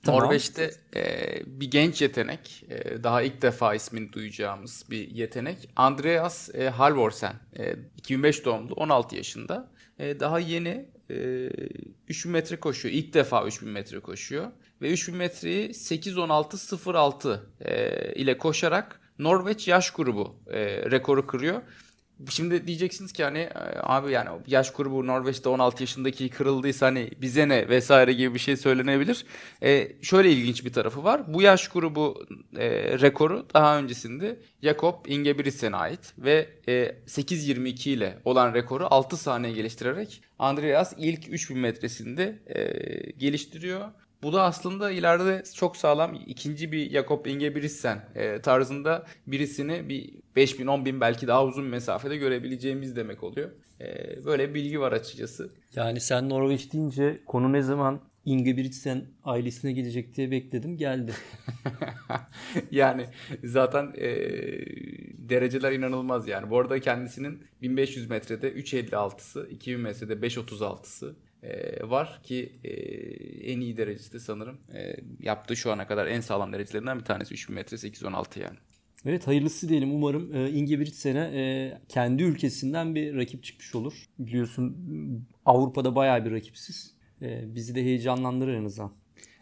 Tamam. 0.03 0.21
Norveç'te 0.21 0.71
e, 0.97 1.03
bir 1.47 1.71
genç 1.71 2.03
yetenek, 2.03 2.65
e, 2.69 3.03
daha 3.03 3.23
ilk 3.23 3.43
defa 3.43 3.75
ismini 3.75 4.13
duyacağımız 4.13 4.85
bir 4.91 5.11
yetenek. 5.11 5.69
Andreas 5.77 6.55
e, 6.55 6.69
Halvorsen, 6.69 7.35
e, 7.59 7.77
2005 7.97 8.45
doğumlu, 8.45 8.75
16 8.75 9.17
yaşında. 9.17 9.71
E, 9.99 10.21
daha 10.21 10.39
yeni 10.39 10.87
e, 11.11 11.49
3000 12.09 12.33
metre 12.33 12.57
koşuyor. 12.57 12.95
İlk 12.95 13.15
defa 13.15 13.47
3000 13.47 13.71
metre 13.71 14.01
koşuyor. 14.01 14.51
Ve 14.83 14.93
3000 14.93 15.17
metreyi 15.17 15.69
8.16.06 15.69 17.41
e, 17.61 18.15
ile 18.15 18.39
koşarak 18.39 19.01
Norveç 19.19 19.69
yaş 19.69 19.91
grubu 19.91 20.37
e, 20.47 20.91
rekoru 20.91 21.27
kırıyor. 21.27 21.63
Şimdi 22.31 22.67
diyeceksiniz 22.67 23.13
ki 23.13 23.25
hani 23.25 23.39
e, 23.39 23.51
abi 23.83 24.13
yani 24.13 24.29
yaş 24.47 24.73
grubu 24.73 25.07
Norveç'te 25.07 25.49
16 25.49 25.83
yaşındaki 25.83 26.29
kırıldıysa 26.29 26.87
hani 26.87 27.11
bize 27.21 27.49
ne 27.49 27.69
vesaire 27.69 28.13
gibi 28.13 28.35
bir 28.35 28.39
şey 28.39 28.57
söylenebilir. 28.57 29.27
E, 29.63 30.03
şöyle 30.03 30.33
ilginç 30.33 30.65
bir 30.65 30.73
tarafı 30.73 31.05
var. 31.05 31.35
Bu 31.35 31.43
yaş 31.43 31.69
grubu 31.69 32.27
e, 32.57 32.69
rekoru 32.99 33.47
daha 33.55 33.79
öncesinde 33.79 34.41
Jakob 34.63 35.07
Ingebrigtsen'e 35.07 35.77
ait 35.77 36.15
ve 36.19 36.49
e, 36.69 36.73
8.22 37.07 37.89
ile 37.91 38.19
olan 38.25 38.55
rekoru 38.55 38.87
6 38.91 39.17
saniye 39.17 39.53
geliştirerek 39.53 40.23
Andreas 40.39 40.95
ilk 40.99 41.29
3000 41.29 41.59
metresinde 41.59 42.43
e, 42.47 43.11
geliştiriyor. 43.11 43.89
Bu 44.27 44.33
da 44.33 44.43
aslında 44.43 44.91
ileride 44.91 45.43
çok 45.55 45.77
sağlam 45.77 46.15
ikinci 46.27 46.73
bir 46.73 46.91
Jakob 46.91 47.27
Ingebrigtsen 47.27 48.05
e, 48.15 48.41
tarzında 48.41 49.07
birisini 49.27 49.89
bir 49.89 50.15
5000 50.37 50.67
10000 50.67 51.01
belki 51.01 51.27
daha 51.27 51.45
uzun 51.45 51.65
mesafede 51.65 52.17
görebileceğimiz 52.17 52.97
demek 52.97 53.23
oluyor. 53.23 53.51
E, 53.81 54.25
böyle 54.25 54.55
bilgi 54.55 54.81
var 54.81 54.93
açıkçası. 54.93 55.51
Yani 55.77 56.01
sen 56.01 56.29
Norveç 56.29 56.73
deyince 56.73 57.21
konu 57.27 57.53
ne 57.53 57.63
zaman 57.63 58.01
Ingebrigtsen 58.25 59.05
ailesine 59.25 59.73
gelecek 59.73 60.17
diye 60.17 60.31
bekledim 60.31 60.77
geldi. 60.77 61.13
yani 62.71 63.07
zaten 63.45 63.93
e, 63.99 64.11
dereceler 65.29 65.73
inanılmaz 65.73 66.29
yani. 66.29 66.51
Bu 66.51 66.59
arada 66.59 66.81
kendisinin 66.81 67.43
1500 67.63 68.11
metrede 68.11 68.53
3.56'sı, 68.53 69.49
2000 69.51 69.81
metrede 69.81 70.13
5.36'sı 70.13 71.17
e, 71.47 71.91
var 71.91 72.21
ki 72.23 72.53
e, 72.65 72.71
en 73.53 73.61
iyi 73.61 73.77
derecesi 73.77 74.13
de 74.13 74.19
sanırım 74.19 74.59
e, 74.75 74.97
yaptığı 75.21 75.57
şu 75.57 75.73
ana 75.73 75.87
kadar 75.87 76.07
en 76.07 76.21
sağlam 76.21 76.53
derecelerinden 76.53 76.99
bir 76.99 77.05
tanesi 77.05 77.35
3000 77.35 77.55
metre 77.55 77.77
8.16 77.77 78.41
yani. 78.41 78.57
Evet 79.07 79.27
hayırlısı 79.27 79.69
diyelim 79.69 79.95
umarım 79.95 80.35
e, 80.35 80.51
Ingebrigtsen'e 80.51 81.31
e, 81.35 81.73
kendi 81.89 82.23
ülkesinden 82.23 82.95
bir 82.95 83.17
rakip 83.17 83.45
çıkmış 83.45 83.75
olur. 83.75 83.95
Biliyorsun 84.19 84.77
Avrupa'da 85.45 85.95
bayağı 85.95 86.25
bir 86.25 86.33
rakipsiz. 86.33 86.95
E, 87.23 87.55
bizi 87.55 87.75
de 87.75 87.83
heyecanlandırır 87.85 88.55
en 88.55 88.65
azından. 88.65 88.93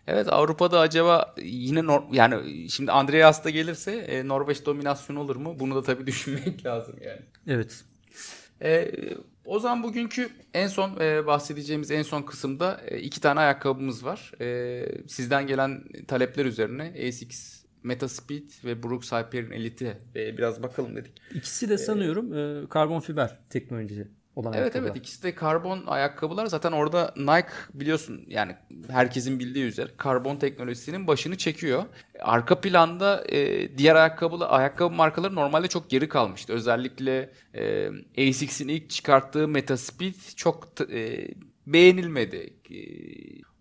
Evet 0.07 0.33
Avrupa'da 0.33 0.81
acaba 0.81 1.35
yine 1.43 1.81
Nor- 1.81 2.15
yani 2.17 2.71
şimdi 2.71 2.93
Andreas 2.93 3.45
da 3.45 3.51
gelirse 3.51 3.93
e, 3.93 4.29
Norveç 4.29 4.67
dominasyonu 4.67 5.21
olur 5.21 5.37
mu? 5.37 5.57
Bunu 5.61 5.75
da 5.75 5.83
tabii 5.83 6.07
düşünmek 6.07 6.67
lazım 6.67 6.97
yani. 7.05 7.21
Evet. 7.47 7.85
E, 8.63 8.91
o 9.45 9.59
zaman 9.59 9.83
bugünkü 9.83 10.29
en 10.55 10.67
son 10.67 11.01
e, 11.01 11.27
bahsedeceğimiz 11.27 11.91
en 11.91 12.03
son 12.03 12.23
kısımda 12.23 12.81
e, 12.89 12.99
iki 12.99 13.21
tane 13.21 13.41
ayakkabımız 13.41 14.05
var. 14.05 14.33
E, 14.41 14.87
sizden 15.09 15.47
gelen 15.47 15.85
talepler 16.09 16.45
üzerine 16.45 16.95
ASICS 17.09 17.65
Metaspeed 17.83 18.51
ve 18.65 18.83
Brooks 18.83 19.13
Hyperion 19.13 19.51
Elite'e 19.51 20.37
biraz 20.39 20.63
bakalım 20.63 20.97
dedik. 20.97 21.13
İkisi 21.35 21.69
de 21.69 21.79
sanıyorum 21.79 22.35
e, 22.35 22.69
karbon 22.69 23.01
fiber 23.01 23.39
teknolojisi 23.51 24.09
olan 24.37 24.53
Evet 24.53 24.63
ayakkabılar. 24.63 24.87
evet 24.91 24.97
ikisi 24.97 25.23
de 25.23 25.35
karbon 25.35 25.87
ayakkabılar. 25.87 26.47
Zaten 26.47 26.73
orada 26.73 27.15
Nike 27.17 27.49
biliyorsun 27.75 28.25
yani 28.29 28.57
herkesin 28.91 29.39
bildiği 29.39 29.65
üzere 29.65 29.91
karbon 29.97 30.37
teknolojisinin 30.37 31.07
başını 31.07 31.37
çekiyor. 31.37 31.85
Arka 32.21 32.61
planda 32.61 33.25
e, 33.29 33.79
diğer 33.79 33.95
ayakkabı 33.95 34.47
ayakkabı 34.47 34.95
markaları 34.95 35.35
normalde 35.35 35.69
çok 35.69 35.91
geri 35.91 36.09
kalmıştı. 36.09 36.53
Özellikle 36.53 37.33
e, 37.55 37.89
ASICS'in 38.29 38.69
ilk 38.69 38.91
çıkarttığı 38.91 39.49
Metaspeed 39.49 40.15
çok 40.37 40.69
e, 40.93 41.29
beğenilmedi. 41.67 42.55
E, 42.71 42.79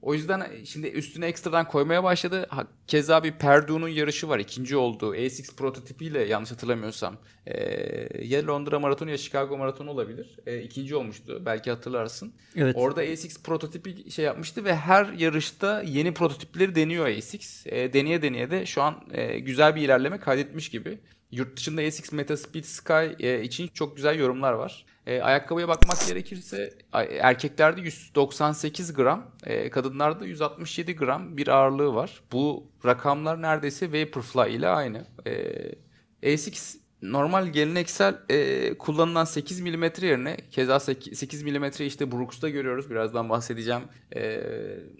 o 0.04 0.14
yüzden 0.14 0.44
şimdi 0.66 0.88
üstüne 0.88 1.26
ekstradan 1.26 1.68
koymaya 1.68 2.04
başladı. 2.04 2.50
Keza 2.88 3.24
bir 3.24 3.32
Perdue'nun 3.32 3.88
yarışı 3.88 4.30
var. 4.30 4.40
ikinci 4.40 4.78
olduğu 4.78 5.12
ASICS 5.12 5.56
prototipiyle 5.56 6.26
yanlış 6.26 6.52
hatırlamıyorsam. 6.52 7.18
Ee, 7.48 8.26
ya 8.26 8.48
Londra 8.48 8.80
Maratonu 8.80 9.12
ya 9.12 9.18
Chicago 9.18 9.58
Maratonu 9.58 9.92
olabilir. 9.92 10.40
Ee, 10.46 10.62
ikinci 10.62 10.96
olmuştu. 10.96 11.42
Belki 11.46 11.72
hatırlarsın. 11.72 12.34
Evet. 12.56 12.76
Orada 12.78 13.02
ASICS 13.02 13.44
prototipi 13.44 14.12
şey 14.12 14.26
yapmıştı 14.26 14.66
ve 14.66 14.76
her 14.76 15.06
yarışta 15.14 15.82
yeni 15.82 16.14
prototipleri 16.14 16.76
deniyor 16.76 17.06
ASICS. 17.06 17.68
Ee, 17.68 17.94
deneye 17.94 18.22
deneye 18.22 18.52
de 18.52 18.66
şu 18.66 18.82
an 18.82 19.08
e, 19.12 19.40
güzel 19.40 19.76
bir 19.76 19.82
ilerleme 19.82 20.20
kaydetmiş 20.20 20.70
gibi. 20.70 21.00
Yurt 21.32 21.58
dışında 21.58 21.82
ASICS 21.82 22.12
Metaspeed 22.12 22.64
Sky 22.64 23.28
e, 23.28 23.44
için 23.44 23.68
çok 23.68 23.96
güzel 23.96 24.20
yorumlar 24.20 24.54
var. 24.54 24.86
E, 25.08 25.22
ayakkabıya 25.22 25.68
bakmak 25.68 26.08
gerekirse 26.08 26.74
erkeklerde 27.20 27.82
198 27.82 28.94
gram, 28.94 29.32
e, 29.44 29.70
kadınlarda 29.70 30.26
167 30.26 30.96
gram 30.96 31.38
bir 31.38 31.48
ağırlığı 31.48 31.96
var. 31.96 32.22
Bu 32.32 32.68
rakamlar 32.86 33.42
neredeyse 33.42 33.88
Vaporfly 33.88 34.56
ile 34.56 34.68
aynı. 34.68 35.06
E, 35.28 36.34
ASICS 36.34 36.76
normal 37.02 37.48
geleneksel 37.48 38.16
e, 38.30 38.74
kullanılan 38.78 39.26
8 39.26 39.62
mm 39.62 39.84
yerine 39.84 40.38
keza 40.52 40.80
8 40.80 41.44
mm 41.44 41.66
işte 41.80 42.12
Brooks'ta 42.12 42.50
görüyoruz. 42.50 42.90
Birazdan 42.90 43.30
bahsedeceğim. 43.30 43.84
E, 44.16 44.42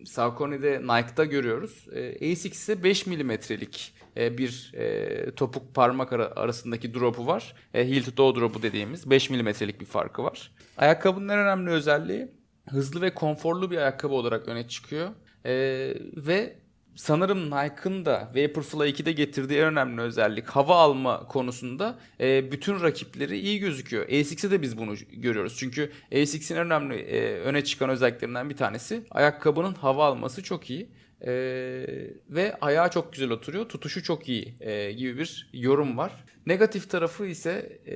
Saucony'de 0.06 0.82
Nike'da 0.82 1.26
görüyoruz. 1.26 1.88
E, 1.94 2.32
ASICS 2.32 2.58
ise 2.58 2.84
5 2.84 3.08
mm'lik 3.08 3.94
e, 4.18 4.38
bir 4.38 4.72
e, 4.76 5.32
topuk 5.36 5.76
parmak 5.76 6.14
ara- 6.14 6.32
arasındaki 6.36 6.94
drop'u 6.94 7.28
var. 7.28 7.54
E, 7.74 7.88
heel 7.90 8.04
to 8.04 8.16
toe 8.16 8.40
drop'u 8.40 8.64
dediğimiz 8.64 9.10
5 9.10 9.30
milimetrelik 9.30 9.82
bir 9.82 9.86
farkı 9.86 10.24
var. 10.24 10.52
Ayakkabının 10.78 11.30
en 11.30 11.40
önemli 11.40 11.70
özelliği 11.70 12.28
hızlı 12.70 13.02
ve 13.02 13.14
konforlu 13.14 13.72
bir 13.72 13.78
ayakkabı 13.78 14.14
olarak 14.14 14.48
öne 14.48 14.68
çıkıyor. 14.68 15.10
Ve 16.16 16.56
sanırım 16.96 17.46
Nike'ın 17.46 18.06
da 18.06 18.32
Vaporfly 18.36 18.90
2'de 18.90 19.12
getirdiği 19.12 19.60
en 19.60 19.66
önemli 19.66 20.02
özellik 20.02 20.48
hava 20.48 20.76
alma 20.76 21.28
konusunda 21.28 22.00
bütün 22.52 22.82
rakipleri 22.82 23.40
iyi 23.40 23.60
gözüküyor. 23.60 24.06
ASICS'e 24.06 24.52
de 24.52 24.62
biz 24.62 24.78
bunu 24.78 24.96
görüyoruz. 25.12 25.56
Çünkü 25.58 25.92
ASICS'in 26.22 26.56
önemli 26.56 26.96
öne 27.46 27.64
çıkan 27.64 27.90
özelliklerinden 27.90 28.50
bir 28.50 28.58
tanesi 28.58 29.04
ayakkabının 29.12 29.74
hava 29.74 30.06
alması 30.06 30.44
çok 30.44 30.70
iyi. 30.70 30.90
Ee, 31.28 31.86
ve 32.30 32.56
ayağı 32.62 32.92
çok 32.92 33.14
güzel 33.14 33.30
oturuyor. 33.30 33.70
Tutuşu 33.70 34.04
çok 34.04 34.30
iyi 34.30 34.56
e, 34.60 34.92
gibi 34.92 35.18
bir 35.18 35.50
yorum 35.54 35.98
var. 35.98 36.24
Negatif 36.46 36.90
tarafı 36.90 37.26
ise 37.26 37.80
e, 37.88 37.96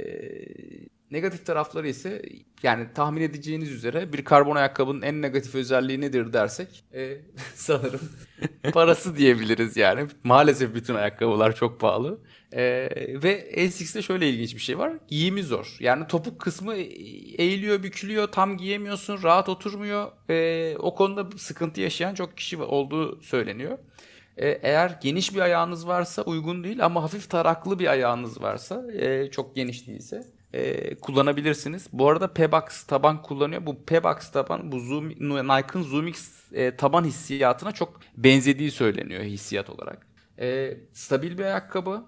negatif 1.11 1.45
tarafları 1.45 1.87
ise 1.87 2.21
yani 2.63 2.87
tahmin 2.95 3.21
edeceğiniz 3.21 3.71
üzere 3.71 4.13
bir 4.13 4.25
karbon 4.25 4.55
ayakkabının 4.55 5.01
en 5.01 5.21
negatif 5.21 5.55
özelliği 5.55 6.01
nedir 6.01 6.33
dersek 6.33 6.83
e, 6.93 7.17
sanırım 7.55 8.01
parası 8.73 9.17
diyebiliriz 9.17 9.77
yani. 9.77 10.07
Maalesef 10.23 10.75
bütün 10.75 10.95
ayakkabılar 10.95 11.55
çok 11.55 11.79
pahalı. 11.79 12.19
E, 12.53 12.63
ve 13.23 13.51
ASICS'te 13.57 14.01
şöyle 14.01 14.29
ilginç 14.29 14.55
bir 14.55 14.61
şey 14.61 14.77
var. 14.77 14.93
Giyimi 15.07 15.43
zor. 15.43 15.77
Yani 15.79 16.07
topuk 16.07 16.39
kısmı 16.39 16.75
eğiliyor, 16.75 17.83
bükülüyor, 17.83 18.27
tam 18.27 18.57
giyemiyorsun, 18.57 19.23
rahat 19.23 19.49
oturmuyor. 19.49 20.11
E, 20.29 20.77
o 20.77 20.95
konuda 20.95 21.37
sıkıntı 21.37 21.81
yaşayan 21.81 22.13
çok 22.13 22.37
kişi 22.37 22.57
olduğu 22.57 23.21
söyleniyor. 23.21 23.77
E, 24.37 24.49
eğer 24.49 24.97
geniş 25.01 25.35
bir 25.35 25.39
ayağınız 25.39 25.87
varsa 25.87 26.21
uygun 26.21 26.63
değil 26.63 26.85
ama 26.85 27.03
hafif 27.03 27.29
taraklı 27.29 27.79
bir 27.79 27.87
ayağınız 27.87 28.41
varsa 28.41 28.91
e, 28.91 29.31
çok 29.31 29.55
geniş 29.55 29.87
değilse 29.87 30.36
e, 30.53 30.95
kullanabilirsiniz. 30.95 31.87
Bu 31.93 32.09
arada 32.09 32.33
Pebax 32.33 32.83
taban 32.83 33.21
kullanıyor. 33.21 33.65
Bu 33.65 33.85
Pebax 33.85 34.31
taban 34.31 34.71
bu 34.71 34.79
Zoom, 34.79 35.09
Nike'ın 35.09 35.81
Zoom 35.81 36.11
e, 36.53 36.75
taban 36.75 37.03
hissiyatına 37.03 37.71
çok 37.71 37.99
benzediği 38.17 38.71
söyleniyor 38.71 39.23
hissiyat 39.23 39.69
olarak. 39.69 40.07
E, 40.39 40.77
stabil 40.93 41.37
bir 41.37 41.43
ayakkabı. 41.43 42.05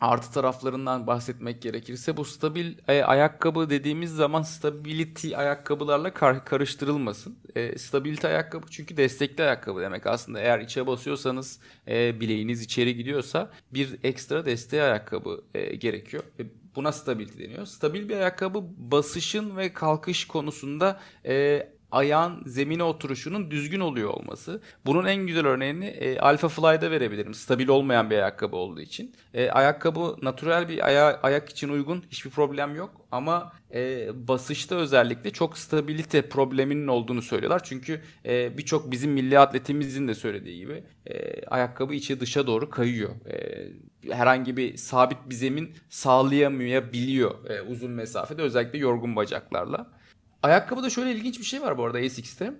Artı 0.00 0.32
taraflarından 0.32 1.06
bahsetmek 1.06 1.62
gerekirse 1.62 2.16
bu 2.16 2.24
stabil 2.24 2.78
e, 2.88 3.02
ayakkabı 3.02 3.70
dediğimiz 3.70 4.10
zaman 4.14 4.42
stability 4.42 5.36
ayakkabılarla 5.36 6.14
kar- 6.14 6.44
karıştırılmasın. 6.44 7.38
E, 7.54 7.78
stability 7.78 8.26
ayakkabı 8.26 8.66
çünkü 8.70 8.96
destekli 8.96 9.42
ayakkabı 9.42 9.80
demek 9.80 10.06
aslında. 10.06 10.40
Eğer 10.40 10.58
içe 10.58 10.86
basıyorsanız 10.86 11.60
e, 11.88 12.20
bileğiniz 12.20 12.62
içeri 12.62 12.96
gidiyorsa 12.96 13.50
bir 13.74 13.98
ekstra 14.04 14.46
desteği 14.46 14.82
ayakkabı 14.82 15.44
e, 15.54 15.76
gerekiyor. 15.76 16.22
E, 16.40 16.42
buna 16.78 16.92
stability 16.92 17.44
deniyor. 17.44 17.66
Stabil 17.66 18.08
bir 18.08 18.16
ayakkabı 18.16 18.64
basışın 18.76 19.56
ve 19.56 19.72
kalkış 19.72 20.26
konusunda 20.26 21.00
e, 21.26 21.68
ayağın 21.92 22.42
zemine 22.46 22.82
oturuşunun 22.82 23.50
düzgün 23.50 23.80
oluyor 23.80 24.10
olması. 24.10 24.60
Bunun 24.86 25.04
en 25.06 25.26
güzel 25.26 25.46
örneğini 25.46 25.86
e, 25.86 26.18
Alpha 26.18 26.48
Fly'da 26.48 26.90
verebilirim. 26.90 27.34
Stabil 27.34 27.68
olmayan 27.68 28.10
bir 28.10 28.14
ayakkabı 28.16 28.56
olduğu 28.56 28.80
için. 28.80 29.14
E, 29.34 29.50
ayakkabı 29.50 30.16
natural 30.22 30.68
bir 30.68 30.86
aya- 30.86 31.20
ayak 31.22 31.48
için 31.48 31.68
uygun. 31.68 32.04
Hiçbir 32.10 32.30
problem 32.30 32.74
yok. 32.74 32.90
Ama 33.12 33.52
e, 33.74 34.08
basışta 34.28 34.74
özellikle 34.76 35.30
çok 35.30 35.58
stabilite 35.58 36.28
probleminin 36.28 36.86
olduğunu 36.86 37.22
söylüyorlar. 37.22 37.60
Çünkü 37.64 38.00
e, 38.26 38.58
birçok 38.58 38.90
bizim 38.90 39.10
milli 39.12 39.38
atletimizin 39.38 40.08
de 40.08 40.14
söylediği 40.14 40.58
gibi 40.58 40.84
e, 41.06 41.44
ayakkabı 41.46 41.94
içe 41.94 42.20
dışa 42.20 42.46
doğru 42.46 42.70
kayıyor. 42.70 43.10
E, 43.30 43.66
herhangi 44.14 44.56
bir 44.56 44.76
sabit 44.76 45.18
bir 45.30 45.34
zemin 45.34 45.74
sağlayamayabiliyor 45.88 47.50
e, 47.50 47.62
uzun 47.62 47.90
mesafede 47.90 48.42
özellikle 48.42 48.78
yorgun 48.78 49.16
bacaklarla. 49.16 49.97
Ayakkabıda 50.42 50.90
şöyle 50.90 51.12
ilginç 51.12 51.38
bir 51.38 51.44
şey 51.44 51.62
var 51.62 51.78
bu 51.78 51.84
arada 51.84 51.98
ASICS'te. 51.98 52.52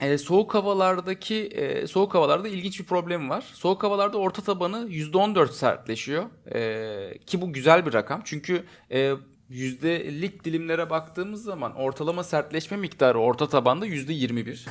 E, 0.00 0.18
soğuk 0.18 0.54
havalardaki 0.54 1.34
e, 1.34 1.86
soğuk 1.86 2.14
havalarda 2.14 2.48
ilginç 2.48 2.80
bir 2.80 2.84
problem 2.84 3.30
var. 3.30 3.44
Soğuk 3.54 3.82
havalarda 3.82 4.18
orta 4.18 4.42
tabanı 4.42 4.88
%14 4.90 5.52
sertleşiyor. 5.52 6.24
E, 6.54 7.18
ki 7.18 7.40
bu 7.40 7.52
güzel 7.52 7.86
bir 7.86 7.92
rakam. 7.92 8.20
Çünkü 8.24 8.64
e, 8.92 9.12
yüzdelik 9.48 10.44
dilimlere 10.44 10.90
baktığımız 10.90 11.42
zaman 11.42 11.74
ortalama 11.74 12.24
sertleşme 12.24 12.76
miktarı 12.76 13.18
orta 13.18 13.48
tabanda 13.48 13.86
%21. 13.86 14.66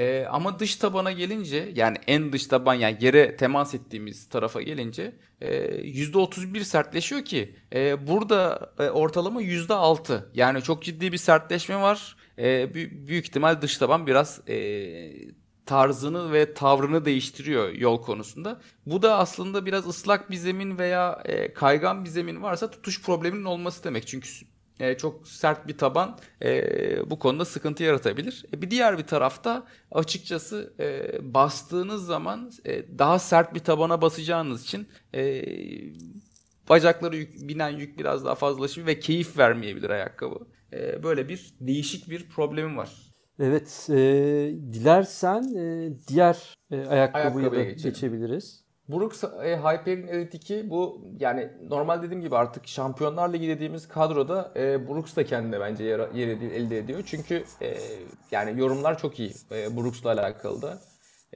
E, 0.00 0.26
ama 0.30 0.58
dış 0.58 0.76
tabana 0.76 1.12
gelince 1.12 1.72
yani 1.76 1.96
en 2.06 2.32
dış 2.32 2.46
taban 2.46 2.74
yani 2.74 2.96
yere 3.00 3.36
temas 3.36 3.74
ettiğimiz 3.74 4.28
tarafa 4.28 4.62
gelince 4.62 5.14
e, 5.40 5.48
%31 5.82 6.64
sertleşiyor 6.64 7.24
ki 7.24 7.54
e, 7.74 8.06
burada 8.06 8.72
e, 8.78 8.90
ortalama 8.90 9.42
%6 9.42 10.22
yani 10.34 10.62
çok 10.62 10.82
ciddi 10.82 11.12
bir 11.12 11.16
sertleşme 11.16 11.76
var. 11.76 12.16
E, 12.38 12.44
bü- 12.44 13.06
büyük 13.06 13.26
ihtimal 13.26 13.62
dış 13.62 13.76
taban 13.76 14.06
biraz 14.06 14.48
e, 14.48 14.56
tarzını 15.66 16.32
ve 16.32 16.54
tavrını 16.54 17.04
değiştiriyor 17.04 17.72
yol 17.72 18.02
konusunda. 18.02 18.60
Bu 18.86 19.02
da 19.02 19.18
aslında 19.18 19.66
biraz 19.66 19.86
ıslak 19.86 20.30
bir 20.30 20.36
zemin 20.36 20.78
veya 20.78 21.22
e, 21.24 21.52
kaygan 21.52 22.04
bir 22.04 22.10
zemin 22.10 22.42
varsa 22.42 22.70
tutuş 22.70 23.02
probleminin 23.02 23.44
olması 23.44 23.84
demek. 23.84 24.06
Çünkü 24.06 24.28
e, 24.80 24.96
çok 24.96 25.28
sert 25.28 25.68
bir 25.68 25.78
taban 25.78 26.18
e, 26.42 27.10
bu 27.10 27.18
konuda 27.18 27.44
sıkıntı 27.44 27.82
yaratabilir. 27.82 28.44
E, 28.54 28.62
bir 28.62 28.70
diğer 28.70 28.98
bir 28.98 29.02
tarafta 29.06 29.66
açıkçası 29.92 30.72
e, 30.80 31.18
bastığınız 31.34 32.06
zaman 32.06 32.52
e, 32.64 32.98
daha 32.98 33.18
sert 33.18 33.54
bir 33.54 33.60
tabana 33.60 34.02
basacağınız 34.02 34.64
için 34.64 34.88
e, 35.14 35.42
bacakları 36.68 37.16
yük, 37.16 37.48
binen 37.48 37.70
yük 37.70 37.98
biraz 37.98 38.24
daha 38.24 38.34
fazlalaşır 38.34 38.86
ve 38.86 39.00
keyif 39.00 39.38
vermeyebilir 39.38 39.90
ayakkabı. 39.90 40.38
E, 40.72 41.02
böyle 41.02 41.28
bir 41.28 41.54
değişik 41.60 42.10
bir 42.10 42.28
problemim 42.28 42.76
var. 42.76 42.90
Evet, 43.38 43.86
e, 43.90 43.94
dilersen 44.72 45.42
e, 45.56 45.92
diğer 46.08 46.56
e, 46.70 46.76
ayakkabıya 46.76 46.92
Ayakkabıya 46.92 47.50
da 47.50 47.64
geçelim. 47.64 47.82
geçebiliriz. 47.94 48.64
Brooks 48.92 49.24
e, 49.24 49.56
Hyperion 49.56 50.08
Elite 50.08 50.38
2 50.38 50.70
bu 50.70 51.04
yani 51.20 51.48
normal 51.68 52.02
dediğim 52.02 52.22
gibi 52.22 52.36
artık 52.36 52.68
Şampiyonlar 52.68 53.32
Ligi 53.32 53.48
dediğimiz 53.48 53.88
kadroda 53.88 54.52
e, 54.56 54.88
Brooks 54.88 55.16
da 55.16 55.24
kendine 55.24 55.60
bence 55.60 55.84
yer, 55.84 55.98
yer 56.14 56.28
elde 56.28 56.78
ediyor. 56.78 57.02
Çünkü 57.06 57.44
e, 57.62 57.76
yani 58.30 58.60
yorumlar 58.60 58.98
çok 58.98 59.20
iyi 59.20 59.32
e, 59.52 59.76
Brooks'la 59.76 60.10
alakalı 60.10 60.62
da. 60.62 60.78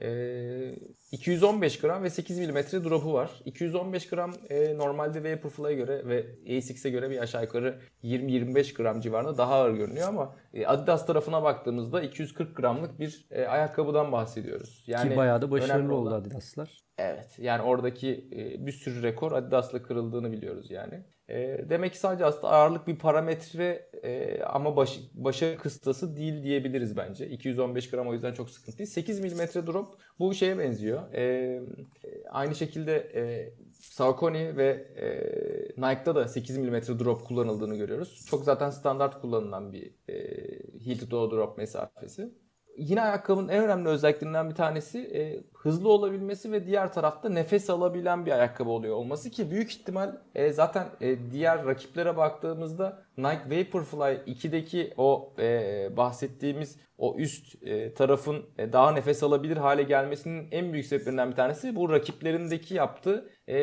E, 0.01 0.75
215 1.11 1.79
gram 1.79 2.03
ve 2.03 2.09
8 2.09 2.39
mm 2.39 2.55
drop'u 2.55 3.13
var. 3.13 3.31
215 3.45 4.09
gram 4.09 4.33
e, 4.49 4.77
normalde 4.77 5.31
Vaporfly'a 5.31 5.71
göre 5.71 6.07
ve 6.07 6.25
ASICS'e 6.57 6.89
göre 6.89 7.09
bir 7.09 7.19
aşağı 7.19 7.43
yukarı 7.43 7.79
20-25 8.03 8.73
gram 8.77 9.01
civarında 9.01 9.37
daha 9.37 9.55
ağır 9.55 9.73
görünüyor 9.73 10.07
ama 10.07 10.35
e, 10.53 10.65
Adidas 10.65 11.05
tarafına 11.05 11.43
baktığımızda 11.43 12.01
240 12.01 12.57
gramlık 12.57 12.99
bir 12.99 13.27
e, 13.31 13.45
ayakkabıdan 13.45 14.11
bahsediyoruz. 14.11 14.83
Yani 14.87 15.09
Ki 15.09 15.17
bayağı 15.17 15.41
da 15.41 15.51
başarılı 15.51 15.95
oldu 15.95 16.15
Adidas'lar. 16.15 16.85
Evet 16.97 17.39
yani 17.39 17.61
oradaki 17.61 18.27
e, 18.31 18.65
bir 18.65 18.71
sürü 18.71 19.03
rekor 19.03 19.31
Adidas'la 19.31 19.83
kırıldığını 19.83 20.31
biliyoruz 20.31 20.71
yani. 20.71 21.03
E, 21.29 21.69
demek 21.69 21.93
ki 21.93 21.99
sadece 21.99 22.25
aslında 22.25 22.47
ağırlık 22.53 22.87
bir 22.87 22.97
parametre 22.99 23.89
e, 24.03 24.43
ama 24.43 24.75
baş, 24.75 24.99
başarı 25.13 25.57
kıstası 25.57 26.17
değil 26.17 26.43
diyebiliriz 26.43 26.97
bence. 26.97 27.27
215 27.27 27.89
gram 27.89 28.07
o 28.07 28.13
yüzden 28.13 28.33
çok 28.33 28.49
sıkıntı 28.49 28.77
değil. 28.77 28.89
8 28.89 29.19
mm 29.19 29.41
drop 29.67 29.87
bu 30.19 30.33
şeye 30.33 30.59
benziyor. 30.59 31.01
Aynı 32.31 32.55
şekilde 32.55 33.11
Saucony 33.73 34.57
ve 34.57 34.87
Nike'da 35.77 36.15
da 36.15 36.27
8 36.27 36.57
mm 36.57 36.75
drop 36.75 37.25
kullanıldığını 37.25 37.75
görüyoruz. 37.75 38.25
Çok 38.29 38.43
zaten 38.43 38.69
standart 38.69 39.21
kullanılan 39.21 39.73
bir 39.73 39.93
e, 40.09 40.15
heel 40.85 40.99
to 40.99 41.09
toe 41.09 41.31
drop 41.31 41.57
mesafesi 41.57 42.44
yine 42.77 43.01
ayakkabının 43.01 43.49
en 43.49 43.63
önemli 43.63 43.89
özelliklerinden 43.89 44.49
bir 44.49 44.55
tanesi 44.55 44.99
e, 44.99 45.43
hızlı 45.53 45.89
olabilmesi 45.89 46.51
ve 46.51 46.67
diğer 46.67 46.93
tarafta 46.93 47.29
nefes 47.29 47.69
alabilen 47.69 48.25
bir 48.25 48.31
ayakkabı 48.31 48.69
oluyor 48.69 48.95
olması 48.95 49.29
ki 49.29 49.51
büyük 49.51 49.71
ihtimal 49.71 50.17
e, 50.35 50.51
zaten 50.51 50.87
e, 51.01 51.31
diğer 51.31 51.65
rakiplere 51.65 52.17
baktığımızda 52.17 53.05
Nike 53.17 53.43
Vaporfly 53.45 54.33
2'deki 54.33 54.93
o 54.97 55.33
e, 55.39 55.89
bahsettiğimiz 55.97 56.77
o 56.97 57.15
üst 57.17 57.63
e, 57.63 57.93
tarafın 57.93 58.45
e, 58.57 58.73
daha 58.73 58.91
nefes 58.91 59.23
alabilir 59.23 59.57
hale 59.57 59.83
gelmesinin 59.83 60.47
en 60.51 60.73
büyük 60.73 60.85
sebeplerinden 60.85 61.31
bir 61.31 61.35
tanesi 61.35 61.75
bu 61.75 61.89
rakiplerindeki 61.89 62.73
yaptığı 62.73 63.29
e, 63.47 63.57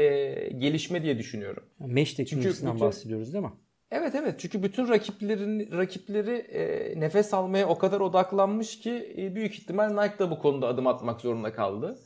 gelişme 0.52 1.02
diye 1.02 1.18
düşünüyorum. 1.18 1.64
Mesh 1.78 2.14
teknolojisinden 2.14 2.74
bütün, 2.74 2.86
bahsediyoruz 2.86 3.32
değil 3.32 3.44
mi? 3.44 3.52
Evet 3.94 4.14
evet 4.14 4.40
çünkü 4.40 4.62
bütün 4.62 4.88
rakiplerin 4.88 5.78
rakipleri 5.78 6.36
e, 6.36 7.00
nefes 7.00 7.34
almaya 7.34 7.68
o 7.68 7.78
kadar 7.78 8.00
odaklanmış 8.00 8.80
ki 8.80 9.14
e, 9.18 9.34
büyük 9.34 9.54
ihtimal 9.54 9.88
Nike 9.88 10.18
da 10.18 10.30
bu 10.30 10.38
konuda 10.38 10.68
adım 10.68 10.86
atmak 10.86 11.20
zorunda 11.20 11.52
kaldı. 11.52 11.98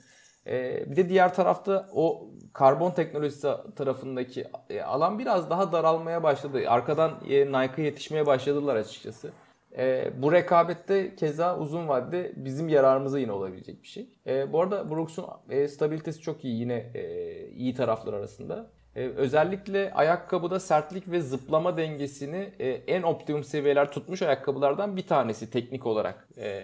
E, 0.46 0.84
bir 0.90 0.96
de 0.96 1.08
diğer 1.08 1.34
tarafta 1.34 1.88
o 1.94 2.30
karbon 2.52 2.90
teknolojisi 2.90 3.48
tarafındaki 3.76 4.44
e, 4.70 4.82
alan 4.82 5.18
biraz 5.18 5.50
daha 5.50 5.72
daralmaya 5.72 6.22
başladı. 6.22 6.62
Arkadan 6.68 7.10
e, 7.28 7.46
Nike'a 7.46 7.84
yetişmeye 7.84 8.26
başladılar 8.26 8.76
açıkçası. 8.76 9.30
E, 9.78 10.10
bu 10.22 10.32
rekabette 10.32 11.14
keza 11.16 11.58
uzun 11.58 11.88
vadede 11.88 12.32
bizim 12.36 12.68
yararımıza 12.68 13.18
yine 13.18 13.32
olabilecek 13.32 13.82
bir 13.82 13.88
şey. 13.88 14.08
E, 14.26 14.52
bu 14.52 14.60
arada 14.62 14.90
Brooks'un 14.90 15.26
e, 15.50 15.68
stabilitesi 15.68 16.20
çok 16.20 16.44
iyi 16.44 16.60
yine 16.60 16.90
e, 16.94 17.48
iyi 17.50 17.74
taraflar 17.74 18.12
arasında. 18.12 18.75
Ee, 18.96 19.08
özellikle 19.08 19.92
ayakkabıda 19.94 20.60
sertlik 20.60 21.10
ve 21.10 21.20
zıplama 21.20 21.76
dengesini 21.76 22.54
e, 22.58 22.68
en 22.68 23.02
optimum 23.02 23.44
seviyeler 23.44 23.92
tutmuş 23.92 24.22
ayakkabılardan 24.22 24.96
bir 24.96 25.06
tanesi 25.06 25.50
teknik 25.50 25.86
olarak 25.86 26.28
e, 26.36 26.62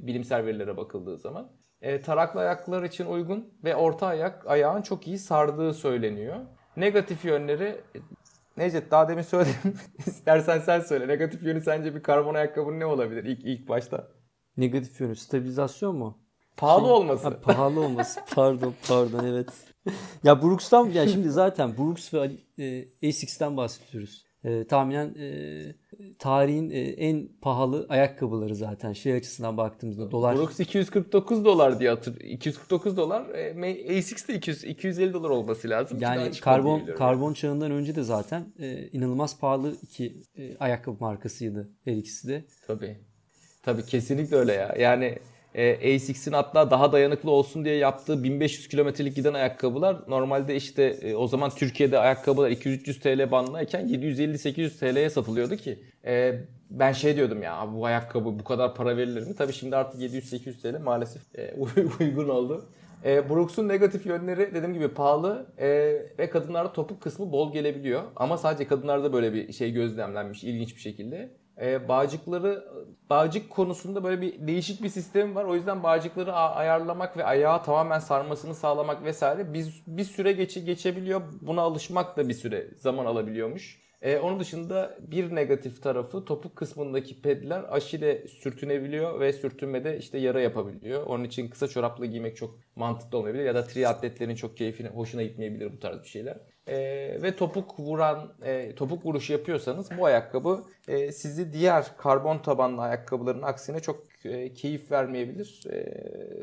bilimsel 0.00 0.46
verilere 0.46 0.76
bakıldığı 0.76 1.18
zaman. 1.18 1.52
E, 1.82 2.00
taraklı 2.00 2.40
ayaklar 2.40 2.82
için 2.82 3.06
uygun 3.06 3.54
ve 3.64 3.76
orta 3.76 4.06
ayak 4.06 4.46
ayağın 4.46 4.82
çok 4.82 5.06
iyi 5.06 5.18
sardığı 5.18 5.74
söyleniyor. 5.74 6.36
Negatif 6.76 7.24
yönleri 7.24 7.80
Necdet 8.56 8.90
daha 8.90 9.08
demin 9.08 9.22
söyledim. 9.22 9.74
İstersen 10.06 10.58
sen 10.58 10.80
söyle. 10.80 11.08
Negatif 11.08 11.42
yönü 11.42 11.60
sence 11.60 11.94
bir 11.94 12.02
karbon 12.02 12.34
ayakkabının 12.34 12.80
ne 12.80 12.86
olabilir 12.86 13.24
ilk 13.24 13.44
ilk 13.44 13.68
başta? 13.68 14.08
Negatif 14.56 15.00
yönü 15.00 15.16
stabilizasyon 15.16 15.96
mu? 15.96 16.18
Pahalı 16.60 16.84
şey, 16.84 16.92
olması. 16.92 17.28
Ha, 17.28 17.40
pahalı 17.40 17.80
olması. 17.80 18.20
Pardon 18.34 18.74
pardon 18.88 19.24
evet. 19.24 19.48
ya 20.24 20.42
Brooks'tan 20.42 20.86
ya 20.86 21.08
şimdi 21.08 21.30
zaten 21.30 21.76
Brooks 21.78 22.14
ve 22.14 22.30
e, 22.58 23.08
Asics'ten 23.08 23.56
bahsediyoruz. 23.56 24.26
E, 24.44 24.66
tahminen 24.66 25.14
e, 25.14 25.28
tarihin 26.18 26.70
e, 26.70 26.80
en 26.80 27.28
pahalı 27.42 27.86
ayakkabıları 27.88 28.54
zaten 28.54 28.92
şey 28.92 29.12
açısından 29.12 29.56
baktığımızda 29.56 30.10
dolar. 30.10 30.36
Brooks 30.36 30.60
249 30.60 31.44
dolar 31.44 31.80
diye 31.80 31.90
hatır 31.90 32.20
249 32.20 32.96
dolar. 32.96 33.28
E, 33.28 33.98
Asics 33.98 34.28
de 34.28 34.34
200 34.34 34.64
250 34.64 35.12
dolar 35.12 35.30
olması 35.30 35.70
lazım. 35.70 35.98
Yani 36.00 36.30
karbon 36.40 36.86
karbon 36.98 37.32
çağından 37.32 37.70
önce 37.70 37.94
de 37.94 38.02
zaten 38.02 38.44
e, 38.58 38.88
inanılmaz 38.88 39.38
pahalı 39.38 39.76
iki 39.82 40.14
e, 40.38 40.56
ayakkabı 40.58 40.96
markasıydı 41.00 41.70
her 41.84 41.92
ikisi 41.92 42.28
de. 42.28 42.44
Tabii. 42.66 42.96
Tabii 43.62 43.86
kesinlikle 43.86 44.36
öyle 44.36 44.52
ya. 44.52 44.74
Yani 44.78 45.18
e, 45.54 45.94
ASICS'in 45.94 46.32
hatta 46.32 46.70
daha 46.70 46.92
dayanıklı 46.92 47.30
olsun 47.30 47.64
diye 47.64 47.76
yaptığı 47.76 48.24
1500 48.24 48.68
kilometrelik 48.68 49.16
giden 49.16 49.34
ayakkabılar 49.34 49.96
normalde 50.08 50.56
işte 50.56 50.82
e, 50.82 51.14
o 51.14 51.26
zaman 51.26 51.50
Türkiye'de 51.50 51.98
ayakkabılar 51.98 52.50
200-300 52.50 53.00
TL 53.00 53.30
bandındayken 53.30 53.88
750-800 53.88 54.78
TL'ye 54.78 55.10
satılıyordu 55.10 55.56
ki 55.56 55.78
e, 56.04 56.40
ben 56.70 56.92
şey 56.92 57.16
diyordum 57.16 57.42
ya 57.42 57.68
bu 57.74 57.86
ayakkabı 57.86 58.38
bu 58.38 58.44
kadar 58.44 58.74
para 58.74 58.96
verilir 58.96 59.26
mi? 59.26 59.34
Tabii 59.34 59.52
şimdi 59.52 59.76
artık 59.76 60.00
700-800 60.00 60.62
TL 60.62 60.82
maalesef 60.82 61.22
e, 61.38 61.54
uygun 62.00 62.28
oldu. 62.28 62.64
E, 63.04 63.30
Brooks'un 63.30 63.68
negatif 63.68 64.06
yönleri 64.06 64.54
dediğim 64.54 64.74
gibi 64.74 64.88
pahalı 64.88 65.46
e, 65.58 65.68
ve 66.18 66.30
kadınlarda 66.30 66.72
topuk 66.72 67.00
kısmı 67.00 67.32
bol 67.32 67.52
gelebiliyor. 67.52 68.02
Ama 68.16 68.38
sadece 68.38 68.66
kadınlarda 68.66 69.12
böyle 69.12 69.32
bir 69.32 69.52
şey 69.52 69.72
gözlemlenmiş 69.72 70.44
ilginç 70.44 70.76
bir 70.76 70.80
şekilde 70.80 71.30
e, 71.60 71.88
bağcıkları 71.88 72.64
bağcık 73.10 73.50
konusunda 73.50 74.04
böyle 74.04 74.20
bir 74.20 74.46
değişik 74.46 74.82
bir 74.82 74.88
sistem 74.88 75.34
var. 75.34 75.44
O 75.44 75.54
yüzden 75.54 75.82
bağcıkları 75.82 76.32
ayarlamak 76.34 77.16
ve 77.16 77.24
ayağı 77.24 77.62
tamamen 77.64 77.98
sarmasını 77.98 78.54
sağlamak 78.54 79.04
vesaire 79.04 79.52
biz 79.52 79.82
bir 79.86 80.04
süre 80.04 80.32
geçe 80.32 80.60
geçebiliyor. 80.60 81.22
Buna 81.40 81.60
alışmak 81.62 82.16
da 82.16 82.28
bir 82.28 82.34
süre 82.34 82.68
zaman 82.76 83.06
alabiliyormuş. 83.06 83.89
E, 84.02 84.18
onun 84.18 84.40
dışında 84.40 84.98
bir 85.00 85.34
negatif 85.34 85.82
tarafı 85.82 86.24
topuk 86.24 86.56
kısmındaki 86.56 87.22
pedler 87.22 87.64
aşile 87.70 88.28
sürtünebiliyor 88.28 89.20
ve 89.20 89.32
sürtünmede 89.32 89.98
işte 89.98 90.18
yara 90.18 90.40
yapabiliyor. 90.40 91.06
Onun 91.06 91.24
için 91.24 91.48
kısa 91.48 91.68
çorapla 91.68 92.06
giymek 92.06 92.36
çok 92.36 92.58
mantıklı 92.76 93.18
olmayabilir 93.18 93.44
ya 93.44 93.54
da 93.54 93.64
triatletlerin 93.64 94.34
çok 94.34 94.56
keyfine 94.56 94.88
hoşuna 94.88 95.22
gitmeyebilir 95.22 95.72
bu 95.72 95.78
tarz 95.80 96.02
bir 96.02 96.08
şeyler. 96.08 96.36
E, 96.66 96.76
ve 97.22 97.36
topuk 97.36 97.80
vuran 97.80 98.34
e, 98.42 98.74
topuk 98.74 99.06
vuruş 99.06 99.30
yapıyorsanız 99.30 99.88
bu 99.98 100.06
ayakkabı 100.06 100.64
e, 100.88 101.12
sizi 101.12 101.52
diğer 101.52 101.96
karbon 101.96 102.38
tabanlı 102.38 102.82
ayakkabıların 102.82 103.42
aksine 103.42 103.80
çok 103.80 103.96
e, 104.24 104.54
keyif 104.54 104.90
vermeyebilir 104.90 105.60
e, 105.70 105.76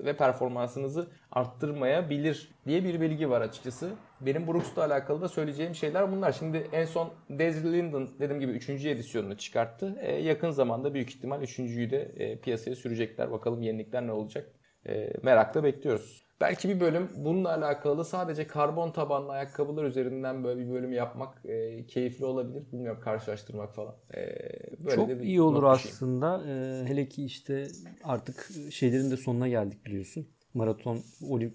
ve 0.06 0.18
performansınızı 0.18 1.08
arttırmayabilir 1.32 2.52
diye 2.66 2.84
bir 2.84 3.02
bilgi 3.02 3.30
var 3.30 3.42
açıkçası. 3.42 3.90
Benim 4.22 4.48
Brooks'la 4.48 4.86
alakalı 4.86 5.22
da 5.22 5.28
söyleyeceğim 5.28 5.76
şeyler 5.76 6.12
bunlar. 6.12 6.32
Şimdi 6.32 6.68
en 6.72 6.86
son 6.86 7.14
Daisy 7.30 7.68
Linden 7.68 8.08
dediğim 8.20 8.40
gibi 8.40 8.52
3. 8.52 8.70
edisyonunu 8.70 9.38
çıkarttı. 9.38 9.96
E, 10.02 10.16
yakın 10.16 10.52
zamanda 10.52 10.94
büyük 10.94 11.10
ihtimal 11.10 11.42
3.'yü 11.42 11.92
de 11.92 12.02
e, 12.02 12.40
piyasaya 12.40 12.76
sürecekler. 12.76 13.32
Bakalım 13.32 13.62
yenilikler 13.62 14.08
ne 14.08 14.12
olacak. 14.12 14.52
E, 14.86 15.14
merakla 15.24 15.64
bekliyoruz. 15.64 16.24
Belki 16.42 16.70
bir 16.70 16.80
bölüm 16.80 17.10
bununla 17.16 17.58
alakalı 17.58 18.06
sadece 18.06 18.48
karbon 18.48 18.92
tabanlı 18.92 19.32
ayakkabılar 19.32 19.84
üzerinden 19.84 20.44
böyle 20.44 20.60
bir 20.60 20.70
bölüm 20.70 20.94
yapmak 20.94 21.46
e, 21.46 21.86
keyifli 21.86 22.26
olabilir. 22.26 22.72
Bilmiyorum 22.72 23.02
karşılaştırmak 23.04 23.76
falan. 23.76 23.96
E, 24.16 24.26
böyle 24.86 24.96
Çok 24.96 25.10
de 25.10 25.20
bir 25.20 25.26
iyi 25.26 25.42
olur 25.42 25.64
aslında. 25.64 26.44
E, 26.48 26.86
hele 26.86 27.08
ki 27.08 27.26
işte 27.26 27.68
artık 28.04 28.50
şeylerin 28.72 29.12
de 29.12 29.18
sonuna 29.18 29.48
geldik 29.48 29.86
biliyorsun. 29.86 30.28
Maraton, 30.54 31.00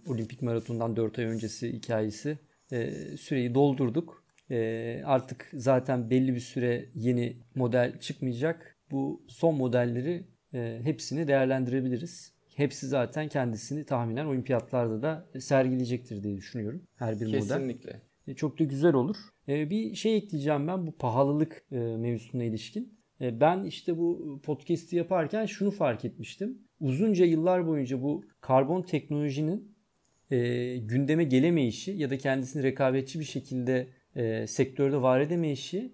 olimpik 0.06 0.42
maratondan 0.42 0.96
4 0.96 1.18
ay 1.18 1.24
öncesi 1.24 1.72
hikayesi. 1.72 2.38
E, 2.72 2.90
süreyi 3.16 3.54
doldurduk. 3.54 4.24
E, 4.50 5.02
artık 5.04 5.50
zaten 5.54 6.10
belli 6.10 6.34
bir 6.34 6.40
süre 6.40 6.88
yeni 6.94 7.36
model 7.54 7.98
çıkmayacak. 8.00 8.76
Bu 8.90 9.24
son 9.28 9.54
modelleri 9.54 10.26
e, 10.54 10.80
hepsini 10.82 11.28
değerlendirebiliriz. 11.28 12.32
Hepsi 12.56 12.86
zaten 12.86 13.28
kendisini 13.28 13.84
tahminen 13.84 14.26
olimpiyatlarda 14.26 15.02
da 15.02 15.26
sergileyecektir 15.40 16.22
diye 16.22 16.36
düşünüyorum. 16.36 16.82
Her 16.96 17.14
bir 17.14 17.18
Kesinlikle. 17.18 17.38
model. 17.38 17.58
Kesinlikle. 17.58 18.34
Çok 18.34 18.58
da 18.58 18.64
güzel 18.64 18.94
olur. 18.94 19.16
E, 19.48 19.70
bir 19.70 19.94
şey 19.94 20.16
ekleyeceğim 20.16 20.68
ben 20.68 20.86
bu 20.86 20.92
pahalılık 20.92 21.64
e, 21.72 21.76
mevzusuna 21.78 22.44
ilişkin. 22.44 22.98
E, 23.20 23.40
ben 23.40 23.64
işte 23.64 23.98
bu 23.98 24.40
podcast'i 24.44 24.96
yaparken 24.96 25.46
şunu 25.46 25.70
fark 25.70 26.04
etmiştim. 26.04 26.58
Uzunca 26.80 27.24
yıllar 27.24 27.66
boyunca 27.66 28.02
bu 28.02 28.24
karbon 28.40 28.82
teknolojinin 28.82 29.71
gündeme 30.76 31.24
gelemeyişi 31.24 31.91
ya 31.91 32.11
da 32.11 32.18
kendisini 32.18 32.62
rekabetçi 32.62 33.20
bir 33.20 33.24
şekilde 33.24 33.89
sektörde 34.47 35.03
var 35.03 35.20
edemeyişi 35.20 35.93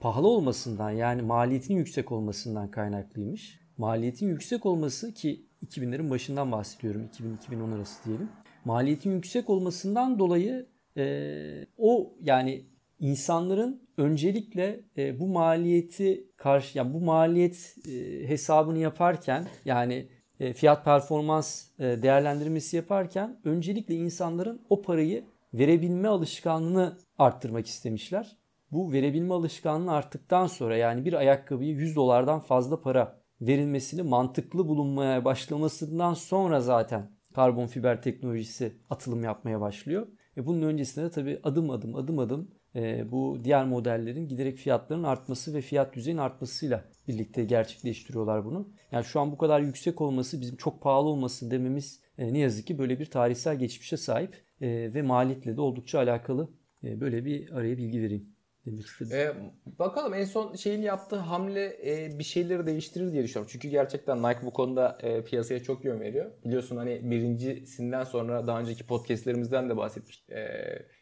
pahalı 0.00 0.28
olmasından 0.28 0.90
yani 0.90 1.22
maliyetinin 1.22 1.78
yüksek 1.78 2.12
olmasından 2.12 2.70
kaynaklıymış. 2.70 3.60
Maliyetin 3.78 4.28
yüksek 4.28 4.66
olması 4.66 5.14
ki 5.14 5.46
2000'lerin 5.66 6.10
başından 6.10 6.52
bahsediyorum. 6.52 7.08
2000-2010 7.50 7.74
arası 7.74 8.04
diyelim. 8.04 8.28
Maliyetin 8.64 9.12
yüksek 9.12 9.50
olmasından 9.50 10.18
dolayı 10.18 10.66
e, 10.96 11.66
o 11.76 12.16
yani 12.20 12.66
insanların 13.00 13.88
öncelikle 13.96 14.80
e, 14.96 15.20
bu 15.20 15.26
maliyeti 15.26 16.26
karşı 16.36 16.78
yani 16.78 16.94
bu 16.94 17.00
maliyet 17.00 17.76
e, 17.88 18.28
hesabını 18.28 18.78
yaparken 18.78 19.46
yani 19.64 19.94
e, 19.94 20.08
fiyat 20.38 20.84
performans 20.84 21.66
e, 21.78 22.02
değerlendirmesi 22.02 22.76
yaparken 22.76 23.40
öncelikle 23.44 23.94
insanların 23.94 24.66
o 24.68 24.82
parayı 24.82 25.24
verebilme 25.54 26.08
alışkanlığını 26.08 26.96
arttırmak 27.18 27.66
istemişler. 27.66 28.36
Bu 28.72 28.92
verebilme 28.92 29.34
alışkanlığı 29.34 29.92
arttıktan 29.92 30.46
sonra 30.46 30.76
yani 30.76 31.04
bir 31.04 31.12
ayakkabıyı 31.12 31.74
100 31.74 31.96
dolardan 31.96 32.40
fazla 32.40 32.80
para 32.80 33.20
verilmesini 33.40 34.02
mantıklı 34.02 34.68
bulunmaya 34.68 35.24
başlamasından 35.24 36.14
sonra 36.14 36.60
zaten 36.60 37.10
karbon 37.34 37.66
fiber 37.66 38.02
teknolojisi 38.02 38.76
atılım 38.90 39.24
yapmaya 39.24 39.60
başlıyor. 39.60 40.06
E 40.36 40.46
bunun 40.46 40.62
öncesinde 40.62 41.04
de 41.04 41.10
tabii 41.10 41.40
adım 41.42 41.70
adım 41.70 41.94
adım 41.94 42.18
adım 42.18 42.50
e, 42.76 43.10
bu 43.10 43.38
diğer 43.44 43.64
modellerin 43.64 44.28
giderek 44.28 44.56
fiyatların 44.56 45.02
artması 45.02 45.54
ve 45.54 45.60
fiyat 45.60 45.94
düzeyinin 45.94 46.20
artmasıyla 46.20 46.84
birlikte 47.08 47.44
gerçekleştiriyorlar 47.44 48.44
bunu. 48.44 48.68
Yani 48.92 49.04
şu 49.04 49.20
an 49.20 49.32
bu 49.32 49.38
kadar 49.38 49.60
yüksek 49.60 50.00
olması 50.00 50.40
bizim 50.40 50.56
çok 50.56 50.82
pahalı 50.82 51.08
olması 51.08 51.50
dememiz 51.50 52.00
e, 52.18 52.32
ne 52.32 52.38
yazık 52.38 52.66
ki 52.66 52.78
böyle 52.78 53.00
bir 53.00 53.06
tarihsel 53.06 53.58
geçmişe 53.58 53.96
sahip 53.96 54.34
e, 54.60 54.94
ve 54.94 55.02
maliyetle 55.02 55.56
de 55.56 55.60
oldukça 55.60 55.98
alakalı 55.98 56.48
e, 56.84 57.00
böyle 57.00 57.24
bir 57.24 57.52
araya 57.52 57.78
bilgi 57.78 58.02
vereyim 58.02 58.36
demek 58.66 58.86
istedim. 58.86 59.12
Ee, 59.16 59.32
bakalım 59.78 60.14
en 60.14 60.24
son 60.24 60.54
şeyin 60.54 60.82
yaptığı 60.82 61.16
hamle 61.16 61.76
e, 61.84 62.18
bir 62.18 62.24
şeyleri 62.24 62.66
değiştirir 62.66 63.12
diye 63.12 63.22
düşünüyorum. 63.22 63.50
Çünkü 63.52 63.68
gerçekten 63.68 64.22
Nike 64.22 64.46
bu 64.46 64.52
konuda 64.52 64.98
e, 65.02 65.24
piyasaya 65.24 65.62
çok 65.62 65.84
yön 65.84 66.00
veriyor. 66.00 66.30
Biliyorsun 66.44 66.76
hani 66.76 67.10
birincisinden 67.10 68.04
sonra 68.04 68.46
daha 68.46 68.60
önceki 68.60 68.86
podcastlerimizden 68.86 69.70
de 69.70 69.76
bahsetmiştik. 69.76 70.30
E, 70.30 70.42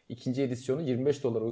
ikinci 0.09 0.41
edisyonu 0.41 0.81
25 0.81 1.23
dolar 1.23 1.43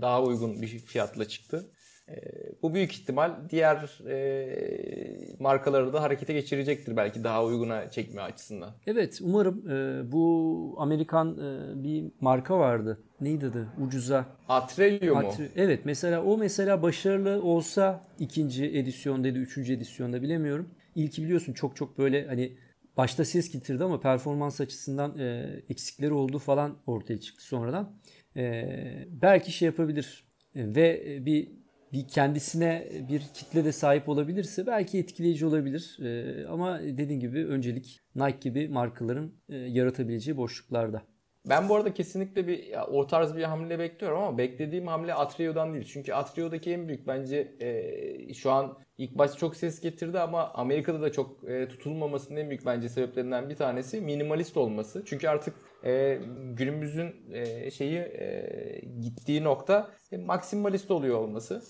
daha 0.00 0.22
uygun 0.22 0.62
bir 0.62 0.68
fiyatla 0.68 1.28
çıktı. 1.28 1.66
E, 2.08 2.14
bu 2.62 2.74
büyük 2.74 2.92
ihtimal 2.92 3.34
diğer 3.50 3.98
e, 4.08 5.36
markaları 5.38 5.92
da 5.92 6.02
harekete 6.02 6.32
geçirecektir 6.32 6.96
belki 6.96 7.24
daha 7.24 7.44
uyguna 7.44 7.90
çekme 7.90 8.22
açısından. 8.22 8.70
Evet 8.86 9.18
umarım 9.22 9.70
e, 9.70 10.12
bu 10.12 10.74
Amerikan 10.78 11.38
e, 11.38 11.82
bir 11.84 12.04
marka 12.20 12.58
vardı. 12.58 13.00
Neydi 13.20 13.46
adı? 13.46 13.68
Ucuza. 13.86 14.26
Atrelio 14.48 15.14
mu? 15.14 15.20
Atre- 15.20 15.48
evet 15.56 15.80
mesela 15.84 16.22
o 16.24 16.38
mesela 16.38 16.82
başarılı 16.82 17.42
olsa 17.42 18.04
ikinci 18.18 18.64
edisyonda 18.64 19.28
ya 19.28 19.34
da 19.34 19.38
üçüncü 19.38 19.72
edisyonda 19.72 20.22
bilemiyorum. 20.22 20.68
İlki 20.96 21.22
biliyorsun 21.22 21.52
çok 21.52 21.76
çok 21.76 21.98
böyle 21.98 22.26
hani 22.26 22.52
başta 23.00 23.24
ses 23.24 23.52
getirdi 23.52 23.84
ama 23.84 24.00
performans 24.00 24.60
açısından 24.60 25.18
e, 25.18 25.46
eksikleri 25.68 26.12
olduğu 26.12 26.38
falan 26.38 26.78
ortaya 26.86 27.20
çıktı 27.20 27.44
sonradan. 27.44 28.00
E, 28.36 28.64
belki 29.08 29.52
şey 29.52 29.66
yapabilir 29.66 30.24
e, 30.54 30.74
ve 30.74 31.04
e, 31.06 31.26
bir 31.26 31.60
bir 31.92 32.08
kendisine 32.08 32.88
bir 33.08 33.20
kitle 33.34 33.64
de 33.64 33.72
sahip 33.72 34.08
olabilirse 34.08 34.66
belki 34.66 34.98
etkileyici 34.98 35.46
olabilir. 35.46 35.98
E, 36.02 36.46
ama 36.46 36.80
dediğim 36.82 37.20
gibi 37.20 37.46
öncelik 37.46 38.00
Nike 38.14 38.38
gibi 38.40 38.68
markaların 38.68 39.32
e, 39.48 39.56
yaratabileceği 39.56 40.36
boşluklarda. 40.36 41.02
Ben 41.48 41.68
bu 41.68 41.76
arada 41.76 41.94
kesinlikle 41.94 42.46
bir 42.46 42.66
ya, 42.66 42.86
o 42.86 43.06
tarz 43.06 43.36
bir 43.36 43.42
hamle 43.42 43.78
bekliyorum 43.78 44.18
ama 44.18 44.38
beklediğim 44.38 44.86
hamle 44.86 45.14
Atreo'dan 45.14 45.74
değil. 45.74 45.84
Çünkü 45.92 46.12
Atreo'daki 46.12 46.72
en 46.72 46.88
büyük 46.88 47.06
bence 47.06 47.56
e, 47.60 48.34
şu 48.34 48.50
an 48.50 48.78
ilk 49.00 49.18
başta 49.18 49.36
çok 49.36 49.56
ses 49.56 49.80
getirdi 49.80 50.20
ama 50.20 50.50
Amerika'da 50.54 51.00
da 51.00 51.12
çok 51.12 51.44
e, 51.48 51.68
tutulmamasının 51.68 52.36
en 52.40 52.50
büyük 52.50 52.66
bence 52.66 52.88
sebeplerinden 52.88 53.50
bir 53.50 53.56
tanesi 53.56 54.00
minimalist 54.00 54.56
olması. 54.56 55.02
Çünkü 55.06 55.28
artık 55.28 55.54
e, 55.84 56.20
günümüzün 56.56 57.14
e, 57.32 57.70
şeyi 57.70 57.98
e, 57.98 58.82
gittiği 59.00 59.44
nokta 59.44 59.90
e, 60.12 60.16
maksimalist 60.16 60.90
oluyor 60.90 61.18
olması. 61.18 61.62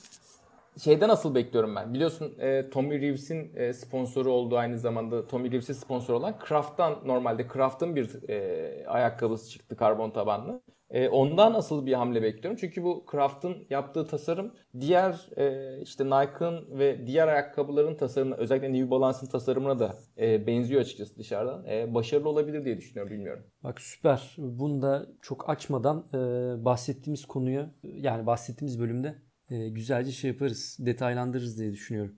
Şeyden 0.84 1.08
asıl 1.08 1.34
bekliyorum 1.34 1.76
ben. 1.76 1.94
Biliyorsun 1.94 2.38
e, 2.38 2.70
Tommy 2.70 3.00
Reeves'in 3.00 3.56
e, 3.56 3.72
sponsoru 3.72 4.32
olduğu 4.32 4.56
aynı 4.56 4.78
zamanda 4.78 5.26
Tommy 5.26 5.50
Reeves'in 5.52 5.72
sponsor 5.72 6.14
olan 6.14 6.38
Craft'tan 6.48 6.98
normalde 7.04 7.46
Craft'ın 7.52 7.96
bir 7.96 8.28
e, 8.30 8.86
ayakkabısı 8.86 9.50
çıktı 9.50 9.76
karbon 9.76 10.10
tabanlı. 10.10 10.62
E, 10.90 11.08
ondan 11.08 11.54
asıl 11.54 11.86
bir 11.86 11.92
hamle 11.92 12.22
bekliyorum. 12.22 12.58
Çünkü 12.60 12.82
bu 12.82 13.04
Craft'ın 13.12 13.66
yaptığı 13.70 14.06
tasarım 14.06 14.54
diğer 14.80 15.28
e, 15.36 15.78
işte 15.82 16.06
Nike'ın 16.06 16.78
ve 16.78 17.06
diğer 17.06 17.28
ayakkabıların 17.28 17.96
tasarımına 17.96 18.36
özellikle 18.36 18.72
New 18.72 18.90
Balance'ın 18.90 19.30
tasarımına 19.30 19.78
da 19.78 19.96
e, 20.18 20.46
benziyor 20.46 20.80
açıkçası 20.80 21.18
dışarıdan. 21.18 21.64
E, 21.64 21.94
başarılı 21.94 22.28
olabilir 22.28 22.64
diye 22.64 22.76
düşünüyorum 22.76 23.12
bilmiyorum. 23.12 23.44
Bak 23.64 23.80
süper. 23.80 24.34
Bunu 24.38 24.82
da 24.82 25.06
çok 25.22 25.50
açmadan 25.50 26.06
e, 26.14 26.18
bahsettiğimiz 26.64 27.26
konuyu 27.26 27.66
yani 27.82 28.26
bahsettiğimiz 28.26 28.80
bölümde 28.80 29.14
e, 29.50 29.68
güzelce 29.68 30.12
şey 30.12 30.30
yaparız, 30.30 30.76
detaylandırırız 30.80 31.58
diye 31.58 31.72
düşünüyorum. 31.72 32.16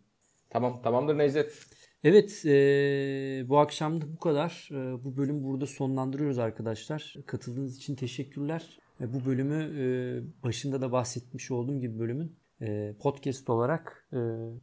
Tamam, 0.51 0.83
tamamdır 0.83 1.19
Necdet. 1.19 1.67
Evet, 2.05 2.43
e, 2.47 3.45
bu 3.49 3.59
akşam 3.59 4.01
da 4.01 4.05
bu 4.13 4.19
kadar. 4.19 4.69
E, 4.73 5.05
bu 5.05 5.17
bölüm 5.17 5.45
burada 5.45 5.67
sonlandırıyoruz 5.67 6.39
arkadaşlar. 6.39 7.15
Katıldığınız 7.27 7.77
için 7.77 7.95
teşekkürler. 7.95 8.79
E, 9.01 9.15
bu 9.15 9.25
bölümü 9.25 9.81
e, 9.81 9.85
başında 10.43 10.81
da 10.81 10.93
bahsetmiş 10.93 11.51
olduğum 11.51 11.81
gibi 11.81 11.99
bölümün 11.99 12.37
e, 12.61 12.95
podcast 13.01 13.51
olarak 13.51 14.09
e, 14.13 14.19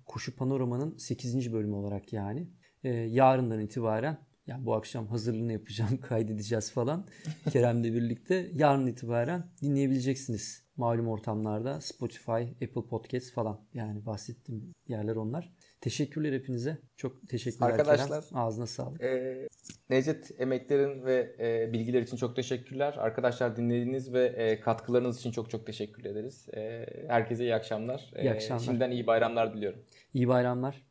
Koşu 0.05 0.35
Panorama'nın 0.35 0.97
8. 0.97 1.53
bölümü 1.53 1.75
olarak 1.75 2.13
yani 2.13 2.47
e, 2.83 2.89
yarından 2.89 3.59
itibaren 3.59 4.17
yani 4.47 4.65
bu 4.65 4.75
akşam 4.75 5.07
hazırlığını 5.07 5.53
yapacağım, 5.53 5.97
kaydedeceğiz 6.01 6.71
falan 6.71 7.07
Kerem'le 7.51 7.83
birlikte. 7.83 8.51
Yarın 8.53 8.87
itibaren 8.87 9.43
dinleyebileceksiniz 9.61 10.63
malum 10.77 11.07
ortamlarda 11.07 11.81
Spotify, 11.81 12.31
Apple 12.31 12.87
Podcast 12.89 13.33
falan 13.33 13.61
yani 13.73 14.05
bahsettiğim 14.05 14.73
yerler 14.87 15.15
onlar. 15.15 15.53
Teşekkürler 15.81 16.33
hepinize. 16.33 16.77
Çok 16.97 17.29
teşekkürler 17.29 17.69
Arkadaşlar, 17.69 18.07
Kerem. 18.07 18.23
Ağzına 18.33 18.67
sağlık. 18.67 19.01
E, 19.01 19.47
Necdet 19.89 20.41
emeklerin 20.41 21.05
ve 21.05 21.35
e, 21.39 21.73
bilgiler 21.73 22.01
için 22.01 22.17
çok 22.17 22.35
teşekkürler. 22.35 22.95
Arkadaşlar 22.97 23.55
dinlediğiniz 23.55 24.13
ve 24.13 24.25
e, 24.25 24.59
katkılarınız 24.59 25.19
için 25.19 25.31
çok 25.31 25.49
çok 25.49 25.65
teşekkür 25.65 26.05
ederiz. 26.05 26.47
E, 26.55 26.85
herkese 27.07 27.43
iyi 27.43 27.55
akşamlar. 27.55 28.11
İyi 28.21 28.31
akşamlar. 28.31 28.63
Şimdiden 28.63 28.91
iyi 28.91 29.07
bayramlar 29.07 29.53
diliyorum. 29.53 29.79
İyi 30.13 30.27
bayramlar. 30.27 30.88